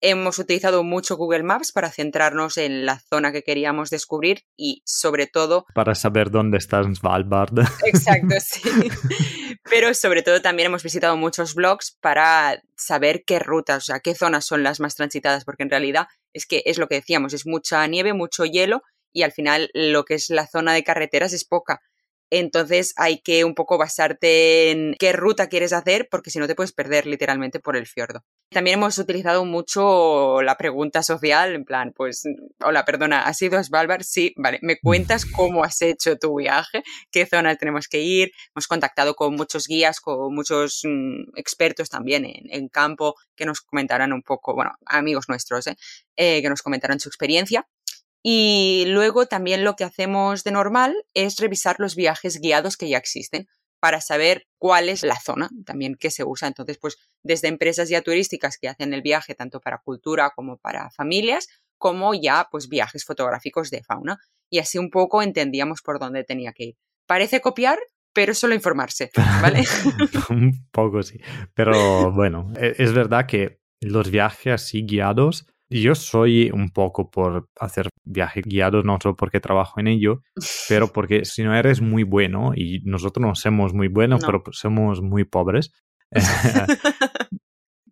Hemos 0.00 0.38
utilizado 0.38 0.84
mucho 0.84 1.16
Google 1.16 1.42
Maps 1.42 1.72
para 1.72 1.90
centrarnos 1.90 2.56
en 2.56 2.86
la 2.86 3.00
zona 3.00 3.32
que 3.32 3.42
queríamos 3.42 3.90
descubrir 3.90 4.44
y 4.56 4.82
sobre 4.84 5.26
todo 5.26 5.66
Para 5.74 5.94
saber 5.94 6.30
dónde 6.30 6.58
está 6.58 6.82
Svalbard. 6.82 7.58
Exacto, 7.84 8.36
sí. 8.40 8.62
Pero 9.68 9.92
sobre 9.94 10.22
todo 10.22 10.40
también 10.40 10.66
hemos 10.66 10.82
visitado 10.82 11.16
muchos 11.16 11.54
blogs 11.54 11.96
para 12.00 12.62
saber 12.76 13.24
qué 13.26 13.38
rutas, 13.38 13.84
o 13.84 13.86
sea, 13.86 14.00
qué 14.00 14.14
zonas 14.14 14.44
son 14.44 14.62
las 14.62 14.80
más 14.80 14.94
transitadas, 14.94 15.44
porque 15.44 15.64
en 15.64 15.70
realidad 15.70 16.06
es 16.32 16.46
que 16.46 16.62
es 16.64 16.78
lo 16.78 16.86
que 16.86 16.96
decíamos, 16.96 17.32
es 17.32 17.46
mucha 17.46 17.86
nieve, 17.86 18.12
mucho 18.12 18.44
hielo 18.44 18.82
y 19.12 19.22
al 19.22 19.32
final 19.32 19.70
lo 19.74 20.04
que 20.04 20.14
es 20.14 20.30
la 20.30 20.46
zona 20.46 20.72
de 20.72 20.84
carreteras 20.84 21.32
es 21.32 21.44
poca. 21.44 21.80
Entonces 22.30 22.92
hay 22.96 23.20
que 23.20 23.44
un 23.44 23.54
poco 23.54 23.78
basarte 23.78 24.70
en 24.70 24.94
qué 24.98 25.12
ruta 25.12 25.48
quieres 25.48 25.72
hacer, 25.72 26.08
porque 26.10 26.30
si 26.30 26.38
no 26.38 26.46
te 26.46 26.54
puedes 26.54 26.72
perder 26.72 27.06
literalmente 27.06 27.60
por 27.60 27.76
el 27.76 27.86
fiordo. 27.86 28.24
También 28.50 28.78
hemos 28.78 28.98
utilizado 28.98 29.44
mucho 29.44 30.42
la 30.42 30.56
pregunta 30.56 31.02
social, 31.02 31.54
en 31.54 31.64
plan, 31.64 31.92
pues, 31.94 32.22
hola, 32.64 32.84
perdona, 32.84 33.22
¿has 33.22 33.40
ido 33.42 33.58
a 33.58 33.64
Svalbard? 33.64 34.02
Sí, 34.02 34.32
vale, 34.36 34.58
¿me 34.62 34.78
cuentas 34.78 35.24
cómo 35.36 35.64
has 35.64 35.80
hecho 35.82 36.16
tu 36.16 36.38
viaje? 36.38 36.82
¿Qué 37.10 37.26
zonas 37.26 37.58
tenemos 37.58 37.88
que 37.88 38.00
ir? 38.00 38.30
Hemos 38.54 38.66
contactado 38.66 39.14
con 39.14 39.34
muchos 39.34 39.66
guías, 39.66 40.00
con 40.00 40.34
muchos 40.34 40.82
mm, 40.84 41.36
expertos 41.36 41.88
también 41.88 42.24
en, 42.24 42.50
en 42.50 42.68
campo 42.68 43.14
que 43.36 43.46
nos 43.46 43.60
comentaran 43.60 44.12
un 44.12 44.22
poco, 44.22 44.54
bueno, 44.54 44.72
amigos 44.86 45.28
nuestros, 45.28 45.66
¿eh? 45.66 45.76
Eh, 46.20 46.42
que 46.42 46.48
nos 46.48 46.62
comentaran 46.62 46.98
su 46.98 47.08
experiencia. 47.08 47.64
Y 48.22 48.84
luego 48.88 49.26
también 49.26 49.64
lo 49.64 49.74
que 49.74 49.84
hacemos 49.84 50.44
de 50.44 50.50
normal 50.50 50.94
es 51.14 51.36
revisar 51.36 51.76
los 51.78 51.94
viajes 51.94 52.40
guiados 52.40 52.76
que 52.76 52.88
ya 52.88 52.98
existen 52.98 53.46
para 53.80 54.00
saber 54.00 54.46
cuál 54.58 54.88
es 54.88 55.04
la 55.04 55.18
zona 55.20 55.50
también 55.64 55.94
que 55.94 56.10
se 56.10 56.24
usa. 56.24 56.48
Entonces, 56.48 56.78
pues 56.78 56.96
desde 57.22 57.48
empresas 57.48 57.88
ya 57.88 58.02
turísticas 58.02 58.58
que 58.58 58.68
hacen 58.68 58.92
el 58.92 59.02
viaje 59.02 59.34
tanto 59.34 59.60
para 59.60 59.78
cultura 59.78 60.32
como 60.34 60.58
para 60.58 60.90
familias, 60.90 61.48
como 61.78 62.12
ya 62.14 62.48
pues 62.50 62.68
viajes 62.68 63.04
fotográficos 63.04 63.70
de 63.70 63.82
fauna. 63.84 64.18
Y 64.50 64.58
así 64.58 64.78
un 64.78 64.90
poco 64.90 65.22
entendíamos 65.22 65.82
por 65.82 65.98
dónde 66.00 66.24
tenía 66.24 66.52
que 66.52 66.64
ir. 66.64 66.76
Parece 67.06 67.40
copiar, 67.40 67.78
pero 68.12 68.34
solo 68.34 68.54
informarse, 68.54 69.10
¿vale? 69.40 69.64
un 70.30 70.66
poco 70.72 71.02
sí. 71.02 71.20
Pero 71.54 72.12
bueno, 72.12 72.52
e- 72.58 72.74
es 72.78 72.92
verdad 72.92 73.26
que 73.26 73.60
los 73.80 74.10
viajes 74.10 74.54
así 74.54 74.82
guiados, 74.82 75.46
yo 75.70 75.94
soy 75.94 76.50
un 76.50 76.70
poco 76.70 77.10
por 77.10 77.48
hacer 77.60 77.88
viajes 78.04 78.44
guiados, 78.44 78.84
no 78.84 78.98
solo 79.02 79.16
porque 79.16 79.40
trabajo 79.40 79.80
en 79.80 79.86
ello, 79.88 80.22
pero 80.68 80.88
porque 80.92 81.24
si 81.24 81.42
no 81.44 81.54
eres 81.54 81.80
muy 81.80 82.02
bueno, 82.04 82.52
y 82.54 82.80
nosotros 82.84 83.26
no 83.26 83.34
somos 83.34 83.74
muy 83.74 83.88
buenos, 83.88 84.20
No. 84.22 84.26
pero 84.26 84.42
somos 84.52 85.02
muy 85.02 85.24
pobres, 85.24 85.72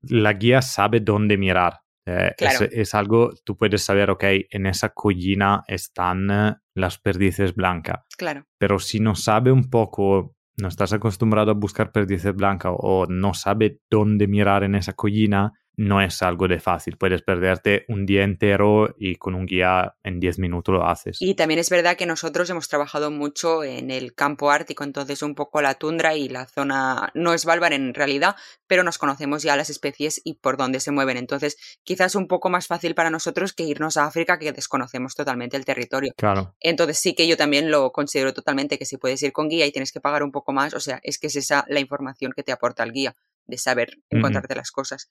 la 0.03 0.33
guía 0.35 0.63
sabe 0.63 1.01
dónde 1.01 1.37
mirar. 1.37 1.81
Eh, 2.09 2.33
Claro. 2.39 2.67
es, 2.67 2.73
es 2.73 2.95
algo, 2.95 3.33
tú 3.45 3.57
puedes 3.57 3.83
saber, 3.83 4.11
ok, 4.11 4.25
en 4.51 4.67
esa 4.67 4.91
collina 4.91 5.65
están 5.67 6.31
eh, 6.31 6.55
las 6.77 6.99
perdices 6.99 7.53
blancas 7.55 8.05
claro. 8.17 8.45
pero 8.59 8.79
si 8.79 9.01
no 9.01 9.17
sabe 9.17 9.51
un 9.51 9.69
poco, 9.69 10.37
no 10.57 10.69
estás 10.69 10.93
acostumbrado 10.93 11.51
a 11.51 11.55
buscar 11.55 11.91
perdices 11.91 12.33
blancas 12.35 12.73
o 12.79 13.07
no 13.09 13.35
sabe 13.35 13.81
dónde 13.91 14.29
mirar 14.29 14.63
en 14.63 14.77
esa 14.77 14.93
collina, 14.93 15.53
no 15.77 16.01
es 16.01 16.23
algo 16.23 16.49
de 16.49 16.59
fácil. 16.59 16.97
Puedes 16.97 17.23
perderte 17.23 17.85
un 17.89 18.07
día 18.07 18.25
entero 18.25 18.95
y 18.99 19.17
con 19.17 19.35
un 19.35 19.47
guía 19.47 19.97
en 20.03 20.21
10 20.21 20.39
minutos 20.39 20.75
lo 20.75 20.87
haces. 20.87 21.19
Y 21.21 21.35
también 21.35 21.61
es 21.61 21.71
verdad 21.71 21.97
que 21.97 22.07
nosotros 22.07 22.49
hemos 22.51 22.69
trabajado 22.69 23.11
mucho 23.11 23.63
en 23.63 23.91
el 23.91 24.15
campo 24.15 24.51
ártico, 24.51 24.85
entonces 24.85 25.23
un 25.23 25.35
poco 25.35 25.61
la 25.61 25.75
tundra 25.75 26.15
y 26.15 26.29
la 26.29 26.47
zona, 26.47 27.11
no 27.15 27.35
es 27.35 27.43
Svalbard 27.43 27.75
en 27.75 27.95
realidad, 27.95 28.37
pero 28.67 28.83
nos 28.83 28.99
conocemos 28.99 29.43
ya 29.43 29.57
las 29.57 29.71
especies 29.71 30.21
y 30.25 30.35
por 30.35 30.57
dónde 30.57 30.81
se 30.81 30.91
mueven. 30.91 31.19
Entonces, 31.19 31.57
quizás 31.85 32.15
un 32.15 32.27
poco 32.27 32.49
más 32.49 32.67
fácil 32.67 32.95
para 32.95 33.11
nosotros 33.11 33.53
que 33.53 33.65
irnos 33.65 33.97
a 33.97 34.07
África, 34.07 34.39
que 34.39 34.53
desconocemos 34.53 35.15
totalmente 35.15 35.57
el 35.57 35.65
territorio. 35.65 36.13
Claro, 36.17 36.55
Entonces 36.61 36.99
sí 36.99 37.15
que 37.15 37.29
yo 37.29 37.37
también 37.37 37.71
lo 37.71 37.93
considero 37.93 38.33
totalmente 38.33 38.79
que 38.79 38.87
si 38.87 38.97
puedes 38.97 39.23
ir 39.23 39.33
con 39.33 39.49
guía 39.49 39.67
y 39.67 39.73
tienes 39.73 39.93
que 39.93 40.01
pagar 40.01 40.23
un 40.23 40.33
poco 40.33 40.53
más, 40.53 40.75
o 40.75 40.81
sea, 40.81 41.01
es 41.03 41.19
que 41.19 41.27
es 41.27 41.37
esa 41.37 41.65
la 41.69 41.81
información 41.81 42.33
que 42.35 42.43
te 42.43 42.53
aporta 42.53 42.83
el 42.83 42.93
guía, 42.93 43.15
de 43.47 43.59
saber 43.59 43.99
encontrarte 44.11 44.55
las 44.55 44.71
cosas. 44.71 45.11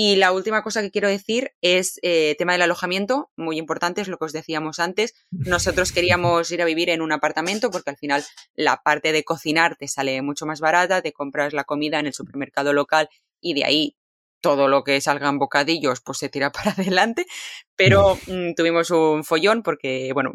Y 0.00 0.14
la 0.14 0.30
última 0.30 0.62
cosa 0.62 0.80
que 0.80 0.92
quiero 0.92 1.08
decir 1.08 1.50
es 1.60 1.98
eh, 2.02 2.36
tema 2.38 2.52
del 2.52 2.62
alojamiento, 2.62 3.32
muy 3.36 3.58
importante, 3.58 4.00
es 4.00 4.06
lo 4.06 4.16
que 4.16 4.26
os 4.26 4.32
decíamos 4.32 4.78
antes. 4.78 5.12
Nosotros 5.32 5.90
queríamos 5.90 6.52
ir 6.52 6.62
a 6.62 6.66
vivir 6.66 6.88
en 6.90 7.02
un 7.02 7.10
apartamento 7.10 7.72
porque 7.72 7.90
al 7.90 7.96
final 7.96 8.24
la 8.54 8.76
parte 8.84 9.10
de 9.10 9.24
cocinar 9.24 9.74
te 9.74 9.88
sale 9.88 10.22
mucho 10.22 10.46
más 10.46 10.60
barata, 10.60 11.02
te 11.02 11.12
compras 11.12 11.52
la 11.52 11.64
comida 11.64 11.98
en 11.98 12.06
el 12.06 12.14
supermercado 12.14 12.72
local 12.72 13.08
y 13.40 13.54
de 13.54 13.64
ahí 13.64 13.96
todo 14.40 14.68
lo 14.68 14.84
que 14.84 15.00
salgan 15.00 15.40
bocadillos 15.40 16.00
pues 16.00 16.18
se 16.18 16.28
tira 16.28 16.52
para 16.52 16.70
adelante. 16.70 17.26
Pero 17.74 18.20
mm, 18.28 18.54
tuvimos 18.54 18.92
un 18.92 19.24
follón 19.24 19.64
porque, 19.64 20.12
bueno, 20.14 20.32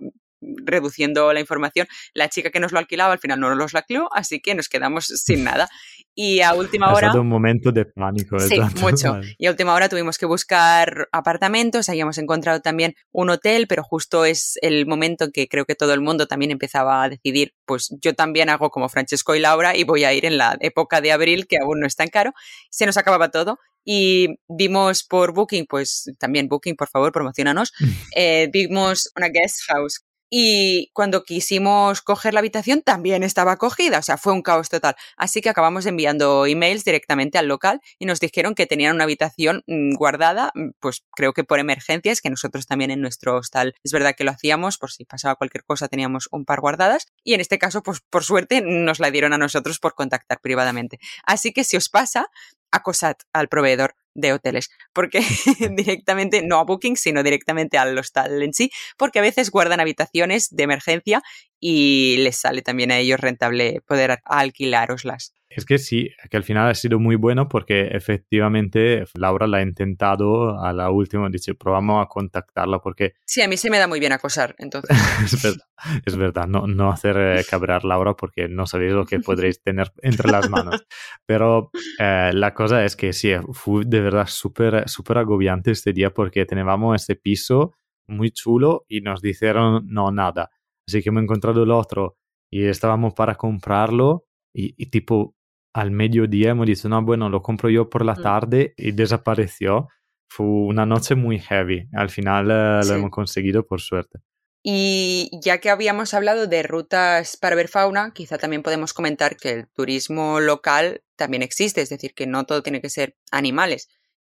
reduciendo 0.65 1.31
la 1.33 1.39
información. 1.39 1.87
La 2.13 2.29
chica 2.29 2.49
que 2.49 2.59
nos 2.59 2.71
lo 2.71 2.79
alquilaba 2.79 3.13
al 3.13 3.19
final 3.19 3.39
no 3.39 3.53
nos 3.55 3.73
lo 3.73 3.79
alquiló, 3.79 4.09
así 4.13 4.39
que 4.39 4.55
nos 4.55 4.69
quedamos 4.69 5.05
sin 5.25 5.43
nada. 5.43 5.69
Y 6.15 6.41
a 6.41 6.53
última 6.53 6.93
hora... 6.93 7.11
Ha 7.11 7.19
un 7.19 7.27
momento 7.27 7.71
de 7.71 7.85
pánico. 7.85 8.39
Sí, 8.39 8.59
mucho. 8.81 9.19
Y 9.37 9.47
a 9.47 9.51
última 9.51 9.73
hora 9.73 9.89
tuvimos 9.89 10.17
que 10.17 10.25
buscar 10.27 11.07
apartamentos, 11.11 11.89
habíamos 11.89 12.17
encontrado 12.19 12.61
también 12.61 12.93
un 13.11 13.29
hotel, 13.31 13.65
pero 13.67 13.83
justo 13.83 14.25
es 14.25 14.59
el 14.61 14.85
momento 14.85 15.25
en 15.25 15.31
que 15.31 15.47
creo 15.47 15.65
que 15.65 15.75
todo 15.75 15.93
el 15.93 16.01
mundo 16.01 16.27
también 16.27 16.51
empezaba 16.51 17.03
a 17.03 17.09
decidir, 17.09 17.53
pues 17.65 17.95
yo 17.99 18.13
también 18.13 18.49
hago 18.49 18.69
como 18.69 18.89
Francesco 18.89 19.33
y 19.35 19.39
Laura 19.39 19.75
y 19.75 19.83
voy 19.83 20.03
a 20.03 20.13
ir 20.13 20.25
en 20.25 20.37
la 20.37 20.55
época 20.59 21.01
de 21.01 21.11
abril, 21.11 21.47
que 21.47 21.57
aún 21.57 21.79
no 21.79 21.87
es 21.87 21.95
tan 21.95 22.09
caro. 22.09 22.33
Se 22.69 22.85
nos 22.85 22.97
acababa 22.97 23.29
todo 23.29 23.57
y 23.85 24.39
vimos 24.47 25.03
por 25.03 25.33
Booking, 25.33 25.65
pues 25.67 26.11
también 26.19 26.47
Booking, 26.47 26.75
por 26.75 26.89
favor, 26.89 27.11
promocionanos, 27.11 27.73
eh, 28.15 28.49
vimos 28.51 29.11
una 29.15 29.27
guest 29.29 29.61
house 29.67 30.03
y 30.35 30.89
cuando 30.93 31.23
quisimos 31.23 32.01
coger 32.01 32.33
la 32.33 32.39
habitación 32.39 32.81
también 32.81 33.21
estaba 33.21 33.57
cogida, 33.57 33.99
o 33.99 34.01
sea, 34.01 34.17
fue 34.17 34.33
un 34.33 34.41
caos 34.41 34.67
total. 34.67 34.95
Así 35.15 35.41
que 35.41 35.49
acabamos 35.49 35.85
enviando 35.85 36.47
emails 36.47 36.83
directamente 36.83 37.37
al 37.37 37.47
local 37.47 37.81
y 37.99 38.07
nos 38.07 38.19
dijeron 38.19 38.55
que 38.55 38.65
tenían 38.65 38.95
una 38.95 39.03
habitación 39.03 39.63
mm, 39.67 39.93
guardada, 39.93 40.51
mm, 40.55 40.69
pues 40.79 41.03
creo 41.15 41.33
que 41.33 41.43
por 41.43 41.59
emergencias, 41.59 42.19
que 42.19 42.31
nosotros 42.31 42.65
también 42.65 42.89
en 42.89 42.99
nuestro 42.99 43.35
hostal 43.37 43.75
es 43.83 43.91
verdad 43.91 44.15
que 44.17 44.23
lo 44.23 44.31
hacíamos, 44.31 44.79
por 44.79 44.91
si 44.91 45.05
pasaba 45.05 45.35
cualquier 45.35 45.65
cosa 45.65 45.87
teníamos 45.87 46.27
un 46.31 46.45
par 46.45 46.61
guardadas 46.61 47.05
y 47.23 47.35
en 47.35 47.39
este 47.39 47.59
caso, 47.59 47.83
pues 47.83 48.01
por 48.09 48.23
suerte 48.23 48.61
nos 48.61 48.99
la 48.99 49.11
dieron 49.11 49.33
a 49.33 49.37
nosotros 49.37 49.77
por 49.77 49.93
contactar 49.93 50.39
privadamente. 50.41 50.97
Así 51.27 51.53
que 51.53 51.63
si 51.63 51.77
os 51.77 51.89
pasa, 51.89 52.25
acosad 52.71 53.17
al 53.33 53.49
proveedor 53.49 53.93
de 54.15 54.33
hoteles, 54.33 54.69
porque 54.93 55.19
directamente, 55.75 56.41
no 56.43 56.59
a 56.59 56.63
Booking, 56.63 56.97
sino 56.97 57.23
directamente 57.23 57.77
al 57.77 57.97
hostal 57.97 58.41
en 58.41 58.53
sí, 58.53 58.71
porque 58.97 59.19
a 59.19 59.21
veces 59.23 59.49
guardan 59.51 59.79
habitaciones 59.79 60.49
de 60.51 60.63
emergencia 60.63 61.21
y 61.59 62.17
les 62.17 62.37
sale 62.37 62.61
también 62.61 62.91
a 62.91 62.97
ellos 62.97 63.19
rentable 63.19 63.81
poder 63.87 64.19
alquilároslas. 64.25 65.33
Es 65.55 65.65
que 65.65 65.77
sí, 65.77 66.09
que 66.29 66.37
al 66.37 66.43
final 66.43 66.69
ha 66.69 66.73
sido 66.73 66.99
muy 66.99 67.15
bueno 67.15 67.47
porque 67.47 67.87
efectivamente 67.91 69.05
Laura 69.13 69.47
la 69.47 69.57
ha 69.57 69.61
intentado 69.61 70.59
a 70.59 70.73
la 70.73 70.89
última, 70.89 71.29
dice, 71.29 71.53
probamos 71.53 72.03
a 72.03 72.07
contactarla 72.07 72.79
porque... 72.79 73.13
Sí, 73.25 73.41
a 73.41 73.47
mí 73.47 73.57
se 73.57 73.69
me 73.69 73.79
da 73.79 73.87
muy 73.87 73.99
bien 73.99 74.11
acosar, 74.11 74.55
entonces. 74.57 74.89
es 75.23 75.43
verdad, 75.43 75.65
es 76.05 76.15
verdad, 76.17 76.47
no, 76.47 76.67
no 76.67 76.91
hacer 76.91 77.17
eh, 77.17 77.45
cabrear 77.49 77.85
Laura 77.85 78.15
porque 78.15 78.47
no 78.47 78.65
sabéis 78.65 78.93
lo 78.93 79.05
que 79.05 79.19
podréis 79.19 79.61
tener 79.61 79.91
entre 80.01 80.31
las 80.31 80.49
manos. 80.49 80.85
Pero 81.25 81.69
eh, 81.99 82.31
la 82.33 82.53
cosa 82.53 82.83
es 82.83 82.95
que 82.95 83.13
sí, 83.13 83.31
fue 83.51 83.83
de 83.85 84.01
verdad 84.01 84.27
súper 84.27 84.87
súper 84.87 85.17
agobiante 85.17 85.71
este 85.71 85.93
día 85.93 86.11
porque 86.11 86.45
teníamos 86.45 87.01
este 87.01 87.15
piso 87.15 87.73
muy 88.07 88.31
chulo 88.31 88.85
y 88.87 89.01
nos 89.01 89.21
dijeron 89.21 89.85
no, 89.87 90.11
nada. 90.11 90.51
Así 90.87 91.01
que 91.01 91.09
hemos 91.09 91.23
encontrado 91.23 91.63
el 91.63 91.71
otro 91.71 92.17
y 92.51 92.65
estábamos 92.65 93.13
para 93.13 93.35
comprarlo 93.35 94.25
y, 94.53 94.75
y 94.77 94.87
tipo 94.87 95.35
al 95.73 95.91
mediodía 95.91 96.51
hemos 96.51 96.67
dicho, 96.67 96.87
no, 96.87 97.01
bueno, 97.01 97.29
lo 97.29 97.41
compro 97.41 97.69
yo 97.69 97.89
por 97.89 98.05
la 98.05 98.13
mm. 98.13 98.21
tarde 98.21 98.73
y 98.77 98.91
desapareció. 98.91 99.89
Fue 100.29 100.45
una 100.45 100.85
noche 100.85 101.15
muy 101.15 101.39
heavy. 101.39 101.87
Al 101.93 102.09
final 102.09 102.49
eh, 102.49 102.87
lo 102.87 102.93
hemos 102.95 103.11
conseguido 103.11 103.65
por 103.65 103.81
suerte. 103.81 104.19
Y 104.65 105.29
ya 105.43 105.57
que 105.57 105.69
habíamos 105.69 106.13
hablado 106.13 106.47
de 106.47 106.63
rutas 106.63 107.37
para 107.37 107.55
ver 107.55 107.67
fauna, 107.67 108.11
quizá 108.13 108.37
también 108.37 108.63
podemos 108.63 108.93
comentar 108.93 109.35
que 109.35 109.51
el 109.51 109.67
turismo 109.67 110.39
local 110.39 111.01
también 111.17 111.43
existe, 111.43 111.81
es 111.81 111.89
decir, 111.89 112.13
que 112.13 112.27
no 112.27 112.45
todo 112.45 112.63
tiene 112.63 112.79
que 112.79 112.89
ser 112.89 113.17
animales. 113.31 113.89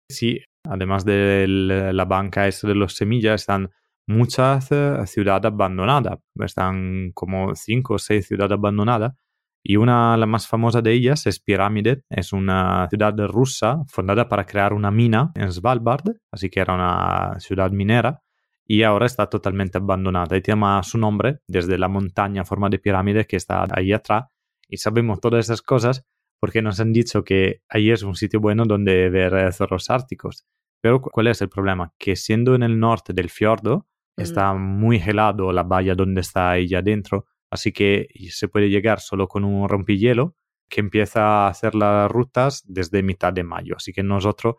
Sí, 0.08 0.40
además 0.64 1.04
de 1.04 1.46
la 1.48 2.06
banca 2.06 2.48
esta 2.48 2.68
de 2.68 2.76
los 2.76 2.96
semillas, 2.96 3.42
están 3.42 3.72
muchas 4.08 4.72
eh, 4.72 4.98
ciudades 5.08 5.46
abandonadas, 5.46 6.20
están 6.46 7.12
como 7.14 7.56
cinco 7.56 7.96
o 7.96 8.00
seis 8.00 8.28
ciudades 8.28 8.58
abandonadas 8.58 9.14
y 9.62 9.76
una, 9.76 10.16
la 10.18 10.26
más 10.26 10.47
famosa 10.47 10.82
de 10.82 10.93
ellas 10.93 11.28
es 11.28 11.39
Pirámide, 11.39 12.03
es 12.10 12.32
una 12.32 12.88
ciudad 12.89 13.16
rusa 13.28 13.84
fundada 13.88 14.30
para 14.30 14.45
crear 14.45 14.74
una 14.74 14.89
mina 14.89 15.32
en 15.36 15.51
Svalbard, 15.51 16.16
así 16.32 16.49
que 16.49 16.62
era 16.62 16.76
una 16.76 17.39
ciudad 17.39 17.72
minera, 17.72 18.22
y 18.66 18.84
ahora 18.84 19.05
está 19.05 19.28
totalmente 19.28 19.78
abandonada. 19.78 20.38
Y 20.38 20.41
tiene 20.41 20.64
su 20.84 20.97
nombre 20.97 21.39
desde 21.47 21.78
la 21.78 21.88
montaña 21.88 22.43
a 22.43 22.45
forma 22.45 22.70
de 22.70 22.80
pirámide 22.80 23.26
que 23.26 23.36
está 23.36 23.66
ahí 23.72 23.91
atrás. 23.91 24.26
Y 24.68 24.78
sabemos 24.78 25.20
todas 25.20 25.45
esas 25.45 25.62
cosas 25.62 26.05
porque 26.39 26.62
nos 26.62 26.80
han 26.80 26.93
dicho 26.93 27.24
que 27.24 27.64
ahí 27.68 27.91
es 27.91 28.03
un 28.03 28.16
sitio 28.16 28.39
bueno 28.39 28.66
donde 28.66 29.10
ver 29.10 29.34
eh, 29.34 29.51
zorros 29.51 29.89
árticos. 29.89 30.45
Pero 30.82 31.01
¿cuál 31.01 31.28
es 31.28 31.41
el 31.41 31.49
problema? 31.49 31.93
Que 31.97 32.16
siendo 32.16 32.55
en 32.55 32.64
el 32.64 32.80
norte 32.80 33.12
del 33.12 33.30
fiordo, 33.30 33.88
mm. 34.16 34.22
está 34.22 34.53
muy 34.53 34.97
helado 34.97 35.51
la 35.51 35.64
bahía 35.64 35.95
donde 35.95 36.22
está 36.22 36.55
ella 36.55 36.80
adentro 36.80 37.26
Así 37.50 37.72
que 37.72 38.08
se 38.30 38.47
puede 38.47 38.70
llegar 38.70 39.00
solo 39.00 39.28
con 39.28 39.43
un 39.43 39.68
rompihielo 39.68 40.36
que 40.70 40.82
empieza 40.82 41.22
a 41.22 41.47
hacer 41.47 41.76
las 41.76 42.10
rutas 42.10 42.64
desde 42.66 43.04
mitad 43.04 43.34
de 43.34 43.43
mayo. 43.43 43.76
Así 43.78 43.91
que 43.91 44.04
nosotros 44.04 44.56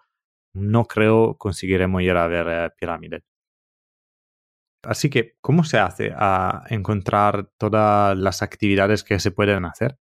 no 0.53 0.85
creo 0.87 1.37
conseguiremos 1.39 2.03
ir 2.03 2.17
a 2.17 2.27
ver 2.27 2.47
eh, 2.49 2.71
pirámides. 2.77 3.23
Así 4.83 5.11
que, 5.11 5.37
¿cómo 5.41 5.63
se 5.65 5.79
hace 5.79 6.11
a 6.17 6.65
encontrar 6.71 7.51
todas 7.59 8.17
las 8.17 8.43
actividades 8.43 9.05
que 9.05 9.21
se 9.21 9.31
pueden 9.31 9.65
hacer? 9.67 9.99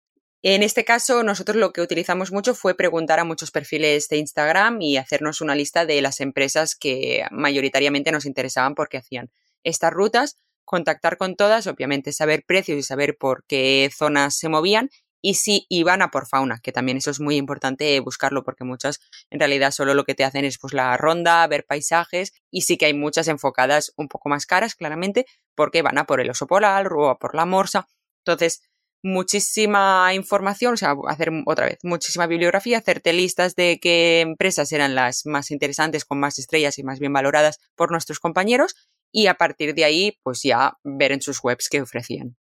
En 0.48 0.62
este 0.62 0.86
caso, 0.86 1.24
nosotros 1.24 1.58
lo 1.58 1.74
que 1.74 1.82
utilizamos 1.82 2.32
mucho 2.32 2.54
fue 2.54 2.76
preguntar 2.76 3.20
a 3.20 3.24
muchos 3.24 3.50
perfiles 3.50 4.10
de 4.10 4.18
Instagram 4.18 4.80
y 4.82 4.98
hacernos 4.98 5.42
una 5.42 5.56
lista 5.56 5.86
de 5.86 6.02
las 6.02 6.20
empresas 6.20 6.76
que 6.76 7.26
mayoritariamente 7.32 8.12
nos 8.12 8.26
interesaban 8.26 8.76
porque 8.76 8.98
hacían 8.98 9.32
estas 9.64 9.92
rutas 9.92 10.38
contactar 10.66 11.18
con 11.18 11.36
todas, 11.36 11.68
obviamente 11.68 12.11
saber 12.11 12.43
precios 12.45 12.78
y 12.78 12.84
saber 12.84 13.18
por 13.18 13.45
qué 13.47 13.89
zonas 13.95 14.38
se 14.38 14.49
movían 14.49 14.89
y 15.22 15.36
si 15.36 15.66
iban 15.70 16.03
a 16.03 16.11
por 16.11 16.28
fauna, 16.28 16.59
que 16.61 16.72
también 16.72 16.97
eso 16.97 17.09
es 17.09 17.20
muy 17.20 17.38
importante 17.38 17.99
buscarlo 17.99 18.43
porque 18.43 18.63
muchas 18.63 18.99
en 19.32 19.39
realidad 19.39 19.72
solo 19.72 19.95
lo 19.95 20.03
que 20.03 20.13
te 20.13 20.24
hacen 20.24 20.45
es 20.45 20.59
pues 20.59 20.72
la 20.74 20.95
ronda, 20.97 21.47
ver 21.47 21.66
paisajes 21.66 22.32
y 22.51 22.61
sí 22.61 22.78
que 22.78 22.86
hay 22.86 22.93
muchas 22.93 23.28
enfocadas 23.28 23.91
un 23.97 24.07
poco 24.07 24.30
más 24.30 24.45
caras 24.45 24.76
claramente 24.76 25.26
porque 25.55 25.82
van 25.82 25.97
a 25.97 26.05
por 26.05 26.22
el 26.22 26.30
oso 26.30 26.45
polar 26.45 26.93
o 26.93 27.09
a 27.09 27.18
por 27.18 27.34
la 27.34 27.47
morsa. 27.47 27.88
Entonces, 28.20 28.61
muchísima 29.01 30.13
información, 30.13 30.76
o 30.76 30.78
sea, 30.78 30.95
hacer 31.07 31.32
otra 31.47 31.66
vez 31.66 31.80
muchísima 31.82 32.28
bibliografía, 32.28 32.78
hacerte 32.78 33.11
listas 33.11 33.55
de 33.55 33.80
qué 33.82 34.22
empresas 34.22 34.72
eran 34.74 34.93
las 34.93 35.26
más 35.26 35.49
interesantes, 35.49 36.05
con 36.05 36.20
más 36.20 36.38
estrellas 36.38 36.78
y 36.78 36.84
más 36.84 36.99
bien 36.99 37.13
valoradas 37.13 37.59
por 37.76 37.91
nuestros 37.91 38.20
compañeros 38.20 38.76
y 39.16 39.28
a 39.28 39.36
partir 39.36 39.74
de 39.74 39.86
ahí, 39.86 40.18
pues 40.24 40.41
ya 40.43 40.74
ver 40.84 41.13
en 41.13 41.22
sus 41.22 41.41
webs 41.41 41.70
qué 41.70 41.82
ofrecían. 41.82 42.36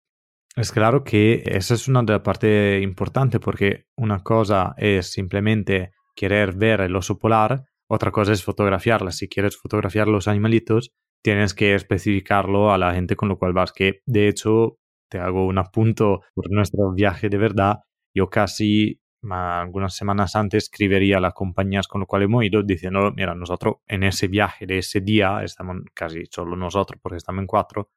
Es 0.55 0.71
claro 0.71 1.03
que 1.03 1.43
esa 1.45 1.73
es 1.73 1.89
una 1.89 2.01
de 2.01 2.13
las 2.13 2.21
partes 2.21 2.81
importantes 2.81 3.41
porque 3.41 3.87
una 3.97 4.23
cosa 4.23 4.73
es 4.77 5.11
simplemente 5.11 5.91
querer 6.15 6.53
ver 6.55 6.79
el 6.79 6.95
oso 6.95 7.19
polar, 7.19 7.65
otra 7.89 8.11
cosa 8.11 8.31
es 8.31 8.41
fotografiarla. 8.41 9.11
Si 9.11 9.27
quieres 9.27 9.57
fotografiar 9.57 10.07
los 10.07 10.29
animalitos, 10.29 10.91
tienes 11.21 11.53
que 11.53 11.75
especificarlo 11.75 12.71
a 12.71 12.77
la 12.77 12.93
gente 12.93 13.17
con 13.17 13.27
lo 13.27 13.37
cual 13.37 13.51
vas. 13.51 13.73
Que 13.73 13.99
de 14.05 14.29
hecho, 14.29 14.77
te 15.09 15.19
hago 15.19 15.45
un 15.45 15.57
apunto 15.57 16.21
por 16.33 16.49
nuestro 16.51 16.93
viaje 16.93 17.27
de 17.27 17.37
verdad. 17.37 17.79
Yo 18.15 18.29
casi 18.29 19.01
algunas 19.29 19.95
semanas 19.95 20.35
antes 20.35 20.63
escribiría 20.63 21.17
a 21.17 21.21
las 21.21 21.33
compañías 21.33 21.87
con 21.87 22.01
las 22.01 22.07
cuales 22.07 22.25
hemos 22.25 22.43
ido 22.43 22.63
diciendo, 22.63 23.11
mira, 23.15 23.35
nosotros 23.35 23.75
en 23.87 24.03
ese 24.03 24.27
viaje 24.27 24.65
de 24.65 24.79
ese 24.79 25.01
día, 25.01 25.43
estamos 25.43 25.77
casi 25.93 26.25
solo 26.29 26.55
nosotros 26.55 26.99
porque 27.01 27.17
estamos 27.17 27.41
en 27.41 27.47
cuatro, 27.47 27.89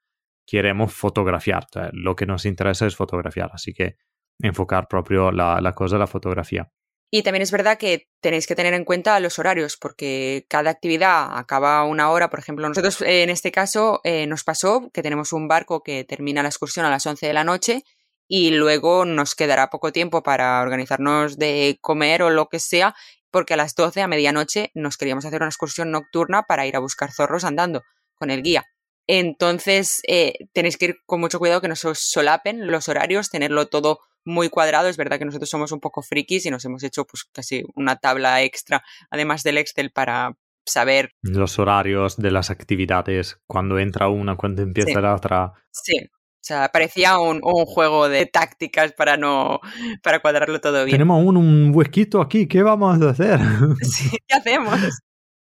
queremos 0.46 0.92
fotografiar, 0.92 1.66
lo 1.92 2.14
que 2.14 2.26
nos 2.26 2.44
interesa 2.44 2.86
es 2.86 2.96
fotografiar, 2.96 3.50
así 3.52 3.72
que 3.72 3.96
enfocar 4.40 4.88
propio 4.88 5.30
la, 5.32 5.60
la 5.60 5.72
cosa, 5.72 5.96
la 5.96 6.06
fotografía. 6.06 6.70
Y 7.10 7.22
también 7.22 7.42
es 7.42 7.52
verdad 7.52 7.78
que 7.78 8.08
tenéis 8.20 8.48
que 8.48 8.56
tener 8.56 8.74
en 8.74 8.84
cuenta 8.84 9.20
los 9.20 9.38
horarios, 9.38 9.76
porque 9.76 10.46
cada 10.48 10.70
actividad 10.70 11.38
acaba 11.38 11.84
una 11.84 12.10
hora. 12.10 12.28
Por 12.28 12.40
ejemplo, 12.40 12.68
nosotros 12.68 13.02
en 13.02 13.30
este 13.30 13.52
caso 13.52 14.00
eh, 14.02 14.26
nos 14.26 14.42
pasó 14.42 14.90
que 14.92 15.00
tenemos 15.00 15.32
un 15.32 15.46
barco 15.46 15.84
que 15.84 16.02
termina 16.02 16.42
la 16.42 16.48
excursión 16.48 16.84
a 16.84 16.90
las 16.90 17.06
11 17.06 17.24
de 17.24 17.32
la 17.32 17.44
noche 17.44 17.84
y 18.28 18.50
luego 18.50 19.04
nos 19.04 19.34
quedará 19.34 19.70
poco 19.70 19.92
tiempo 19.92 20.22
para 20.22 20.60
organizarnos 20.62 21.36
de 21.38 21.78
comer 21.80 22.22
o 22.22 22.30
lo 22.30 22.48
que 22.48 22.58
sea, 22.58 22.94
porque 23.30 23.54
a 23.54 23.56
las 23.56 23.74
12 23.74 24.02
a 24.02 24.08
medianoche 24.08 24.70
nos 24.74 24.96
queríamos 24.96 25.24
hacer 25.24 25.40
una 25.42 25.48
excursión 25.48 25.90
nocturna 25.90 26.44
para 26.44 26.66
ir 26.66 26.76
a 26.76 26.80
buscar 26.80 27.12
zorros 27.12 27.44
andando 27.44 27.82
con 28.14 28.30
el 28.30 28.42
guía. 28.42 28.64
Entonces 29.06 30.00
eh, 30.08 30.34
tenéis 30.52 30.78
que 30.78 30.86
ir 30.86 30.96
con 31.04 31.20
mucho 31.20 31.38
cuidado 31.38 31.60
que 31.60 31.68
no 31.68 31.76
se 31.76 31.88
os 31.88 31.98
solapen 31.98 32.66
los 32.66 32.88
horarios, 32.88 33.30
tenerlo 33.30 33.66
todo 33.66 34.00
muy 34.24 34.48
cuadrado. 34.48 34.88
Es 34.88 34.96
verdad 34.96 35.18
que 35.18 35.26
nosotros 35.26 35.50
somos 35.50 35.72
un 35.72 35.80
poco 35.80 36.02
frikis 36.02 36.46
y 36.46 36.50
nos 36.50 36.64
hemos 36.64 36.82
hecho 36.82 37.04
pues 37.04 37.24
casi 37.24 37.62
una 37.74 37.96
tabla 37.96 38.42
extra, 38.42 38.82
además 39.10 39.42
del 39.42 39.58
Excel, 39.58 39.90
para 39.90 40.36
saber 40.66 41.10
los 41.20 41.58
horarios 41.58 42.16
de 42.16 42.30
las 42.30 42.50
actividades, 42.50 43.38
cuando 43.46 43.78
entra 43.78 44.08
una, 44.08 44.36
cuando 44.36 44.62
empieza 44.62 45.00
la 45.00 45.14
otra. 45.14 45.52
Sí, 45.70 46.08
o 46.44 46.46
sea, 46.46 46.68
parecía 46.68 47.18
un, 47.18 47.40
un, 47.42 47.64
juego 47.64 48.10
de 48.10 48.26
tácticas 48.26 48.92
para 48.92 49.16
no 49.16 49.60
para 50.02 50.20
cuadrarlo 50.20 50.60
todo 50.60 50.84
bien. 50.84 50.98
Tenemos 50.98 51.24
un, 51.24 51.38
un 51.38 51.72
huequito 51.74 52.20
aquí, 52.20 52.46
¿qué 52.46 52.62
vamos 52.62 53.00
a 53.00 53.08
hacer? 53.08 53.40
Sí, 53.80 54.10
¿qué 54.28 54.36
hacemos? 54.36 54.78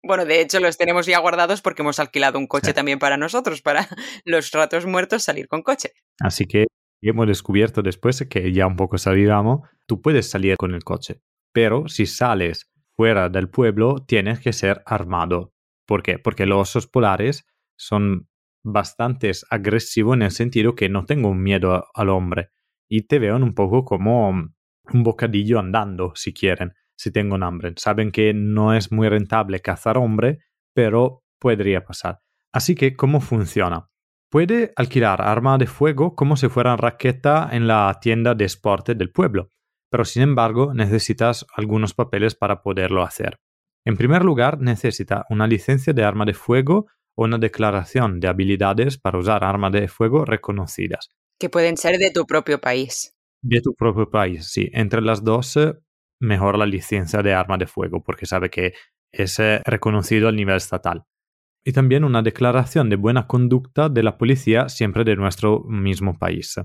Bueno, 0.02 0.26
de 0.26 0.42
hecho 0.42 0.60
los 0.60 0.80
tenemos 0.80 1.06
ya 1.06 1.20
guardados 1.20 1.62
porque 1.62 1.84
hemos 1.84 2.00
alquilado 2.00 2.40
un 2.40 2.48
coche 2.48 2.70
Sí. 2.70 2.74
también 2.74 2.98
para 2.98 3.18
nosotros, 3.18 3.62
para 3.62 3.88
los 4.26 4.52
ratos 4.52 4.88
muertos 4.88 5.22
salir 5.22 5.48
con 5.48 5.62
coche. 5.62 5.92
Así 6.22 6.48
que 6.48 6.66
hemos 7.04 7.28
descubierto 7.28 7.84
después 7.84 8.26
que 8.28 8.52
ya 8.52 8.66
un 8.66 8.76
poco 8.76 8.98
sabíamos, 8.98 9.70
tú 9.86 10.02
puedes 10.02 10.28
salir 10.28 10.56
con 10.58 10.74
el 10.74 10.84
coche, 10.84 11.22
pero 11.54 11.88
si 11.88 12.08
sales 12.08 12.72
fuera 12.96 13.30
del 13.30 13.48
pueblo 13.48 14.04
tienes 14.08 14.40
que 14.40 14.54
ser 14.54 14.82
armado. 14.88 15.54
¿Por 15.86 16.02
qué? 16.02 16.18
Porque 16.18 16.48
los 16.48 16.62
osos 16.62 16.88
polares 16.88 17.46
son 17.78 18.29
bastante 18.64 19.32
agresivos 19.50 20.16
en 20.16 20.24
el 20.24 20.32
sentido 20.32 20.76
que 20.76 20.90
no 20.90 21.06
tengo 21.06 21.34
miedo 21.34 21.88
al 21.94 22.10
hombre 22.10 22.50
y 22.90 23.04
te 23.04 23.20
ven 23.20 23.44
un 23.44 23.54
poco 23.54 23.86
como 23.86 24.30
un 24.30 25.04
bocadillo 25.04 25.60
andando, 25.60 26.14
si 26.16 26.34
quieren, 26.34 26.74
si 26.98 27.12
tengo 27.12 27.36
hambre. 27.36 27.74
Saben 27.78 28.12
que 28.12 28.34
no 28.34 28.74
es 28.74 28.92
muy 28.92 29.08
rentable 29.08 29.60
cazar 29.62 29.98
hombre, 29.98 30.40
pero 30.74 31.24
podría 31.40 31.86
pasar. 31.86 32.20
Así 32.52 32.76
que, 32.76 32.96
¿cómo 32.96 33.22
funciona? 33.22 33.90
Puede 34.32 34.74
alquilar 34.76 35.22
arma 35.22 35.58
de 35.58 35.68
fuego 35.68 36.16
como 36.16 36.36
si 36.36 36.50
fuera 36.50 36.76
raqueta 36.76 37.50
en 37.52 37.68
la 37.68 37.98
tienda 38.02 38.36
de 38.36 38.46
deporte 38.46 38.96
del 38.96 39.12
pueblo, 39.12 39.50
pero 39.90 40.06
sin 40.06 40.24
embargo 40.24 40.74
necesitas 40.74 41.46
algunos 41.56 41.94
papeles 41.94 42.36
para 42.36 42.62
poderlo 42.62 43.04
hacer. 43.04 43.40
En 43.86 43.98
primer 43.98 44.24
lugar, 44.24 44.60
necesita 44.60 45.26
una 45.30 45.48
licencia 45.48 45.94
de 45.94 46.04
arma 46.04 46.26
de 46.26 46.34
fuego 46.34 46.88
o 47.20 47.26
una 47.26 47.38
declaración 47.38 48.22
de 48.22 48.30
habilidades 48.30 48.98
para 48.98 49.18
usar 49.18 49.44
armas 49.44 49.74
de 49.74 49.90
fuego 49.90 50.24
reconocidas. 50.24 51.10
Que 51.38 51.50
pueden 51.50 51.76
ser 51.76 51.98
de 51.98 52.12
tu 52.12 52.26
propio 52.26 52.62
país. 52.62 53.14
De 53.44 53.60
tu 53.60 53.76
propio 53.76 54.10
país, 54.10 54.48
sí. 54.48 54.70
Entre 54.72 55.02
las 55.02 55.22
dos, 55.22 55.58
eh, 55.58 55.74
mejor 56.22 56.58
la 56.58 56.66
licencia 56.66 57.22
de 57.22 57.34
arma 57.34 57.58
de 57.58 57.68
fuego, 57.68 58.02
porque 58.02 58.26
sabe 58.26 58.50
que 58.50 58.72
es 59.12 59.38
eh, 59.40 59.62
reconocido 59.66 60.30
a 60.30 60.32
nivel 60.32 60.56
estatal. 60.56 61.04
Y 61.66 61.74
también 61.74 62.06
una 62.06 62.22
declaración 62.22 62.90
de 62.90 62.96
buena 62.96 63.28
conducta 63.28 63.90
de 63.90 64.02
la 64.02 64.18
policía, 64.18 64.70
siempre 64.70 65.04
de 65.04 65.18
nuestro 65.18 65.66
mismo 65.66 66.18
país. 66.18 66.56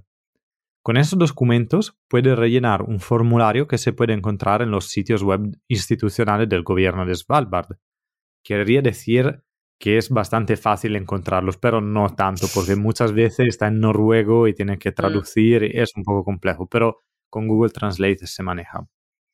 Con 0.84 0.96
esos 0.96 1.18
documentos 1.18 1.98
puede 2.08 2.36
rellenar 2.36 2.82
un 2.82 3.00
formulario 3.00 3.66
que 3.66 3.78
se 3.78 3.92
puede 3.92 4.12
encontrar 4.12 4.62
en 4.62 4.70
los 4.70 4.86
sitios 4.86 5.24
web 5.24 5.40
institucionales 5.66 6.48
del 6.48 6.62
gobierno 6.62 7.04
de 7.04 7.16
Svalbard. 7.16 7.76
Querría 8.44 8.82
decir 8.82 9.43
que 9.84 9.98
es 9.98 10.08
bastante 10.08 10.56
fácil 10.56 10.96
encontrarlos, 10.96 11.58
pero 11.58 11.82
no 11.82 12.08
tanto, 12.08 12.46
porque 12.54 12.74
muchas 12.74 13.12
veces 13.12 13.48
está 13.48 13.66
en 13.66 13.80
noruego 13.80 14.48
y 14.48 14.54
tiene 14.54 14.78
que 14.78 14.92
traducir, 14.92 15.62
y 15.62 15.78
es 15.78 15.94
un 15.94 16.04
poco 16.04 16.24
complejo, 16.24 16.66
pero 16.66 17.02
con 17.28 17.46
Google 17.46 17.70
Translate 17.70 18.26
se 18.26 18.42
maneja. 18.42 18.88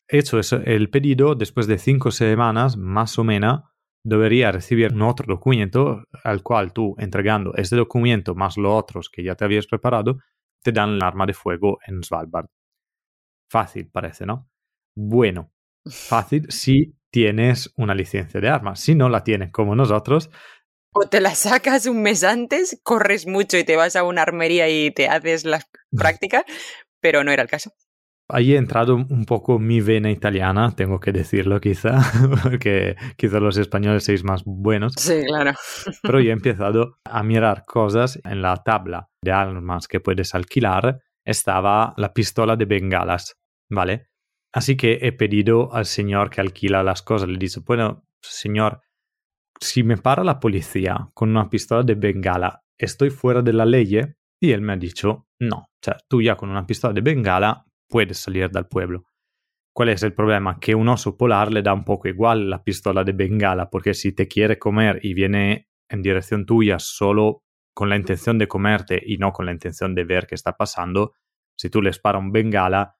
Hecho 0.09 0.40
eso, 0.40 0.57
el 0.57 0.90
pedido, 0.90 1.36
después 1.36 1.68
de 1.68 1.78
cinco 1.78 2.11
semanas, 2.11 2.76
más 2.76 3.16
o 3.16 3.22
menos, 3.22 3.61
debería 4.05 4.51
recibir 4.51 4.92
un 4.92 5.03
otro 5.03 5.24
documento 5.28 6.03
al 6.24 6.42
cual 6.42 6.72
tú, 6.72 6.96
entregando 6.98 7.55
este 7.55 7.76
documento 7.76 8.34
más 8.34 8.57
los 8.57 8.72
otros 8.72 9.09
que 9.09 9.22
ya 9.22 9.36
te 9.36 9.44
habías 9.44 9.68
preparado, 9.68 10.18
te 10.64 10.72
dan 10.72 10.94
el 10.94 11.03
arma 11.05 11.26
de 11.26 11.34
fuego 11.34 11.78
en 11.86 12.03
Svalbard. 12.03 12.48
Fácil, 13.48 13.88
parece, 13.88 14.26
¿no? 14.26 14.48
Bueno, 14.96 15.53
fácil 15.86 16.51
si 16.51 16.92
tienes 17.11 17.72
una 17.76 17.94
licencia 17.94 18.40
de 18.40 18.48
arma. 18.48 18.76
Si 18.76 18.94
no 18.94 19.08
la 19.08 19.24
tienes 19.24 19.50
como 19.52 19.74
nosotros, 19.74 20.30
O 20.92 21.08
te 21.08 21.20
la 21.20 21.34
sacas 21.34 21.86
un 21.86 22.02
mes 22.02 22.24
antes, 22.24 22.80
corres 22.82 23.26
mucho 23.26 23.56
y 23.58 23.64
te 23.64 23.76
vas 23.76 23.94
a 23.96 24.02
una 24.02 24.22
armería 24.22 24.68
y 24.68 24.90
te 24.90 25.08
haces 25.08 25.44
las 25.44 25.64
prácticas, 25.96 26.44
pero 27.00 27.22
no 27.24 27.30
era 27.32 27.42
el 27.42 27.48
caso. 27.48 27.70
ahí 28.28 28.54
ha 28.54 28.58
entrado 28.58 28.94
un 28.96 29.24
poco 29.24 29.58
mi 29.58 29.80
vena 29.80 30.11
italiana, 30.11 30.72
tengo 30.76 30.98
que 31.00 31.11
decirlo 31.12 31.61
quizá, 31.61 31.98
porque 32.42 32.96
quizá 33.16 33.40
los 33.40 33.56
españoles 33.56 34.04
seis 34.04 34.22
más 34.24 34.42
buenos, 34.44 34.94
Sí, 34.96 35.22
claro. 35.26 35.52
pero 36.02 36.20
yo 36.20 36.30
he 36.30 36.32
empezado 36.40 36.98
a 37.04 37.22
mirar 37.22 37.64
cosas 37.66 38.20
en 38.24 38.40
la 38.42 38.56
tabla 38.62 39.08
de 39.24 39.32
armas 39.32 39.88
que 39.88 39.98
puedes 40.00 40.34
alquilar, 40.34 41.00
estaba 41.24 41.92
la 41.96 42.12
pistola 42.12 42.56
de 42.56 42.64
bengalas, 42.66 43.34
¿vale? 43.70 44.09
Así 44.53 44.76
que 44.76 44.98
he 45.03 45.12
pedido 45.12 45.72
al 45.72 45.86
señor 45.86 46.30
que 46.30 46.40
alquila 46.40 46.82
las 46.82 47.03
cosas, 47.03 47.28
le 47.28 47.38
dicho, 47.38 47.62
bueno, 47.64 48.05
señor, 48.20 48.80
si 49.61 49.82
me 49.82 49.96
para 49.96 50.24
la 50.24 50.40
policía 50.40 51.09
con 51.14 51.30
una 51.30 51.48
pistola 51.48 51.82
de 51.82 51.94
bengala, 51.94 52.64
¿estoy 52.76 53.11
fuera 53.11 53.42
de 53.42 53.53
la 53.53 53.64
ley? 53.64 54.01
Y 54.40 54.53
él 54.53 54.62
me 54.62 54.72
ha 54.72 54.76
dicho, 54.76 55.28
no, 55.38 55.57
o 55.57 55.78
sea, 55.82 55.98
tú 56.09 56.22
ya 56.22 56.36
con 56.36 56.51
una 56.51 56.66
pistola 56.66 56.94
de 56.94 57.03
bengala 57.03 57.64
puedes 57.88 58.18
salir 58.18 58.51
del 58.51 58.66
pueblo. 58.66 59.05
¿Cuál 59.72 59.90
es 59.90 60.03
el 60.03 60.14
problema? 60.14 60.59
Que 60.59 60.74
un 60.74 60.88
oso 60.88 61.16
polar 61.16 61.53
le 61.53 61.62
da 61.62 61.72
un 61.72 61.84
poco 61.84 62.09
igual 62.09 62.51
la 62.51 62.64
pistola 62.64 63.05
de 63.05 63.12
bengala, 63.12 63.70
porque 63.70 63.94
si 63.94 64.12
te 64.12 64.26
quiere 64.26 64.59
comer 64.59 64.98
y 65.03 65.14
viene 65.14 65.68
en 65.88 66.03
dirección 66.03 66.44
tuya 66.44 66.78
solo 66.78 67.44
con 67.74 67.88
la 67.88 67.96
intención 67.96 68.36
de 68.38 68.48
comerte 68.48 69.01
y 69.05 69.18
no 69.18 69.32
con 69.32 69.46
la 69.46 69.53
intención 69.53 69.94
de 69.94 70.05
ver 70.05 70.26
qué 70.26 70.34
está 70.34 70.57
pasando, 70.57 71.14
si 71.57 71.70
tú 71.70 71.82
le 71.82 71.92
para 72.03 72.18
un 72.18 72.32
bengala, 72.32 72.96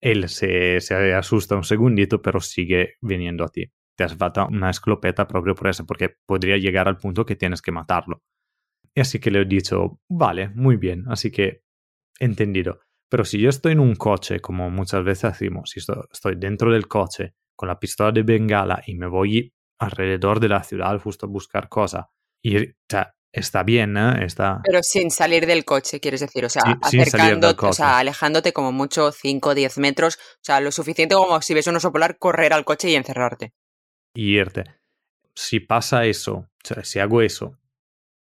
él 0.00 0.28
se, 0.28 0.78
asusta 1.14 1.56
un 1.56 1.64
segundito, 1.64 2.22
pero 2.22 2.40
sigue 2.40 2.94
viniendo 3.00 3.44
a 3.44 3.48
ti. 3.48 3.70
Te 3.96 4.04
hace 4.04 4.16
falta 4.16 4.46
una 4.46 4.70
escopeta 4.70 5.26
proprio 5.26 5.54
por 5.54 5.68
eso, 5.68 5.84
porque 5.84 6.16
podría 6.26 6.56
llegar 6.56 6.88
al 6.88 6.96
punto 6.96 7.26
que 7.26 7.36
tienes 7.36 7.60
que 7.60 7.72
matarlo. 7.72 8.22
Y 8.94 9.00
así 9.00 9.18
que 9.18 9.30
le 9.30 9.42
he 9.42 9.44
dicho, 9.44 10.00
vale, 10.08 10.48
muy 10.50 10.76
bien, 10.76 11.04
así 11.08 11.30
que 11.30 11.62
entendido. 12.18 12.80
Pero 13.10 13.24
si 13.24 13.38
yo 13.38 13.50
estoy 13.50 13.72
en 13.72 13.80
un 13.80 13.94
coche, 13.94 14.40
como 14.40 14.70
muchas 14.70 15.04
veces 15.04 15.24
hacemos, 15.24 15.70
si 15.70 15.80
estoy, 15.80 16.02
estoy 16.12 16.36
dentro 16.36 16.72
del 16.72 16.88
coche 16.88 17.34
con 17.56 17.68
la 17.68 17.78
pistola 17.78 18.12
de 18.12 18.22
bengala 18.22 18.82
y 18.86 18.94
me 18.94 19.06
voy 19.06 19.52
alrededor 19.78 20.40
de 20.40 20.48
la 20.48 20.62
ciudad 20.62 20.98
justo 21.00 21.26
a 21.26 21.28
buscar 21.28 21.68
cosas, 21.68 22.06
y 22.42 22.56
o 22.56 22.72
sea, 22.88 23.14
está 23.32 23.62
bien, 23.62 23.96
¿eh? 23.96 24.24
está... 24.24 24.60
Pero 24.64 24.82
sin 24.82 25.10
salir 25.10 25.46
del 25.46 25.64
coche, 25.64 26.00
quieres 26.00 26.20
decir, 26.20 26.44
o 26.44 26.48
sea, 26.48 26.62
Sí, 26.88 26.98
acercándote, 27.00 27.66
o 27.66 27.72
sea, 27.72 27.98
alejándote 27.98 28.52
como 28.52 28.72
mucho 28.72 29.12
5 29.12 29.50
o 29.50 29.54
10 29.54 29.78
metros, 29.78 30.16
o 30.16 30.42
sea, 30.42 30.60
lo 30.60 30.72
suficiente 30.72 31.14
como 31.14 31.40
si 31.42 31.54
ves 31.54 31.66
un 31.66 31.76
oso 31.76 31.92
polar, 31.92 32.18
correr 32.18 32.52
al 32.52 32.64
coche 32.64 32.90
y 32.90 32.94
encerrarte. 32.94 33.52
y 34.14 34.36
irte. 34.38 34.64
Si 35.34 35.60
pasa 35.60 36.04
eso, 36.04 36.34
o 36.34 36.48
sea, 36.64 36.84
si 36.84 36.98
hago 36.98 37.22
eso, 37.22 37.56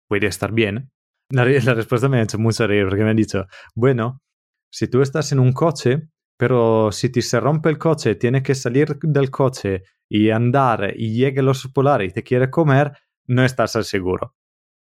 puede 0.08 0.26
estar 0.26 0.52
bien. 0.52 0.90
La, 1.30 1.44
la 1.44 1.74
respuesta 1.74 2.08
me 2.08 2.18
ha 2.18 2.22
hecho 2.22 2.38
mucho 2.38 2.66
reír 2.66 2.86
porque 2.88 3.04
me 3.04 3.10
ha 3.10 3.14
dicho, 3.14 3.46
bueno, 3.74 4.22
si 4.70 4.88
tú 4.88 5.02
estás 5.02 5.32
en 5.32 5.38
un 5.38 5.52
coche, 5.52 6.08
pero 6.36 6.92
si 6.92 7.10
te 7.10 7.22
se 7.22 7.40
rompe 7.40 7.70
el 7.70 7.78
coche, 7.78 8.14
tienes 8.16 8.42
que 8.42 8.54
salir 8.54 8.98
del 9.00 9.30
coche 9.30 9.82
y 10.08 10.30
andar 10.30 10.92
y 10.96 11.14
llega 11.14 11.40
el 11.40 11.48
oso 11.48 11.70
polar 11.72 12.02
y 12.02 12.10
te 12.10 12.22
quiere 12.22 12.50
comer, 12.50 12.92
no 13.26 13.44
estás 13.44 13.76
al 13.76 13.84
seguro. 13.84 14.34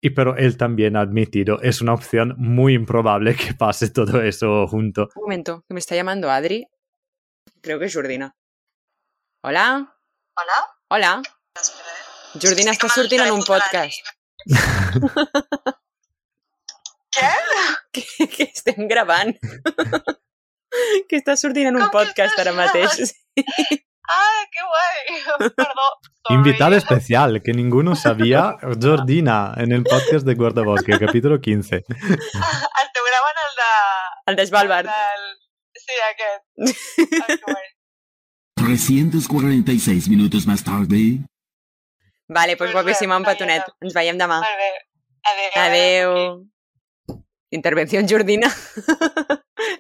Y 0.05 0.11
pero 0.11 0.37
él 0.37 0.59
también 0.59 0.97
ha 0.97 1.01
admitido, 1.01 1.63
es 1.63 1.81
una 1.81 1.95
opción 1.95 2.35
muy 2.37 2.75
improbable 2.75 3.35
que 3.35 3.55
pase 3.55 3.89
todo 3.89 4.21
eso 4.21 4.67
junto. 4.67 5.09
Un 5.15 5.23
momento, 5.23 5.65
que 5.67 5.73
me 5.73 5.81
está 5.81 5.97
llamando 5.97 6.31
Adri. 6.31 6.67
Creo 7.63 7.79
que 7.79 7.87
es 7.87 7.95
Jordina. 7.95 8.37
Hola, 9.43 9.97
Hola? 10.37 10.77
hola. 10.91 11.23
Jordina 12.39 12.73
el 12.73 12.77
sortint 12.77 13.23
en 13.27 13.33
un 13.33 13.45
podcast. 13.45 14.07
Què? 17.17 17.33
Que, 17.91 18.29
que 18.29 18.43
estem 18.43 18.87
gravant. 18.87 19.33
que 21.09 21.17
està 21.17 21.33
sortint 21.41 21.71
en 21.71 21.81
un 21.81 21.89
Com 21.89 21.97
podcast 22.03 22.45
ara 22.45 22.53
mateix. 22.53 23.15
Ah, 24.09 24.45
que 24.53 24.61
guai! 24.61 25.51
Perdó. 25.57 25.87
sorry. 26.27 26.37
Invitada 26.37 26.77
especial 26.77 27.43
que 27.43 27.53
ninguno 27.53 27.95
sabía, 27.97 28.57
Jordina, 28.83 29.55
en 29.57 29.73
el 29.73 29.83
podcast 29.85 30.27
de 30.27 30.35
Guardabosque, 30.35 30.99
capítulo 30.99 31.41
15. 31.41 31.77
El 31.77 31.85
teu 32.95 33.05
graven 33.11 33.37
el 33.45 33.55
de... 33.61 33.71
El 34.27 34.37
de 34.37 34.47
Svalbard. 34.47 34.87
El 34.87 34.93
del... 34.93 35.39
Sí, 35.75 35.95
aquest. 36.13 36.45
Ai, 37.29 37.37
que 37.37 37.45
guai. 37.45 37.65
346 38.57 40.09
minutos 40.09 40.47
más 40.47 40.65
tarde. 40.65 41.21
Vale, 42.29 42.57
pues 42.57 42.73
Pues 42.73 42.73
guapíssima, 42.73 43.17
un 43.19 43.25
res, 43.25 43.35
petonet. 43.35 43.65
Ens 43.85 43.93
veiem 43.93 44.17
demà. 44.17 44.39
Molt 44.41 44.57
bé. 44.57 44.71
Adéu. 45.61 45.61
Adeu. 45.65 47.21
Intervención 47.51 48.09
Jordina. 48.09 48.49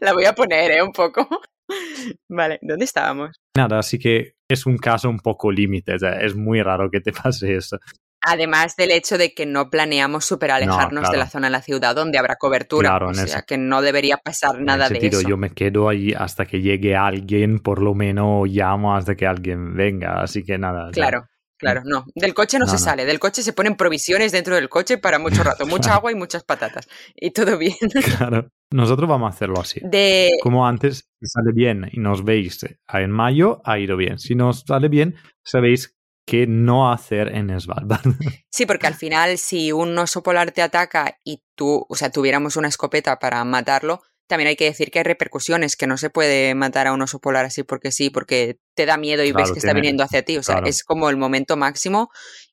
La 0.00 0.12
voy 0.12 0.26
a 0.26 0.34
poner, 0.34 0.70
¿eh? 0.72 0.82
Un 0.82 0.92
poco. 0.92 1.26
Vale, 2.28 2.58
¿dónde 2.62 2.84
estábamos? 2.84 3.40
Nada, 3.56 3.78
así 3.78 3.98
que 3.98 4.34
es 4.48 4.66
un 4.66 4.76
caso 4.78 5.08
un 5.08 5.20
poco 5.20 5.50
límite, 5.50 5.94
o 5.94 5.98
sea, 5.98 6.20
es 6.20 6.34
muy 6.34 6.62
raro 6.62 6.90
que 6.90 7.00
te 7.00 7.12
pase 7.12 7.54
eso. 7.54 7.78
Además 8.26 8.74
del 8.76 8.90
hecho 8.90 9.18
de 9.18 9.34
que 9.34 9.44
no 9.44 9.68
planeamos 9.68 10.24
super 10.24 10.50
alejarnos 10.50 11.02
claro. 11.02 11.12
de 11.12 11.18
la 11.18 11.28
zona 11.28 11.48
de 11.48 11.50
la 11.50 11.60
ciudad 11.60 11.94
donde 11.94 12.16
habrá 12.16 12.36
cobertura. 12.36 12.88
Claro, 12.88 13.08
o 13.10 13.14
sea 13.14 13.42
que 13.42 13.58
no 13.58 13.82
debería 13.82 14.16
pasar 14.16 14.56
En 14.56 14.64
nada 14.64 14.86
el 14.86 14.94
de 14.94 15.00
sentido, 15.00 15.20
eso. 15.20 15.28
yo 15.28 15.36
me 15.36 15.50
quedo 15.50 15.90
ahí 15.90 16.14
hasta 16.16 16.46
que 16.46 16.62
llegue 16.62 16.96
alguien, 16.96 17.58
por 17.58 17.82
lo 17.82 17.94
menos 17.94 18.48
llamo 18.48 18.96
hasta 18.96 19.14
que 19.14 19.26
alguien 19.26 19.74
venga, 19.74 20.22
así 20.22 20.42
que 20.42 20.56
nada. 20.56 20.90
Claro, 20.90 21.26
claro, 21.58 21.82
no. 21.84 22.04
Del 22.14 22.34
coche 22.34 22.58
no, 22.58 22.64
No, 22.66 22.70
se 22.70 22.76
no. 22.78 22.84
sale. 22.84 23.04
Del 23.04 23.18
coche 23.18 23.42
se 23.42 23.52
ponen 23.52 23.76
provisiones 23.76 24.32
dentro 24.32 24.54
del 24.54 24.68
coche 24.68 24.98
para 24.98 25.18
mucho 25.18 25.42
rato. 25.44 25.66
Mucha 25.66 25.82
Claro. 25.84 25.96
agua 25.98 26.12
y 26.12 26.14
muchas 26.14 26.44
patatas. 26.44 26.86
Y 27.14 27.30
todo 27.30 27.56
bien. 27.58 27.74
Claro. 28.18 28.48
Nosotros 28.70 29.08
vamos 29.08 29.30
a 29.30 29.34
hacerlo 29.36 29.60
así. 29.60 29.80
De. 29.84 30.32
Como 30.42 30.66
antes, 30.66 31.08
si 31.20 31.26
sale 31.26 31.52
bien 31.54 31.88
y 31.92 32.00
nos 32.00 32.24
veis 32.24 32.64
en 32.92 33.10
mayo, 33.10 33.60
ha 33.64 33.78
ido 33.78 33.96
bien. 33.96 34.18
Si 34.18 34.34
nos 34.34 34.60
sale 34.66 34.88
bien, 34.88 35.14
sabéis 35.44 35.96
qué 36.26 36.46
no 36.48 36.90
hacer 36.90 37.28
en 37.34 37.58
Svalbard. 37.60 38.02
Sí, 38.50 38.66
porque 38.66 38.86
al 38.86 38.94
final 38.94 39.36
si 39.38 39.72
un 39.72 39.96
oso 39.98 40.22
polar 40.22 40.52
te 40.52 40.62
ataca 40.62 41.18
y 41.24 41.42
tú, 41.56 41.84
o 41.88 41.94
sea, 41.96 42.10
tuviéramos 42.10 42.56
una 42.56 42.68
escopeta 42.68 43.18
para 43.18 43.42
matarlo, 43.44 44.00
también 44.26 44.48
hay 44.48 44.56
que 44.56 44.64
decir 44.64 44.90
que 44.90 44.98
hay 45.00 45.04
repercusiones, 45.04 45.76
que 45.76 45.86
no 45.86 45.96
se 45.96 46.10
puede 46.10 46.54
matar 46.54 46.86
a 46.86 46.92
un 46.92 47.02
oso 47.02 47.20
polar 47.20 47.44
así 47.44 47.62
porque 47.62 47.90
sí, 47.92 48.10
porque 48.10 48.58
te 48.74 48.86
da 48.86 48.96
miedo 48.96 49.22
y 49.24 49.32
Claro, 49.32 49.44
ves 49.44 49.52
que 49.52 49.58
está 49.58 49.72
viniendo 49.74 50.02
hacia 50.02 50.22
ti. 50.22 50.36
O 50.38 50.42
sea, 50.42 50.56
claro. 50.56 50.68
es 50.68 50.82
como 50.84 51.10
el 51.10 51.16
momento 51.16 51.56
máximo 51.56 52.10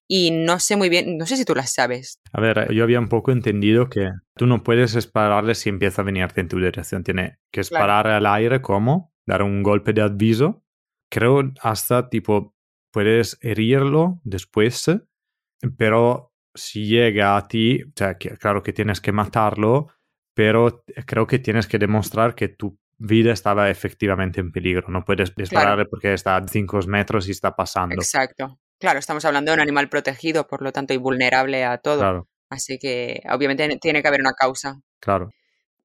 y 0.07 0.31
no 0.31 0.59
sé 0.59 0.75
muy 0.75 0.89
bien, 0.89 1.17
no 1.17 1.25
sé 1.25 1.37
si 1.37 1.45
tú 1.45 1.55
las 1.55 1.73
sabes. 1.73 2.19
A 2.33 2.41
ver, 2.41 2.71
yo 2.73 2.83
había 2.83 2.99
un 2.99 3.07
poco 3.07 3.31
entendido 3.31 3.89
que 3.89 4.09
tú 4.35 4.45
no 4.47 4.63
puedes 4.63 4.93
dispararle 4.93 5.55
si 5.55 5.69
empieza 5.69 6.01
a 6.01 6.05
venirte 6.05 6.41
en 6.41 6.49
tu 6.49 6.57
dirección. 6.57 7.03
Tiene 7.03 7.37
que 7.51 7.61
Claro. 7.61 7.85
disparar 7.85 8.07
al 8.07 8.25
aire 8.25 8.61
como 8.61 9.13
dar 9.25 9.41
un 9.43 9.63
golpe 9.63 9.93
de 9.93 10.01
aviso. 10.01 10.63
Creo 11.09 11.51
hasta 11.61 12.09
tipo 12.09 12.53
puedes 12.91 13.37
herirlo 13.41 14.19
después, 14.23 14.85
pero 15.77 16.33
si 16.53 16.85
llega 16.85 17.37
a 17.37 17.47
ti, 17.47 17.83
o 17.83 17.91
sea, 17.95 18.17
que- 18.17 18.37
claro 18.37 18.61
que 18.63 18.73
tienes 18.73 18.99
que 18.99 19.11
matarlo, 19.13 19.87
pero 20.33 20.83
creo 21.05 21.27
que 21.27 21.39
tienes 21.39 21.67
que 21.67 21.79
demostrar 21.79 22.35
que 22.35 22.47
tu 22.47 22.77
vida 22.97 23.33
estaba 23.33 23.69
efectivamente 23.69 24.39
en 24.39 24.51
peligro. 24.51 24.87
No 24.89 25.03
puedes 25.03 25.35
dispararle 25.35 25.85
porque 25.85 26.13
está 26.13 26.37
a 26.37 26.47
5 26.47 26.79
metros 26.87 27.27
y 27.27 27.31
está 27.31 27.55
pasando. 27.55 27.95
Exacto. 27.95 28.59
Claro, 28.79 28.99
estamos 28.99 29.25
hablando 29.25 29.51
de 29.51 29.55
un 29.55 29.61
animal 29.61 29.89
protegido, 29.89 30.47
por 30.47 30.61
lo 30.61 30.71
tanto, 30.71 30.93
y 30.93 30.97
vulnerable 30.97 31.65
a 31.65 31.77
todo. 31.77 31.99
Claro, 31.99 32.27
Así 32.49 32.77
que 32.77 33.21
obviamente 33.31 33.77
tiene 33.79 34.01
que 34.01 34.07
haber 34.07 34.21
una 34.21 34.33
causa. 34.33 34.79
claro. 34.99 35.29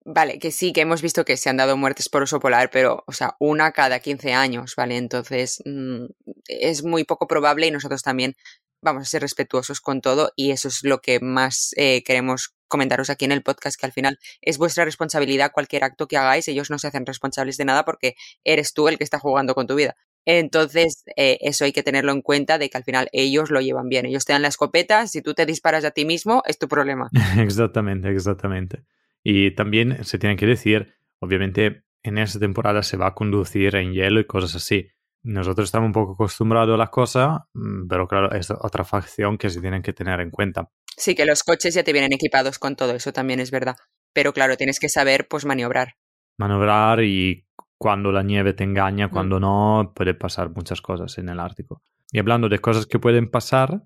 Vale, 0.08 0.38
que 0.38 0.52
sí, 0.52 0.72
que 0.72 0.82
hemos 0.82 1.02
visto 1.02 1.24
que 1.24 1.36
se 1.36 1.50
han 1.50 1.56
dado 1.56 1.76
muertes 1.76 2.08
por 2.08 2.22
oso 2.22 2.38
polar, 2.38 2.70
pero, 2.70 3.02
o 3.08 3.12
sea, 3.12 3.34
una 3.40 3.72
cada 3.72 3.98
15 3.98 4.34
años, 4.34 4.74
¿vale? 4.76 4.96
Entonces, 4.98 5.60
mm, 5.64 6.04
es 6.46 6.84
muy 6.84 7.02
poco 7.02 7.26
probable 7.26 7.66
y 7.66 7.72
nosotros 7.72 8.02
también 8.02 8.34
vamos 8.80 9.02
a 9.02 9.06
ser 9.06 9.22
respetuosos 9.22 9.80
con 9.80 10.00
todo 10.00 10.30
y 10.36 10.52
eso 10.52 10.68
es 10.68 10.84
lo 10.84 11.00
que 11.00 11.18
más 11.18 11.72
eh, 11.76 12.04
queremos 12.04 12.54
comentaros 12.68 13.10
aquí 13.10 13.24
en 13.24 13.32
el 13.32 13.42
podcast, 13.42 13.78
que 13.78 13.86
al 13.86 13.92
final 13.92 14.18
es 14.40 14.58
vuestra 14.58 14.84
responsabilidad 14.84 15.52
cualquier 15.52 15.84
acto 15.84 16.08
que 16.08 16.16
hagáis, 16.16 16.48
ellos 16.48 16.70
no 16.70 16.78
se 16.78 16.88
hacen 16.88 17.06
responsables 17.06 17.56
de 17.56 17.64
nada 17.64 17.84
porque 17.84 18.14
eres 18.44 18.72
tú 18.74 18.88
el 18.88 18.98
que 18.98 19.04
está 19.04 19.18
jugando 19.18 19.54
con 19.54 19.66
tu 19.66 19.74
vida. 19.74 19.96
Entonces, 20.26 21.04
eh, 21.16 21.38
eso 21.40 21.64
hay 21.64 21.72
que 21.72 21.84
tenerlo 21.84 22.10
en 22.10 22.20
cuenta 22.20 22.58
de 22.58 22.68
que 22.68 22.76
al 22.76 22.82
final 22.82 23.08
ellos 23.12 23.50
lo 23.50 23.60
llevan 23.60 23.88
bien. 23.88 24.06
Ellos 24.06 24.24
te 24.24 24.32
dan 24.32 24.42
la 24.42 24.48
escopeta, 24.48 25.06
si 25.06 25.22
tú 25.22 25.34
te 25.34 25.46
disparas 25.46 25.84
a 25.84 25.92
ti 25.92 26.04
mismo, 26.04 26.42
es 26.46 26.58
tu 26.58 26.66
problema. 26.66 27.10
Exactamente, 27.38 28.10
exactamente. 28.10 28.84
Y 29.22 29.52
también 29.52 30.04
se 30.04 30.18
tiene 30.18 30.36
que 30.36 30.46
decir, 30.46 30.94
obviamente 31.20 31.84
en 32.02 32.18
esta 32.18 32.38
temporada 32.38 32.82
se 32.82 32.96
va 32.96 33.08
a 33.08 33.14
conducir 33.14 33.76
en 33.76 33.92
hielo 33.92 34.20
y 34.20 34.26
cosas 34.26 34.56
así. 34.56 34.88
Nosotros 35.22 35.66
estamos 35.66 35.86
un 35.86 35.92
poco 35.92 36.12
acostumbrados 36.12 36.74
a 36.74 36.78
la 36.78 36.86
cosa, 36.88 37.48
mm, 37.54 37.88
pero 37.88 38.06
claro, 38.06 38.32
es 38.32 38.50
otra 38.50 38.84
facción 38.84 39.38
que 39.38 39.50
se 39.50 39.60
tienen 39.60 39.82
que 39.82 39.92
tener 39.92 40.20
en 40.20 40.30
cuenta. 40.30 40.70
Sí, 40.96 41.14
que 41.14 41.26
los 41.26 41.42
coches 41.42 41.74
ya 41.74 41.84
te 41.84 41.92
vienen 41.92 42.12
equipados 42.12 42.58
con 42.58 42.76
todo, 42.76 42.94
eso 42.94 43.12
también 43.12 43.40
es 43.40 43.50
verdad. 43.50 43.76
Pero 44.12 44.32
claro, 44.32 44.56
tienes 44.56 44.80
que 44.80 44.88
saber, 44.88 45.28
pues, 45.28 45.44
maniobrar. 45.44 45.96
Manobrar 46.38 47.02
y 47.02 47.46
cuando 47.78 48.12
la 48.12 48.22
nieve 48.22 48.54
te 48.54 48.64
engaña, 48.64 49.10
cuando 49.10 49.38
no, 49.38 49.92
puede 49.94 50.14
pasar 50.14 50.50
muchas 50.50 50.80
cosas 50.80 51.18
en 51.18 51.28
el 51.28 51.40
Ártico. 51.40 51.82
Y 52.10 52.18
hablando 52.18 52.48
de 52.48 52.58
cosas 52.58 52.86
que 52.86 52.98
pueden 52.98 53.30
pasar, 53.30 53.82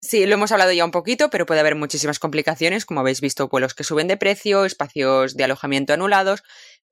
Sí, 0.00 0.26
lo 0.26 0.34
hemos 0.34 0.52
hablado 0.52 0.70
ya 0.70 0.84
un 0.84 0.92
poquito, 0.92 1.28
pero 1.28 1.44
puede 1.44 1.58
haber 1.58 1.74
muchísimas 1.74 2.20
complicaciones, 2.20 2.86
como 2.86 3.00
habéis 3.00 3.20
visto, 3.20 3.48
vuelos 3.48 3.74
que 3.74 3.82
suben 3.82 4.06
de 4.06 4.16
precio, 4.16 4.64
espacios 4.64 5.36
de 5.36 5.42
alojamiento 5.42 5.92
anulados. 5.92 6.44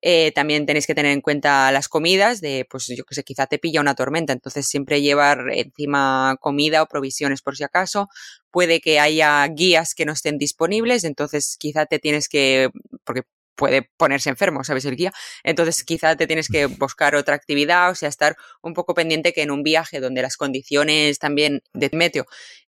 Eh, 0.02 0.32
también 0.32 0.66
tenéis 0.66 0.86
que 0.86 0.94
tener 0.94 1.12
en 1.12 1.20
cuenta 1.20 1.72
las 1.72 1.88
comidas, 1.88 2.40
de, 2.40 2.66
pues 2.70 2.86
yo 2.88 3.04
que 3.04 3.14
sé, 3.14 3.24
quizá 3.24 3.46
te 3.46 3.58
pilla 3.58 3.80
una 3.80 3.94
tormenta, 3.94 4.32
entonces 4.32 4.66
siempre 4.66 5.00
llevar 5.02 5.46
encima 5.52 6.36
comida 6.40 6.82
o 6.82 6.86
provisiones 6.86 7.42
por 7.42 7.56
si 7.56 7.64
acaso. 7.64 8.08
Puede 8.50 8.80
que 8.80 9.00
haya 9.00 9.46
guías 9.48 9.94
que 9.94 10.04
no 10.04 10.12
estén 10.12 10.38
disponibles, 10.38 11.04
entonces 11.04 11.56
quizá 11.58 11.86
te 11.86 11.98
tienes 11.98 12.28
que, 12.28 12.70
porque 13.04 13.22
puede 13.56 13.90
ponerse 13.96 14.30
enfermo, 14.30 14.62
¿sabes? 14.64 14.84
El 14.84 14.96
guía. 14.96 15.12
Entonces 15.42 15.82
quizá 15.82 16.14
te 16.16 16.26
tienes 16.26 16.48
que 16.48 16.66
buscar 16.66 17.16
otra 17.16 17.34
actividad, 17.34 17.90
o 17.90 17.94
sea, 17.94 18.08
estar 18.08 18.36
un 18.62 18.74
poco 18.74 18.94
pendiente 18.94 19.32
que 19.32 19.42
en 19.42 19.50
un 19.50 19.62
viaje 19.62 20.00
donde 20.00 20.22
las 20.22 20.36
condiciones 20.36 21.18
también 21.18 21.62
de 21.72 21.90
meteo 21.92 22.26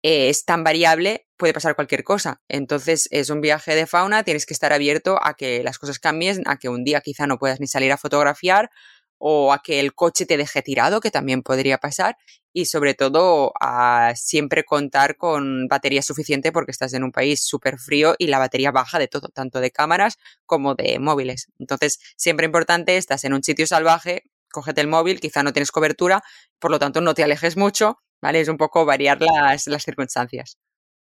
eh, 0.02 0.28
es 0.28 0.44
tan 0.44 0.62
variable, 0.64 1.25
puede 1.37 1.53
pasar 1.53 1.74
cualquier 1.74 2.05
cosa. 2.05 2.41
Entonces, 2.49 3.09
es 3.11 3.30
un 3.30 3.41
viaje 3.41 3.74
de 3.74 3.87
fauna, 3.87 4.24
tienes 4.24 4.47
que 4.47 4.55
estar 4.55 4.72
abierto 4.72 5.18
a 5.22 5.34
que 5.34 5.62
las 5.62 5.78
cosas 5.78 5.99
cambien, 5.99 6.43
a 6.47 6.57
que 6.59 6.68
un 6.68 6.84
día 6.84 7.01
quizá 7.01 7.26
no 7.26 7.39
puedas 7.39 7.61
ni 7.61 7.66
salir 7.66 7.93
a 7.93 7.99
fotografiar 7.99 8.70
o 9.18 9.53
a 9.53 9.62
que 9.62 9.80
el 9.80 9.95
coche 9.95 10.26
te 10.26 10.37
deje 10.37 10.62
tirado, 10.62 11.01
que 11.01 11.11
también 11.11 11.43
podría 11.43 11.78
pasar, 11.78 12.16
y 12.53 12.66
sobre 12.66 12.95
todo 12.95 13.53
a 13.61 14.12
siempre 14.16 14.64
contar 14.64 15.16
con 15.16 15.68
batería 15.68 16.03
suficiente 16.03 16.53
porque 16.53 16.70
estás 16.70 16.93
en 16.95 17.05
un 17.05 17.12
país 17.12 17.43
súper 17.43 17.78
frío 17.78 18.14
y 18.18 18.28
la 18.28 18.39
batería 18.39 18.70
baja 18.72 18.99
de 18.99 19.09
todo, 19.09 19.28
tanto 19.28 19.61
de 19.61 19.70
cámaras 19.70 20.18
como 20.47 20.74
de 20.74 20.99
móviles. 20.99 21.49
Entonces, 21.59 21.99
siempre 22.16 22.47
importante, 22.47 22.97
estás 22.97 23.24
en 23.24 23.34
un 23.34 23.43
sitio 23.43 23.66
salvaje, 23.66 24.24
cógete 24.51 24.80
el 24.80 24.89
móvil, 24.89 25.20
quizá 25.20 25.43
no 25.43 25.53
tienes 25.53 25.70
cobertura, 25.70 26.22
por 26.59 26.70
lo 26.70 26.78
tanto 26.78 27.01
no 27.01 27.14
te 27.14 27.24
alejes 27.24 27.57
mucho, 27.57 27.99
¿vale? 28.22 28.41
Es 28.41 28.49
un 28.49 28.57
poco 28.57 28.84
variar 28.87 29.20
las, 29.20 29.66
las 29.66 29.82
circunstancias. 29.84 30.57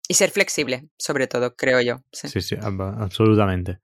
Y 0.09 0.15
ser 0.15 0.31
flexible, 0.31 0.89
sobre 0.97 1.27
todo, 1.27 1.55
creo 1.55 1.79
yo. 1.81 2.01
sí. 2.11 2.27
sí, 2.27 2.41
sí, 2.41 2.55
ab- 2.55 2.95
absolutamente. 2.99 3.79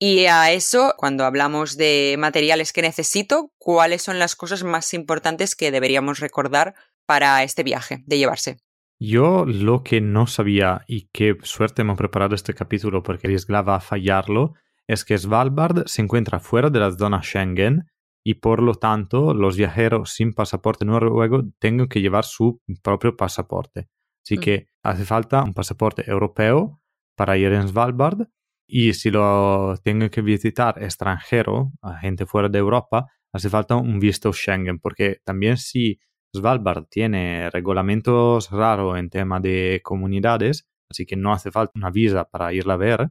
Y 0.00 0.24
a 0.26 0.50
eso, 0.52 0.94
cuando 0.96 1.24
hablamos 1.24 1.76
de 1.76 2.16
materiales 2.18 2.72
que 2.72 2.82
necesito, 2.82 3.52
¿cuáles 3.58 4.02
son 4.02 4.18
las 4.18 4.34
cosas 4.36 4.64
más 4.64 4.92
importantes 4.94 5.54
que 5.54 5.70
deberíamos 5.70 6.18
recordar 6.18 6.74
para 7.06 7.42
este 7.42 7.62
viaje 7.62 8.02
de 8.06 8.18
llevarse? 8.18 8.56
Yo 8.98 9.44
lo 9.44 9.82
que 9.82 10.00
no 10.00 10.26
sabía 10.26 10.82
y 10.88 11.08
qué 11.12 11.36
suerte 11.42 11.82
hemos 11.82 11.98
preparado 11.98 12.34
este 12.34 12.54
capítulo 12.54 13.02
porque 13.02 13.26
arriesgaba 13.26 13.76
a 13.76 13.80
fallarlo 13.80 14.54
es 14.88 15.04
que 15.04 15.16
Svalbard 15.18 15.86
se 15.86 16.02
encuentra 16.02 16.40
fuera 16.40 16.70
de 16.70 16.78
la 16.80 16.90
zona 16.90 17.22
Schengen 17.22 17.84
y 18.24 18.34
por 18.34 18.62
lo 18.62 18.74
tanto 18.74 19.34
los 19.34 19.56
viajeros 19.56 20.12
sin 20.12 20.32
pasaporte 20.32 20.84
noruego 20.86 21.42
tengan 21.58 21.88
que 21.88 22.00
llevar 22.00 22.24
su 22.24 22.60
propio 22.82 23.16
pasaporte. 23.16 23.88
Así 24.24 24.38
Mm. 24.38 24.40
que 24.40 24.68
hace 24.84 25.04
falta 25.04 25.42
un 25.42 25.54
pasaporte 25.54 26.08
europeo 26.08 26.80
para 27.16 27.36
ir 27.36 27.52
en 27.52 27.68
Svalbard 27.68 28.28
y 28.68 28.94
si 28.94 29.10
lo 29.10 29.76
tengo 29.82 30.08
que 30.10 30.22
visitar 30.22 30.82
extranjero, 30.82 31.72
a 31.82 31.98
gente 31.98 32.26
fuera 32.26 32.48
de 32.48 32.58
Europa, 32.58 33.06
hace 33.32 33.50
falta 33.50 33.76
un 33.76 33.98
visto 33.98 34.32
Schengen 34.32 34.78
porque 34.78 35.18
también 35.24 35.56
si 35.56 35.98
Svalbard 36.34 36.86
tiene 36.88 37.50
reglamentos 37.50 38.50
raros 38.50 38.98
en 38.98 39.10
tema 39.10 39.40
de 39.40 39.80
comunidades, 39.82 40.66
así 40.90 41.06
que 41.06 41.16
no 41.16 41.32
hace 41.32 41.50
falta 41.50 41.72
una 41.76 41.90
visa 41.90 42.24
para 42.24 42.52
irla 42.52 42.74
a 42.74 42.78
ver, 42.78 43.10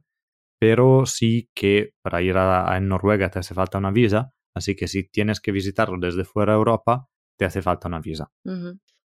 pero 0.60 1.06
sí 1.06 1.50
que 1.56 1.94
para 2.02 2.22
ir 2.22 2.38
a, 2.38 2.80
Noruega 2.80 3.30
te 3.30 3.40
hace 3.40 3.54
falta 3.54 3.80
una 3.80 3.92
visa, 3.92 4.34
así 4.56 4.76
que 4.76 4.88
si 4.88 5.10
tienes 5.10 5.40
que 5.40 5.52
visitarlo 5.52 5.98
desde 6.00 6.24
fuera 6.24 6.54
de 6.54 6.58
Europa, 6.58 7.08
te 7.38 7.46
hace 7.46 7.62
falta 7.62 7.88
una 7.88 8.00
visa. 8.00 8.32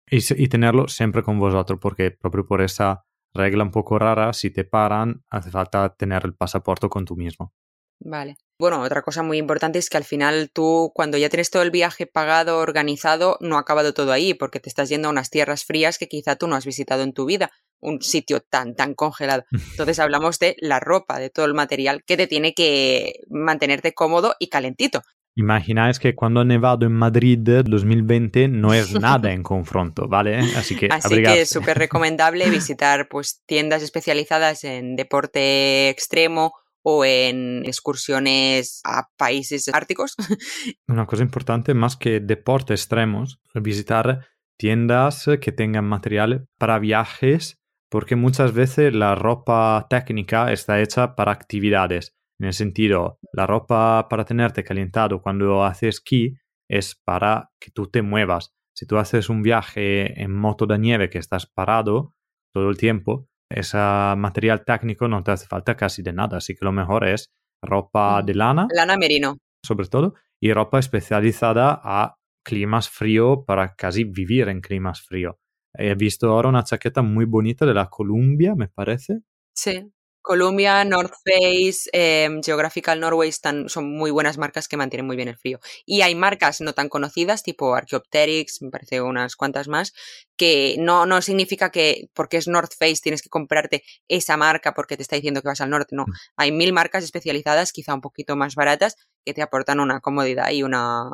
Y, 0.09 0.47
tenerlo 0.47 0.87
siempre 0.87 1.23
con 1.23 1.39
vosotros, 1.39 1.79
porque 1.81 2.11
proprio 2.11 2.45
por 2.45 2.61
esa 2.61 3.05
regla 3.33 3.63
un 3.63 3.71
poco 3.71 3.99
rara, 3.99 4.33
si 4.33 4.51
te 4.51 4.63
paran, 4.63 5.23
hace 5.29 5.51
falta 5.51 5.95
tener 5.95 6.23
el 6.25 6.35
pasaporte 6.35 6.87
con 6.89 7.05
tú 7.05 7.15
mismo. 7.15 7.53
Vale. 7.99 8.37
Bueno, 8.59 8.81
otra 8.81 9.01
cosa 9.01 9.23
muy 9.23 9.37
importante 9.37 9.79
es 9.79 9.89
que 9.89 9.97
al 9.97 10.03
final 10.03 10.49
tú, 10.53 10.91
cuando 10.93 11.17
ya 11.17 11.29
tienes 11.29 11.49
todo 11.49 11.63
el 11.63 11.71
viaje 11.71 12.07
pagado, 12.07 12.59
organizado, 12.59 13.37
no 13.41 13.57
ha 13.57 13.61
acabado 13.61 13.93
todo 13.93 14.11
ahí, 14.11 14.33
porque 14.33 14.59
te 14.59 14.69
estás 14.69 14.89
yendo 14.89 15.07
a 15.07 15.11
unas 15.11 15.29
tierras 15.29 15.65
frías 15.65 15.97
que 15.97 16.07
quizá 16.07 16.35
tú 16.35 16.47
no 16.47 16.55
has 16.55 16.65
visitado 16.65 17.03
en 17.03 17.13
tu 17.13 17.25
vida, 17.25 17.51
un 17.81 18.01
sitio 18.01 18.41
tan, 18.41 18.75
tan 18.75 18.93
congelado. 18.93 19.43
Entonces 19.71 19.99
hablamos 19.99 20.39
de 20.39 20.55
la 20.59 20.79
ropa, 20.79 21.19
de 21.19 21.29
todo 21.29 21.45
el 21.45 21.53
material 21.53 22.03
que 22.05 22.17
te 22.17 22.27
tiene 22.27 22.53
que 22.53 23.21
mantenerte 23.29 23.93
cómodo 23.93 24.35
y 24.39 24.47
calentito. 24.47 25.01
Imagináis 25.37 25.99
que 25.99 26.15
cuando 26.15 26.39
ha 26.39 26.45
nevado 26.45 26.85
en 26.85 26.93
Madrid 26.93 27.39
2020 27.39 28.47
no 28.47 28.73
es 28.73 28.93
nada 28.99 29.33
en 29.33 29.43
confronto, 29.43 30.07
¿vale? 30.07 30.37
Así 30.55 30.77
que 30.77 30.87
Así 30.89 31.07
abrigarse. 31.07 31.35
que 31.37 31.41
es 31.41 31.49
súper 31.49 31.77
recomendable 31.77 32.49
visitar 32.49 33.09
pues 33.09 33.43
tiendas 33.45 33.83
especializadas 33.83 34.63
en 34.63 34.95
deporte 34.95 35.89
extremo 35.89 36.53
o 36.83 37.03
en 37.03 37.65
excursiones 37.65 38.79
a 38.85 39.09
países 39.17 39.67
árticos. 39.73 40.15
Una 40.87 41.05
cosa 41.05 41.23
importante, 41.23 41.73
más 41.73 41.97
que 41.97 42.19
deportes 42.21 42.81
extremos, 42.81 43.41
visitar 43.55 44.27
tiendas 44.57 45.25
que 45.41 45.51
tengan 45.51 45.85
material 45.85 46.47
para 46.57 46.79
viajes, 46.79 47.59
porque 47.89 48.15
muchas 48.15 48.53
veces 48.53 48.93
la 48.93 49.15
ropa 49.15 49.87
técnica 49.89 50.51
está 50.51 50.79
hecha 50.79 51.15
para 51.15 51.31
actividades. 51.31 52.14
En 52.39 52.47
el 52.47 52.53
sentido, 52.53 53.19
la 53.31 53.47
ropa 53.47 54.07
para 54.09 54.25
tenerte 54.25 54.63
calentado 54.63 55.21
cuando 55.21 55.63
haces 55.63 55.95
esquí 55.95 56.35
es 56.69 56.95
para 56.95 57.51
que 57.59 57.71
tú 57.71 57.87
te 57.87 58.01
muevas. 58.01 58.53
Si 58.75 58.85
tú 58.85 58.97
haces 58.97 59.29
un 59.29 59.41
viaje 59.41 60.21
en 60.21 60.33
moto 60.33 60.65
de 60.65 60.77
nieve 60.77 61.09
que 61.09 61.17
estás 61.17 61.45
parado 61.45 62.13
todo 62.53 62.69
el 62.69 62.77
tiempo, 62.77 63.27
ese 63.49 63.77
material 63.77 64.65
técnico 64.65 65.07
no 65.07 65.23
te 65.23 65.31
hace 65.31 65.47
falta 65.47 65.77
casi 65.77 66.01
de 66.01 66.11
nada. 66.11 66.37
Así 66.37 66.55
que 66.55 66.65
lo 66.65 66.71
mejor 66.71 67.07
es 67.07 67.31
ropa 67.61 68.21
de 68.21 68.35
lana 68.35 68.67
Lana 68.73 68.97
merino. 68.97 69.37
sobre 69.65 69.87
todo, 69.87 70.15
y 70.41 70.51
ropa 70.51 70.79
especializada 70.79 71.79
a 71.83 72.17
climas 72.43 72.89
frío 72.89 73.45
para 73.45 73.75
casi 73.75 74.03
vivir 74.03 74.49
en 74.49 74.61
climas 74.61 75.01
frío. 75.01 75.39
He 75.73 75.95
visto 75.95 76.29
ahora 76.29 76.49
una 76.49 76.63
chaqueta 76.63 77.01
muy 77.01 77.25
bonita 77.25 77.65
de 77.65 77.73
la 77.73 77.89
Columbia, 77.89 78.55
me 78.55 78.67
parece. 78.67 79.19
Sí. 79.53 79.91
Columbia, 80.25 80.83
North 80.85 81.13
Face, 81.23 81.89
em, 81.93 82.41
Geographical 82.43 82.99
Norway 82.99 83.29
están, 83.29 83.69
son 83.69 83.95
muy 83.95 84.09
buenas 84.11 84.37
marcas 84.39 84.67
que 84.67 84.75
mantienen 84.77 85.05
muy 85.05 85.15
bien 85.15 85.27
el 85.29 85.37
frío. 85.37 85.59
Y 85.85 86.01
hay 86.01 86.15
marcas 86.15 86.61
no 86.61 86.73
tan 86.73 86.89
conocidas, 86.89 87.43
tipo 87.43 87.75
Archaeopteryx, 87.75 88.61
me 88.63 88.71
parece 88.71 89.01
unas 89.01 89.35
cuantas 89.35 89.67
más, 89.67 89.93
que 90.35 90.75
no, 90.79 91.05
no 91.05 91.21
significa 91.21 91.69
que 91.71 92.09
porque 92.13 92.37
es 92.37 92.47
North 92.47 92.73
Face 92.77 92.97
tienes 93.03 93.21
que 93.21 93.29
comprarte 93.29 93.83
esa 94.07 94.35
marca 94.35 94.73
porque 94.73 94.97
te 94.97 95.03
está 95.03 95.15
diciendo 95.15 95.41
que 95.41 95.47
vas 95.49 95.61
al 95.61 95.69
norte. 95.69 95.95
No, 95.95 96.05
Mm. 96.07 96.13
hay 96.37 96.51
mil 96.51 96.73
marcas 96.73 97.03
especializadas, 97.03 97.71
quizá 97.71 97.93
un 97.93 98.01
poquito 98.01 98.35
más 98.35 98.55
baratas, 98.55 98.95
que 99.23 99.33
te 99.33 99.41
aportan 99.43 99.79
una 99.79 99.99
comodidad 100.01 100.49
y 100.51 100.63
una, 100.63 101.09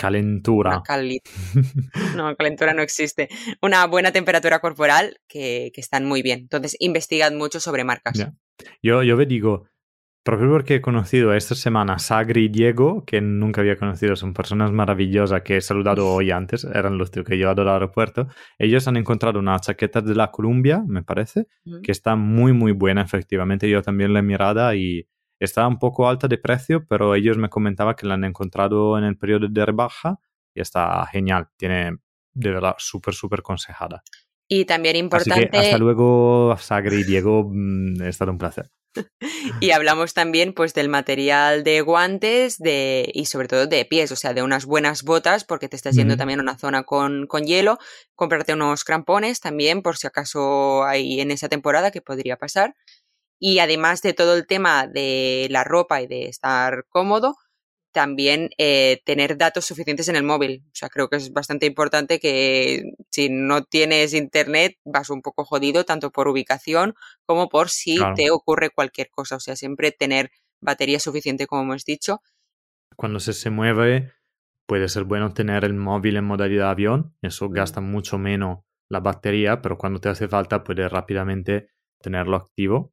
Calentura. 0.00 0.70
una 0.70 0.82
cali- 0.82 1.20
No, 2.16 2.34
calentura 2.36 2.72
no 2.74 2.82
existe. 2.82 3.28
Una 3.62 3.86
buena 3.86 4.12
temperatura 4.12 4.60
corporal 4.60 5.18
que, 5.28 5.70
que 5.74 5.80
están 5.80 6.04
muy 6.06 6.22
bien. 6.22 6.40
Entonces, 6.40 6.76
investigad 6.80 7.32
mucho 7.32 7.60
sobre 7.60 7.84
marcas. 7.84 8.18
Ya. 8.18 8.32
Yo, 8.82 9.02
yo 9.02 9.16
ve 9.16 9.26
digo, 9.26 9.66
proprio 10.22 10.50
porque 10.50 10.76
he 10.76 10.80
conocido 10.80 11.32
esta 11.34 11.54
semana 11.54 11.94
a 11.94 11.98
Sagri 11.98 12.44
y 12.44 12.48
Diego, 12.48 13.04
que 13.06 13.20
nunca 13.20 13.60
había 13.62 13.76
conocido, 13.76 14.16
son 14.16 14.34
personas 14.34 14.70
maravillosas 14.70 15.42
que 15.42 15.56
he 15.56 15.60
saludado 15.60 16.06
hoy 16.08 16.30
antes, 16.30 16.64
eran 16.64 16.98
los 16.98 17.10
tíos 17.10 17.24
que 17.26 17.34
he 17.34 17.38
llevado 17.38 17.62
al 17.62 17.68
aeropuerto. 17.70 18.28
Ellos 18.58 18.86
han 18.88 18.96
encontrado 18.98 19.38
una 19.38 19.58
chaqueta 19.58 20.00
de 20.02 20.14
la 20.14 20.30
Columbia, 20.30 20.82
me 20.86 21.02
parece, 21.02 21.46
Ujú. 21.64 21.80
que 21.82 21.92
está 21.92 22.16
muy, 22.16 22.52
muy 22.52 22.72
buena, 22.72 23.02
efectivamente. 23.02 23.68
Yo 23.68 23.80
también 23.82 24.12
la 24.12 24.18
he 24.18 24.22
mirada 24.22 24.74
y 24.76 25.06
está 25.40 25.66
un 25.66 25.78
poco 25.78 26.08
alta 26.08 26.28
de 26.28 26.38
precio, 26.38 26.86
pero 26.86 27.14
ellos 27.14 27.38
me 27.38 27.48
comentaban 27.48 27.94
que 27.96 28.06
la 28.06 28.14
han 28.14 28.24
encontrado 28.24 28.96
en 28.98 29.04
el 29.04 29.16
periodo 29.16 29.48
de 29.48 29.66
rebaja 29.66 30.20
y 30.54 30.60
está 30.60 31.04
genial. 31.06 31.48
Tiene 31.56 31.96
de 32.32 32.50
verdad 32.50 32.76
súper, 32.78 33.14
súper 33.14 33.42
consejada. 33.42 34.02
Y 34.46 34.64
también 34.64 34.96
Así 34.96 35.04
importante, 35.04 35.50
que 35.50 35.58
hasta 35.58 35.78
luego, 35.78 36.56
Sagri 36.58 37.00
y 37.00 37.04
Diego, 37.04 37.48
mm, 37.50 38.02
ha 38.02 38.08
estado 38.08 38.32
un 38.32 38.38
placer. 38.38 38.70
y 39.60 39.70
hablamos 39.70 40.14
también 40.14 40.52
pues 40.52 40.74
del 40.74 40.88
material 40.88 41.62
de 41.62 41.80
guantes 41.80 42.58
de, 42.58 43.08
y 43.14 43.26
sobre 43.26 43.46
todo 43.46 43.68
de 43.68 43.84
pies, 43.84 44.10
o 44.10 44.16
sea, 44.16 44.34
de 44.34 44.42
unas 44.42 44.66
buenas 44.66 45.04
botas, 45.04 45.44
porque 45.44 45.68
te 45.68 45.76
estás 45.76 45.94
yendo 45.94 46.16
también 46.16 46.40
a 46.40 46.42
una 46.42 46.58
zona 46.58 46.82
con, 46.82 47.28
con 47.28 47.44
hielo, 47.44 47.78
comprarte 48.16 48.54
unos 48.54 48.82
crampones 48.82 49.38
también, 49.38 49.82
por 49.82 49.96
si 49.96 50.08
acaso 50.08 50.84
hay 50.84 51.20
en 51.20 51.30
esa 51.30 51.48
temporada 51.48 51.92
que 51.92 52.02
podría 52.02 52.36
pasar. 52.36 52.74
Y 53.40 53.58
además 53.58 54.02
de 54.02 54.12
todo 54.12 54.34
el 54.36 54.46
tema 54.46 54.86
de 54.86 55.48
la 55.50 55.64
ropa 55.64 56.00
y 56.02 56.06
de 56.06 56.28
estar 56.28 56.84
cómodo, 56.90 57.36
también 57.92 58.50
eh, 58.58 59.02
tener 59.04 59.36
datos 59.36 59.64
suficientes 59.64 60.08
en 60.08 60.14
el 60.14 60.22
móvil. 60.22 60.62
O 60.66 60.70
sea, 60.74 60.88
creo 60.90 61.08
que 61.08 61.16
es 61.16 61.32
bastante 61.32 61.66
importante 61.66 62.20
que 62.20 62.84
si 63.10 63.28
no 63.30 63.64
tienes 63.64 64.14
internet 64.14 64.76
vas 64.84 65.10
un 65.10 65.22
poco 65.22 65.44
jodido, 65.44 65.84
tanto 65.84 66.12
por 66.12 66.28
ubicación 66.28 66.94
como 67.26 67.48
por 67.48 67.68
si 67.70 67.96
Claro. 67.96 68.14
te 68.14 68.30
ocurre 68.30 68.70
cualquier 68.70 69.08
cosa. 69.10 69.36
O 69.36 69.40
sea, 69.40 69.56
siempre 69.56 69.90
tener 69.90 70.30
batería 70.60 71.00
suficiente, 71.00 71.46
como 71.48 71.62
hemos 71.62 71.84
dicho. 71.84 72.20
Cuando 72.94 73.18
se, 73.18 73.32
se 73.32 73.50
mueve, 73.50 74.12
puede 74.68 74.88
ser 74.88 75.04
bueno 75.04 75.32
tener 75.32 75.64
el 75.64 75.74
móvil 75.74 76.16
en 76.16 76.24
modalidad 76.26 76.70
avión. 76.70 77.16
Eso 77.22 77.48
Mm. 77.48 77.52
gasta 77.54 77.80
mucho 77.80 78.18
menos 78.18 78.58
la 78.88 79.00
batería, 79.00 79.62
pero 79.62 79.78
cuando 79.78 79.98
te 80.00 80.10
hace 80.10 80.28
falta, 80.28 80.62
puedes 80.62 80.92
rápidamente 80.92 81.70
tenerlo 82.00 82.36
activo. 82.36 82.92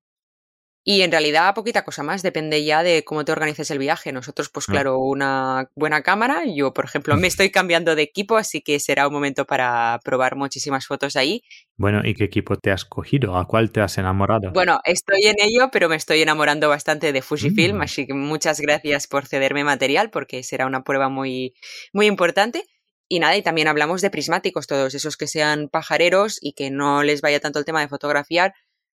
Y 0.89 1.01
en 1.01 1.11
realidad 1.11 1.53
poquita 1.53 1.83
cosa 1.83 2.01
más, 2.01 2.23
depende 2.23 2.63
ya 2.63 2.81
de 2.81 3.03
cómo 3.03 3.25
te 3.25 3.33
organices 3.33 3.69
el 3.71 3.77
viaje. 3.77 4.13
Nosotros, 4.13 4.47
pues 4.47 4.67
claro, 4.67 4.99
una 4.99 5.69
buena 5.75 6.01
cámara. 6.01 6.43
Yo, 6.45 6.73
por 6.73 6.85
ejemplo, 6.85 7.17
me 7.17 7.27
estoy 7.27 7.51
cambiando 7.51 7.93
de 7.93 8.03
equipo, 8.03 8.37
así 8.37 8.61
que 8.61 8.79
será 8.79 9.05
un 9.05 9.13
momento 9.13 9.43
para 9.43 9.99
probar 10.05 10.37
muchísimas 10.37 10.85
fotos 10.87 11.17
ahí. 11.17 11.43
Bueno, 11.75 11.99
¿y 12.05 12.13
qué 12.13 12.23
equipo 12.23 12.55
te 12.55 12.71
has 12.71 12.85
cogido? 12.85 13.35
¿A 13.35 13.45
cuál 13.45 13.69
te 13.73 13.81
has 13.81 13.97
enamorado? 13.97 14.53
Bueno, 14.53 14.79
estoy 14.85 15.25
en 15.25 15.35
ello, 15.39 15.67
pero 15.73 15.89
me 15.89 15.97
estoy 15.97 16.21
enamorando 16.21 16.69
bastante 16.69 17.11
de 17.11 17.21
Fujifilm, 17.21 17.79
Mm. 17.79 17.81
así 17.81 18.07
que 18.07 18.13
muchas 18.13 18.61
gracias 18.61 19.07
por 19.07 19.25
cederme 19.25 19.65
material 19.65 20.09
porque 20.09 20.41
será 20.41 20.67
una 20.67 20.85
prueba 20.85 21.09
muy, 21.09 21.53
muy 21.91 22.05
importante. 22.05 22.63
Y 23.09 23.19
nada, 23.19 23.35
y 23.35 23.41
también 23.41 23.67
hablamos 23.67 24.01
de 24.01 24.09
prismáticos, 24.09 24.67
todos 24.67 24.93
esos 24.93 25.15
que 25.17 25.27
sean 25.27 25.69
pajareros 25.69 26.39
y 26.41 26.53
que 26.53 26.69
no 26.71 27.03
les 27.03 27.21
vaya 27.21 27.39
tanto 27.41 27.59
el 27.59 27.65
tema 27.65 27.81
de 27.81 27.87
fotografiar. 27.87 28.53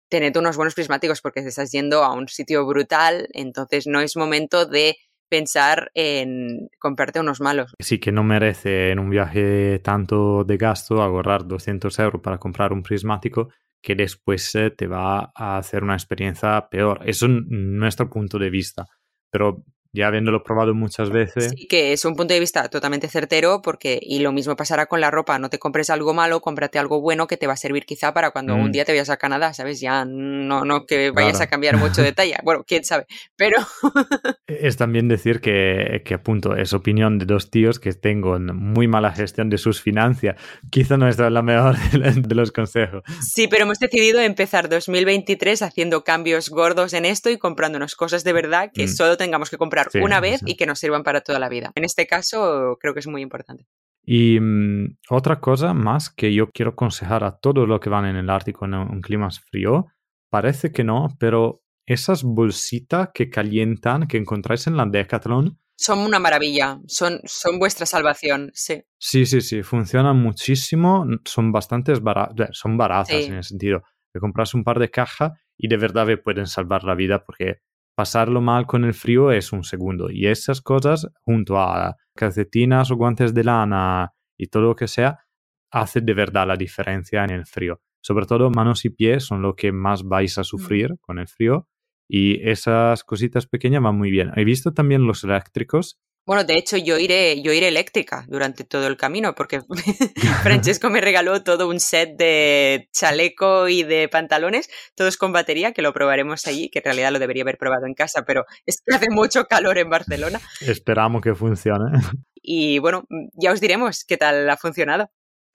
Tened 0.10 0.36
unos 0.38 0.57
buenos 0.57 0.74
prismáticos 0.74 1.22
porque 1.22 1.41
te 1.41 1.49
estás 1.49 1.72
yendo 1.72 2.03
a 2.03 2.14
un 2.14 2.28
sitio 2.28 2.66
brutal, 2.66 3.28
entonces 3.34 3.88
no 3.88 4.01
es 4.01 4.18
momento 4.18 4.66
de 4.66 4.97
pensar 5.30 5.91
en 5.93 6.70
comprarte 6.80 7.20
unos 7.20 7.39
malos. 7.39 7.74
Sí 7.80 7.99
que 7.99 8.12
no 8.12 8.24
merece 8.24 8.91
en 8.91 8.99
un 8.99 9.10
viaje 9.10 9.80
tanto 9.80 10.43
de 10.43 10.57
gasto 10.57 11.01
ahorrar 11.01 11.47
200 11.47 11.97
euros 11.99 12.22
para 12.22 12.39
comprar 12.39 12.74
un 12.74 12.84
prismático 12.84 13.49
que 13.82 13.95
después 13.95 14.53
eh, 14.55 14.72
te 14.72 14.88
va 14.88 15.32
a 15.34 15.57
hacer 15.57 15.84
una 15.84 15.93
experiencia 15.93 16.68
peor. 16.70 17.01
Eso 17.05 17.28
es 17.28 17.32
nuestro 17.47 18.10
punto 18.10 18.38
de 18.38 18.49
vista. 18.49 18.86
Pero 19.32 19.64
ya 19.92 20.08
habiéndolo 20.08 20.44
probado 20.44 20.74
muchas 20.74 21.10
veces, 21.10 21.50
Sí, 21.58 21.68
que 21.68 21.94
es 21.94 22.06
un 22.06 22.16
punto 22.16 22.34
de 22.34 22.40
vista 22.40 22.70
totalmente 22.70 23.08
certero 23.08 23.62
porque, 23.62 24.00
y 24.02 24.20
lo 24.20 24.32
mismo 24.32 24.56
pasará 24.56 24.86
con 24.86 25.02
la 25.02 25.10
ropa, 25.12 25.40
no 25.40 25.50
te 25.50 25.58
compres 25.60 25.90
algo 25.90 26.14
malo, 26.14 26.42
cómprate 26.42 26.78
algo 26.80 27.02
bueno 27.02 27.28
que 27.28 27.38
te 27.38 27.48
va 27.48 27.54
a 27.54 27.58
servir 27.58 27.86
quizá 27.86 28.14
para 28.14 28.32
cuando 28.32 28.56
Mm. 28.56 28.62
un 28.62 28.72
día 28.72 28.86
te 28.86 28.92
vayas 28.92 29.10
a 29.10 29.18
Canadá, 29.18 29.54
¿sabes? 29.54 29.80
Ya 29.82 30.06
no, 30.06 30.64
no 30.66 30.86
que 30.86 31.12
vayas 31.12 31.32
Claro. 31.38 31.44
a 31.46 31.48
cambiar 31.48 31.78
mucho 31.78 32.02
de 32.02 32.12
talla, 32.14 32.40
bueno, 32.44 32.64
quién 32.68 32.84
sabe, 32.84 33.06
pero 33.36 33.58
es 34.48 34.78
también 34.78 35.08
decir 35.08 35.42
que, 35.42 36.02
que 36.06 36.14
apunto, 36.16 36.56
es 36.56 36.74
opinión 36.74 37.18
de 37.20 37.26
dos 37.26 37.50
tíos 37.50 37.80
que 37.80 37.94
tengo 37.94 38.36
en 38.36 38.56
muy 38.56 38.88
mala 38.88 39.12
gestión 39.12 39.50
de 39.50 39.58
sus 39.58 39.82
finanzas. 39.82 40.36
Quizá 40.72 40.98
no 40.98 41.08
es 41.08 41.18
la 41.18 41.42
mejor 41.42 41.78
de 41.92 42.36
los 42.36 42.52
consejos. 42.52 43.04
sí, 43.22 43.48
pero 43.48 43.64
hemos 43.64 43.80
decidido 43.80 44.20
empezar 44.20 44.70
2023 44.70 45.62
haciendo 45.62 46.04
cambios 46.04 46.50
gordos 46.50 46.94
en 46.94 47.06
esto 47.06 47.30
y 47.30 47.38
comprándonos 47.38 47.96
cosas 47.96 48.24
de 48.24 48.34
verdad 48.34 48.72
que 48.74 48.86
Mm. 48.86 48.90
solo 48.90 49.18
tengamos 49.18 49.50
que 49.50 49.58
comprar 49.58 49.79
Sí, 49.92 50.00
una 50.00 50.20
vez 50.20 50.40
sí. 50.40 50.46
y 50.52 50.56
que 50.56 50.66
nos 50.66 50.80
sirvan 50.80 51.04
para 51.04 51.22
toda 51.22 51.40
la 51.40 51.50
vida. 51.50 51.72
En 51.76 51.84
este 51.86 52.08
caso, 52.08 52.78
creo 52.80 52.94
que 52.94 53.00
es 53.00 53.08
muy 53.08 53.22
importante. 53.22 53.66
Y 54.04 54.40
mm, 54.40 54.98
otra 55.10 55.40
cosa 55.40 55.74
más 55.74 56.10
que 56.10 56.34
yo 56.34 56.50
quiero 56.52 56.72
aconsejar 56.72 57.24
a 57.24 57.38
todos 57.38 57.68
los 57.68 57.80
que 57.80 57.90
van 57.90 58.06
en 58.06 58.16
el 58.16 58.30
Ártico 58.30 58.66
en 58.66 58.74
un 58.74 59.02
clima 59.02 59.30
frío, 59.32 59.88
parece 60.30 60.72
que 60.72 60.84
no, 60.84 61.10
pero 61.20 61.62
esas 61.86 62.24
bolsitas 62.24 63.10
que 63.14 63.30
calientan 63.30 64.08
que 64.08 64.18
encontráis 64.18 64.68
en 64.68 64.78
la 64.78 64.86
Decathlon, 64.86 65.60
Son 65.76 66.00
una 66.00 66.20
maravilla, 66.20 66.80
son, 66.88 67.20
son 67.26 67.58
vuestra 67.58 67.86
salvación, 67.86 68.52
sí. 68.54 68.84
sí, 68.98 69.26
sí, 69.26 69.42
sí, 69.42 69.64
funcionan 69.64 70.18
muchísimo, 70.18 71.06
son 71.26 71.52
bastante 71.52 71.94
baratas, 72.00 72.50
son 72.52 72.78
baratas 72.78 73.16
Sí. 73.16 73.24
en 73.26 73.36
el 73.36 73.44
sentido 73.44 73.84
de 74.14 74.20
compras 74.20 74.54
un 74.54 74.64
par 74.64 74.78
de 74.80 74.90
cajas 74.90 75.32
y 75.58 75.68
de 75.68 75.78
verdad 75.78 76.06
me 76.06 76.18
pueden 76.18 76.48
salvar 76.48 76.84
la 76.84 76.96
vida 76.96 77.24
porque 77.24 77.62
pasarlo 78.00 78.39
mal 78.39 78.66
con 78.66 78.86
el 78.86 78.93
frío 78.93 79.30
es 79.30 79.52
un 79.52 79.66
segundo. 79.66 80.10
Y 80.10 80.28
esas 80.28 80.62
cosas, 80.62 81.06
junto 81.26 81.60
a 81.60 81.97
calcetinas 82.16 82.91
o 82.91 82.95
guantes 82.95 83.34
de 83.34 83.43
lana 83.43 84.14
y 84.38 84.47
todo 84.47 84.64
lo 84.64 84.76
que 84.78 84.88
sea, 84.88 85.26
hace 85.70 86.00
de 86.00 86.14
verdad 86.14 86.47
la 86.47 86.56
diferencia 86.56 87.26
en 87.26 87.32
el 87.32 87.45
frío. 87.45 87.82
Sobre 88.00 88.26
todo 88.26 88.50
manos 88.52 88.86
y 88.86 88.89
pies 88.89 89.26
son 89.26 89.41
lo 89.41 89.54
que 89.54 89.74
más 89.74 90.04
vais 90.04 90.38
a 90.38 90.45
sufrir 90.45 90.95
con 91.02 91.20
el 91.20 91.28
frío. 91.28 91.68
Y 92.08 92.39
esas 92.50 93.04
cositas 93.04 93.47
pequeñas 93.47 93.84
van 93.84 93.97
muy 93.97 94.12
bien. 94.12 94.32
He 94.38 94.45
visto 94.45 94.72
también 94.72 95.06
los 95.06 95.26
eléctricos. 95.26 96.00
Bueno, 96.26 96.44
de 96.44 96.56
hecho, 96.58 96.78
yo 96.78 97.00
iré, 97.00 97.42
yo 97.42 97.52
iré 97.54 97.70
eléctrica 97.70 98.24
durante 98.28 98.64
todo 98.64 98.86
el 98.88 98.98
camino, 98.98 99.34
porque 99.34 99.62
Francesco 100.44 100.90
me 100.90 101.02
regaló 101.02 101.42
todo 101.44 101.68
un 101.68 101.80
set 101.80 102.16
de 102.18 102.88
chaleco 102.94 103.68
y 103.68 103.84
de 103.84 104.08
pantalones, 104.10 104.70
todos 104.96 105.18
con 105.18 105.32
batería, 105.34 105.72
que 105.72 105.82
lo 105.82 105.92
probaremos 105.92 106.46
allí, 106.48 106.70
que 106.70 106.80
en 106.80 106.86
realidad 106.86 107.12
lo 107.12 107.20
debería 107.20 107.44
haber 107.44 107.58
probado 107.58 107.88
en 107.88 107.94
casa, 107.96 108.24
pero 108.28 108.46
es 108.66 108.82
que 108.86 108.96
hace 108.96 109.08
mucho 109.10 109.46
calor 109.46 109.78
en 109.80 109.90
Barcelona. 109.90 110.40
Esperamos 110.62 111.22
que 111.22 111.34
funcione. 111.34 112.00
Y 112.42 112.80
bueno, 112.80 113.06
ya 113.34 113.52
os 113.52 113.60
diremos 113.60 114.06
qué 114.08 114.18
tal 114.18 114.50
ha 114.50 114.58
funcionado. 114.58 115.10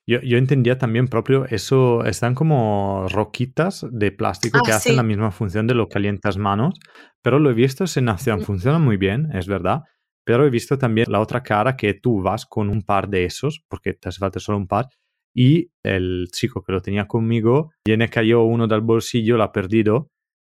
Yo, 0.06 0.20
yo 0.20 0.36
entendía 0.36 0.76
también 0.76 1.08
propio 1.08 1.46
eso, 1.46 2.04
están 2.04 2.34
como 2.34 3.06
roquitas 3.08 3.86
de 3.90 4.12
plástico 4.12 4.58
Ah, 4.58 4.62
que 4.66 4.72
hacen 4.72 4.96
la 4.96 5.02
misma 5.02 5.30
función 5.30 5.66
de 5.66 5.74
lo 5.74 5.88
calientas 5.88 6.36
manos, 6.36 6.74
pero 7.22 7.38
lo 7.38 7.48
he 7.50 7.54
visto 7.54 7.84
en 7.96 8.08
acción, 8.10 8.40
Mm. 8.40 8.42
funciona 8.42 8.78
muy 8.78 8.98
bien, 8.98 9.30
es 9.32 9.46
verdad, 9.46 9.80
pero 10.24 10.46
he 10.46 10.50
visto 10.50 10.78
también 10.78 11.06
la 11.10 11.20
otra 11.20 11.42
cara 11.42 11.76
que 11.76 11.94
tú 11.94 12.22
vas 12.22 12.46
con 12.46 12.68
un 12.70 12.82
par 12.82 13.08
de 13.08 13.24
esos, 13.24 13.62
porque 13.68 13.92
te 13.94 14.08
hace 14.08 14.18
falta 14.18 14.40
solo 14.40 14.58
un 14.58 14.66
par, 14.66 14.88
y 15.36 15.70
el 15.82 16.28
chico 16.32 16.62
que 16.62 16.72
lo 16.72 16.80
tenía 16.80 17.06
conmigo, 17.06 17.72
y 17.84 17.96
le 17.96 18.08
cayó 18.08 18.42
uno 18.44 18.66
del 18.66 18.80
bolsillo, 18.80 19.36
lo 19.36 19.42
ha 19.44 19.52
perdido, 19.52 20.08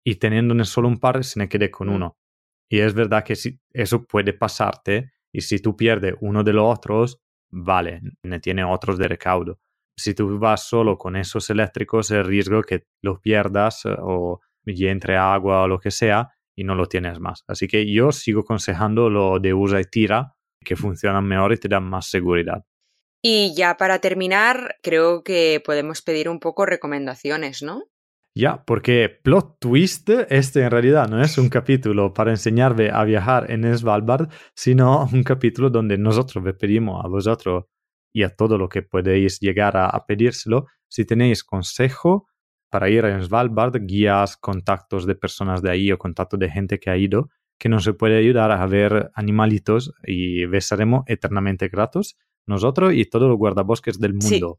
y 0.05 0.17
teniéndole 0.17 0.65
solo 0.65 0.89
un 0.89 0.99
par, 0.99 1.23
se 1.25 1.39
me 1.39 1.49
quedé 1.49 1.71
con 1.71 1.89
Mm. 1.89 1.95
uno. 1.95 2.17
Y 2.71 2.79
es 2.81 2.95
verdad 2.95 3.25
que 3.25 3.37
si, 3.37 3.59
eso 3.73 4.05
puede 4.05 4.33
pasarte, 4.33 5.13
y 5.33 5.43
si 5.43 5.59
tú 5.61 5.77
pierdes 5.77 6.15
uno 6.21 6.43
de 6.43 6.53
los 6.53 6.65
otros, 6.79 7.21
vale, 7.51 8.01
ne 8.25 8.41
tiene 8.41 8.65
otros 8.65 8.97
de 8.99 9.09
recaudo. 9.09 9.59
Si 9.97 10.15
tú 10.15 10.39
vas 10.39 10.67
solo 10.67 10.97
con 10.97 11.15
esos 11.17 11.51
eléctricos, 11.51 12.11
el 12.11 12.25
riesgo 12.25 12.63
que 12.63 12.85
lo 13.03 13.21
pierdas 13.21 13.85
eh, 13.85 13.95
o 14.01 14.41
y 14.65 14.87
entre 14.87 15.17
agua 15.17 15.63
o 15.63 15.69
lo 15.69 15.79
que 15.79 15.91
sea 15.91 16.31
y 16.61 16.65
no 16.65 16.75
lo 16.75 16.87
tienes 16.87 17.19
más. 17.21 17.43
Así 17.49 17.67
que 17.67 17.91
yo 17.91 18.13
sigo 18.13 18.43
aconsejando 18.43 19.09
lo 19.09 19.39
de 19.39 19.55
usa 19.55 19.81
y 19.81 19.85
tira, 19.85 20.35
que 20.63 20.77
funcionan 20.77 21.25
mejor 21.25 21.55
y 21.55 21.57
te 21.57 21.69
dan 21.69 21.85
más 21.85 22.11
seguridad. 22.11 22.65
Y 23.23 23.55
ya 23.57 23.79
para 23.79 23.99
terminar, 23.99 24.77
creo 24.83 25.25
que 25.25 25.63
podemos 25.65 26.03
pedir 26.03 26.29
un 26.29 26.39
poco 26.39 26.67
recomendaciones, 26.67 27.63
¿no? 27.63 27.85
Ya, 28.35 28.63
porque 28.65 29.09
plot 29.09 29.59
twist, 29.59 30.11
este 30.29 30.61
en 30.61 30.71
realidad 30.71 31.09
no 31.09 31.23
es 31.23 31.39
un 31.39 31.49
capítulo 31.49 32.13
para 32.13 32.31
enseñarle 32.31 32.91
a 32.91 33.05
viajar 33.05 33.51
en 33.51 33.77
Svalbard, 33.77 34.29
sino 34.55 35.09
un 35.13 35.23
capítulo 35.23 35.71
donde 35.71 35.97
nosotros 35.97 36.45
le 36.45 36.53
pedimos 36.53 37.03
a 37.03 37.09
vosotros 37.09 37.65
y 38.15 38.23
a 38.23 38.29
todo 38.29 38.59
lo 38.59 38.69
que 38.69 38.83
podéis 38.83 39.41
llegar 39.41 39.79
a, 39.79 39.87
a 39.87 40.05
pedírselo, 40.05 40.67
si 40.89 41.07
tenéis 41.07 41.43
consejo 41.43 42.30
para 42.71 42.89
ir 42.89 43.05
a 43.05 43.21
Svalbard, 43.23 43.85
guías, 43.87 44.37
contactos 44.37 45.07
de 45.07 45.15
personas 45.15 45.61
de 45.63 45.71
ahí 45.71 45.93
o 45.93 45.99
contactos 45.99 46.39
de 46.39 46.51
gente 46.51 46.79
que 46.79 46.91
ha 46.91 46.97
ido, 46.97 47.29
que 47.59 47.69
nos 47.69 47.89
puede 47.99 48.17
ayudar 48.17 48.53
a 48.53 48.67
ver 48.67 49.11
animalitos 49.15 49.93
y 50.07 50.47
besaremos 50.47 51.03
eternamente 51.07 51.69
gratos 51.69 52.17
nosotros 52.47 52.93
y 52.95 53.05
todos 53.05 53.29
los 53.29 53.39
guardabosques 53.39 53.99
del 53.99 54.15
mundo. 54.15 54.59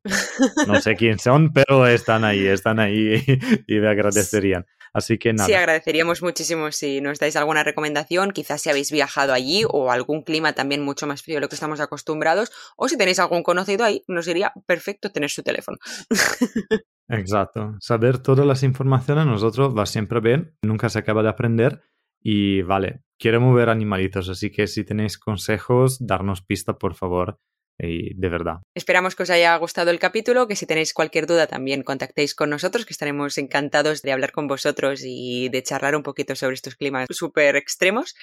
No 0.68 0.80
sé 0.82 0.96
quién 0.96 1.20
son, 1.20 1.52
pero 1.52 1.88
están 1.88 2.24
ahí, 2.24 2.46
están 2.46 2.80
ahí 2.80 3.24
y 3.68 3.76
me 3.80 3.88
agradecerían. 3.88 4.66
Así 4.94 5.18
que 5.18 5.34
nada. 5.34 5.48
Sí, 5.48 5.54
agradeceríamos 5.54 6.22
muchísimo 6.22 6.72
si 6.72 7.00
nos 7.00 7.20
dais 7.20 7.36
alguna 7.36 7.64
recomendación, 7.64 8.32
quizás 8.32 8.62
si 8.62 8.70
habéis 8.70 8.92
viajado 8.92 9.34
allí 9.34 9.64
o 9.68 9.92
algún 9.92 10.24
clima 10.24 10.54
también 10.54 10.82
mucho 10.84 11.08
más 11.08 11.24
frío 11.24 11.38
de 11.38 11.42
lo 11.42 11.50
que 11.50 11.56
estamos 11.56 11.80
acostumbrados, 11.80 12.52
o 12.76 12.88
si 12.88 12.98
tenéis 12.98 13.20
algún 13.20 13.44
conocido 13.44 13.86
ahí, 13.86 14.04
nos 14.08 14.28
iría 14.28 14.54
perfecto 14.66 15.12
tener 15.12 15.30
su 15.30 15.44
teléfono. 15.44 15.78
Exacto. 17.08 17.76
Saber 17.80 18.20
todas 18.20 18.46
las 18.46 18.64
informaciones 18.64 19.24
a 19.24 19.30
nosotros 19.30 19.76
va 19.78 19.86
siempre 19.86 20.20
bien, 20.20 20.58
nunca 20.62 20.90
se 20.90 21.00
acaba 21.00 21.24
de 21.24 21.30
aprender 21.30 21.82
y 22.22 22.62
vale, 22.62 23.02
queremos 23.18 23.56
ver 23.56 23.70
animalitos, 23.70 24.30
así 24.30 24.52
que 24.52 24.68
si 24.68 24.84
tenéis 24.84 25.18
consejos, 25.18 26.06
darnos 26.06 26.42
pista, 26.42 26.78
por 26.78 26.96
favor 26.96 27.40
y 27.82 28.14
de 28.14 28.30
verdad. 28.30 28.56
Esperamos 28.76 29.16
que 29.16 29.24
os 29.24 29.30
haya 29.30 29.56
gustado 29.58 29.92
el 29.92 30.00
capítulo, 30.00 30.48
que 30.48 30.56
si 30.56 30.66
tenéis 30.66 30.94
cualquier 30.94 31.28
duda 31.28 31.48
también 31.48 31.84
contactéis 31.84 32.36
con 32.36 32.50
nosotros, 32.50 32.86
que 32.86 32.94
estaremos 32.94 33.38
encantados 33.38 34.02
de 34.02 34.12
hablar 34.12 34.32
con 34.32 34.48
vosotros 34.48 35.02
y 35.04 35.50
de 35.50 35.64
charlar 35.64 35.96
un 35.96 36.04
poquito 36.04 36.36
sobre 36.36 36.56
estos 36.56 36.76
climas 36.76 37.08
súper 37.10 37.56
extremos. 37.56 38.16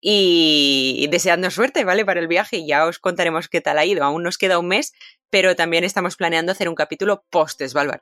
Y 0.00 1.08
deseando 1.10 1.50
suerte, 1.50 1.84
¿vale? 1.84 2.06
Para 2.06 2.20
el 2.20 2.28
viaje, 2.28 2.64
ya 2.66 2.86
os 2.86 2.98
contaremos 2.98 3.48
qué 3.48 3.60
tal 3.60 3.78
ha 3.78 3.84
ido. 3.84 4.02
Aún 4.02 4.22
nos 4.22 4.38
queda 4.38 4.58
un 4.58 4.68
mes, 4.68 4.94
pero 5.28 5.56
también 5.56 5.84
estamos 5.84 6.16
planeando 6.16 6.52
hacer 6.52 6.68
un 6.68 6.74
capítulo 6.74 7.24
post-Svalbard. 7.30 8.00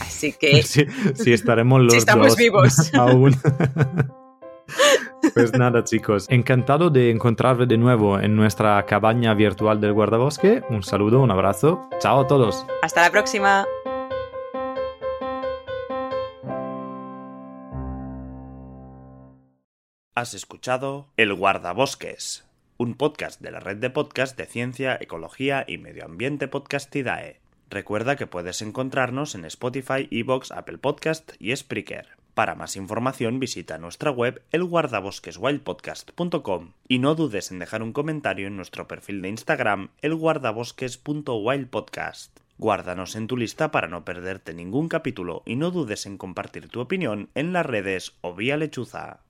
Así 0.00 0.32
que... 0.32 0.62
sí, 0.62 0.86
sí, 1.14 1.32
estaremos 1.32 1.80
los 1.82 1.92
si 1.92 1.98
estamos 1.98 2.28
dos 2.28 2.36
vivos. 2.36 2.90
aún. 2.94 3.36
Pues 5.36 5.52
nada, 5.52 5.84
chicos, 5.84 6.24
encantado 6.30 6.88
de 6.88 7.10
encontrarme 7.10 7.66
de 7.66 7.76
nuevo 7.76 8.18
en 8.18 8.34
nuestra 8.36 8.82
cabaña 8.86 9.34
virtual 9.34 9.82
del 9.82 9.92
guardabosque. 9.92 10.62
Un 10.70 10.82
saludo, 10.82 11.20
un 11.20 11.30
abrazo. 11.30 11.90
Chao 11.98 12.22
a 12.22 12.26
todos. 12.26 12.64
Hasta 12.80 13.02
la 13.02 13.10
próxima. 13.10 13.66
Has 20.14 20.32
escuchado 20.32 21.08
El 21.18 21.34
Guardabosques, 21.34 22.48
un 22.78 22.94
podcast 22.94 23.38
de 23.42 23.50
la 23.50 23.60
red 23.60 23.76
de 23.76 23.90
podcast 23.90 24.38
de 24.38 24.46
ciencia, 24.46 24.96
ecología 24.98 25.66
y 25.68 25.76
medio 25.76 26.06
ambiente 26.06 26.48
Podcastidae. 26.48 27.40
Recuerda 27.68 28.16
que 28.16 28.26
puedes 28.26 28.62
encontrarnos 28.62 29.34
en 29.34 29.44
Spotify, 29.44 30.08
Evox, 30.10 30.50
Apple 30.50 30.78
Podcast 30.78 31.34
y 31.38 31.54
Spreaker. 31.54 32.16
Para 32.36 32.54
más 32.54 32.76
información 32.76 33.40
visita 33.40 33.78
nuestra 33.78 34.10
web 34.10 34.42
elguardabosqueswildpodcast.com 34.52 36.72
y 36.86 36.98
no 36.98 37.14
dudes 37.14 37.50
en 37.50 37.58
dejar 37.58 37.82
un 37.82 37.94
comentario 37.94 38.46
en 38.46 38.56
nuestro 38.56 38.86
perfil 38.86 39.22
de 39.22 39.30
Instagram 39.30 39.88
elguardabosques.wildpodcast. 40.02 42.40
Guárdanos 42.58 43.16
en 43.16 43.26
tu 43.26 43.38
lista 43.38 43.70
para 43.70 43.88
no 43.88 44.04
perderte 44.04 44.52
ningún 44.52 44.90
capítulo 44.90 45.42
y 45.46 45.56
no 45.56 45.70
dudes 45.70 46.04
en 46.04 46.18
compartir 46.18 46.68
tu 46.68 46.80
opinión 46.80 47.30
en 47.34 47.54
las 47.54 47.64
redes 47.64 48.12
o 48.20 48.34
vía 48.34 48.58
lechuza. 48.58 49.20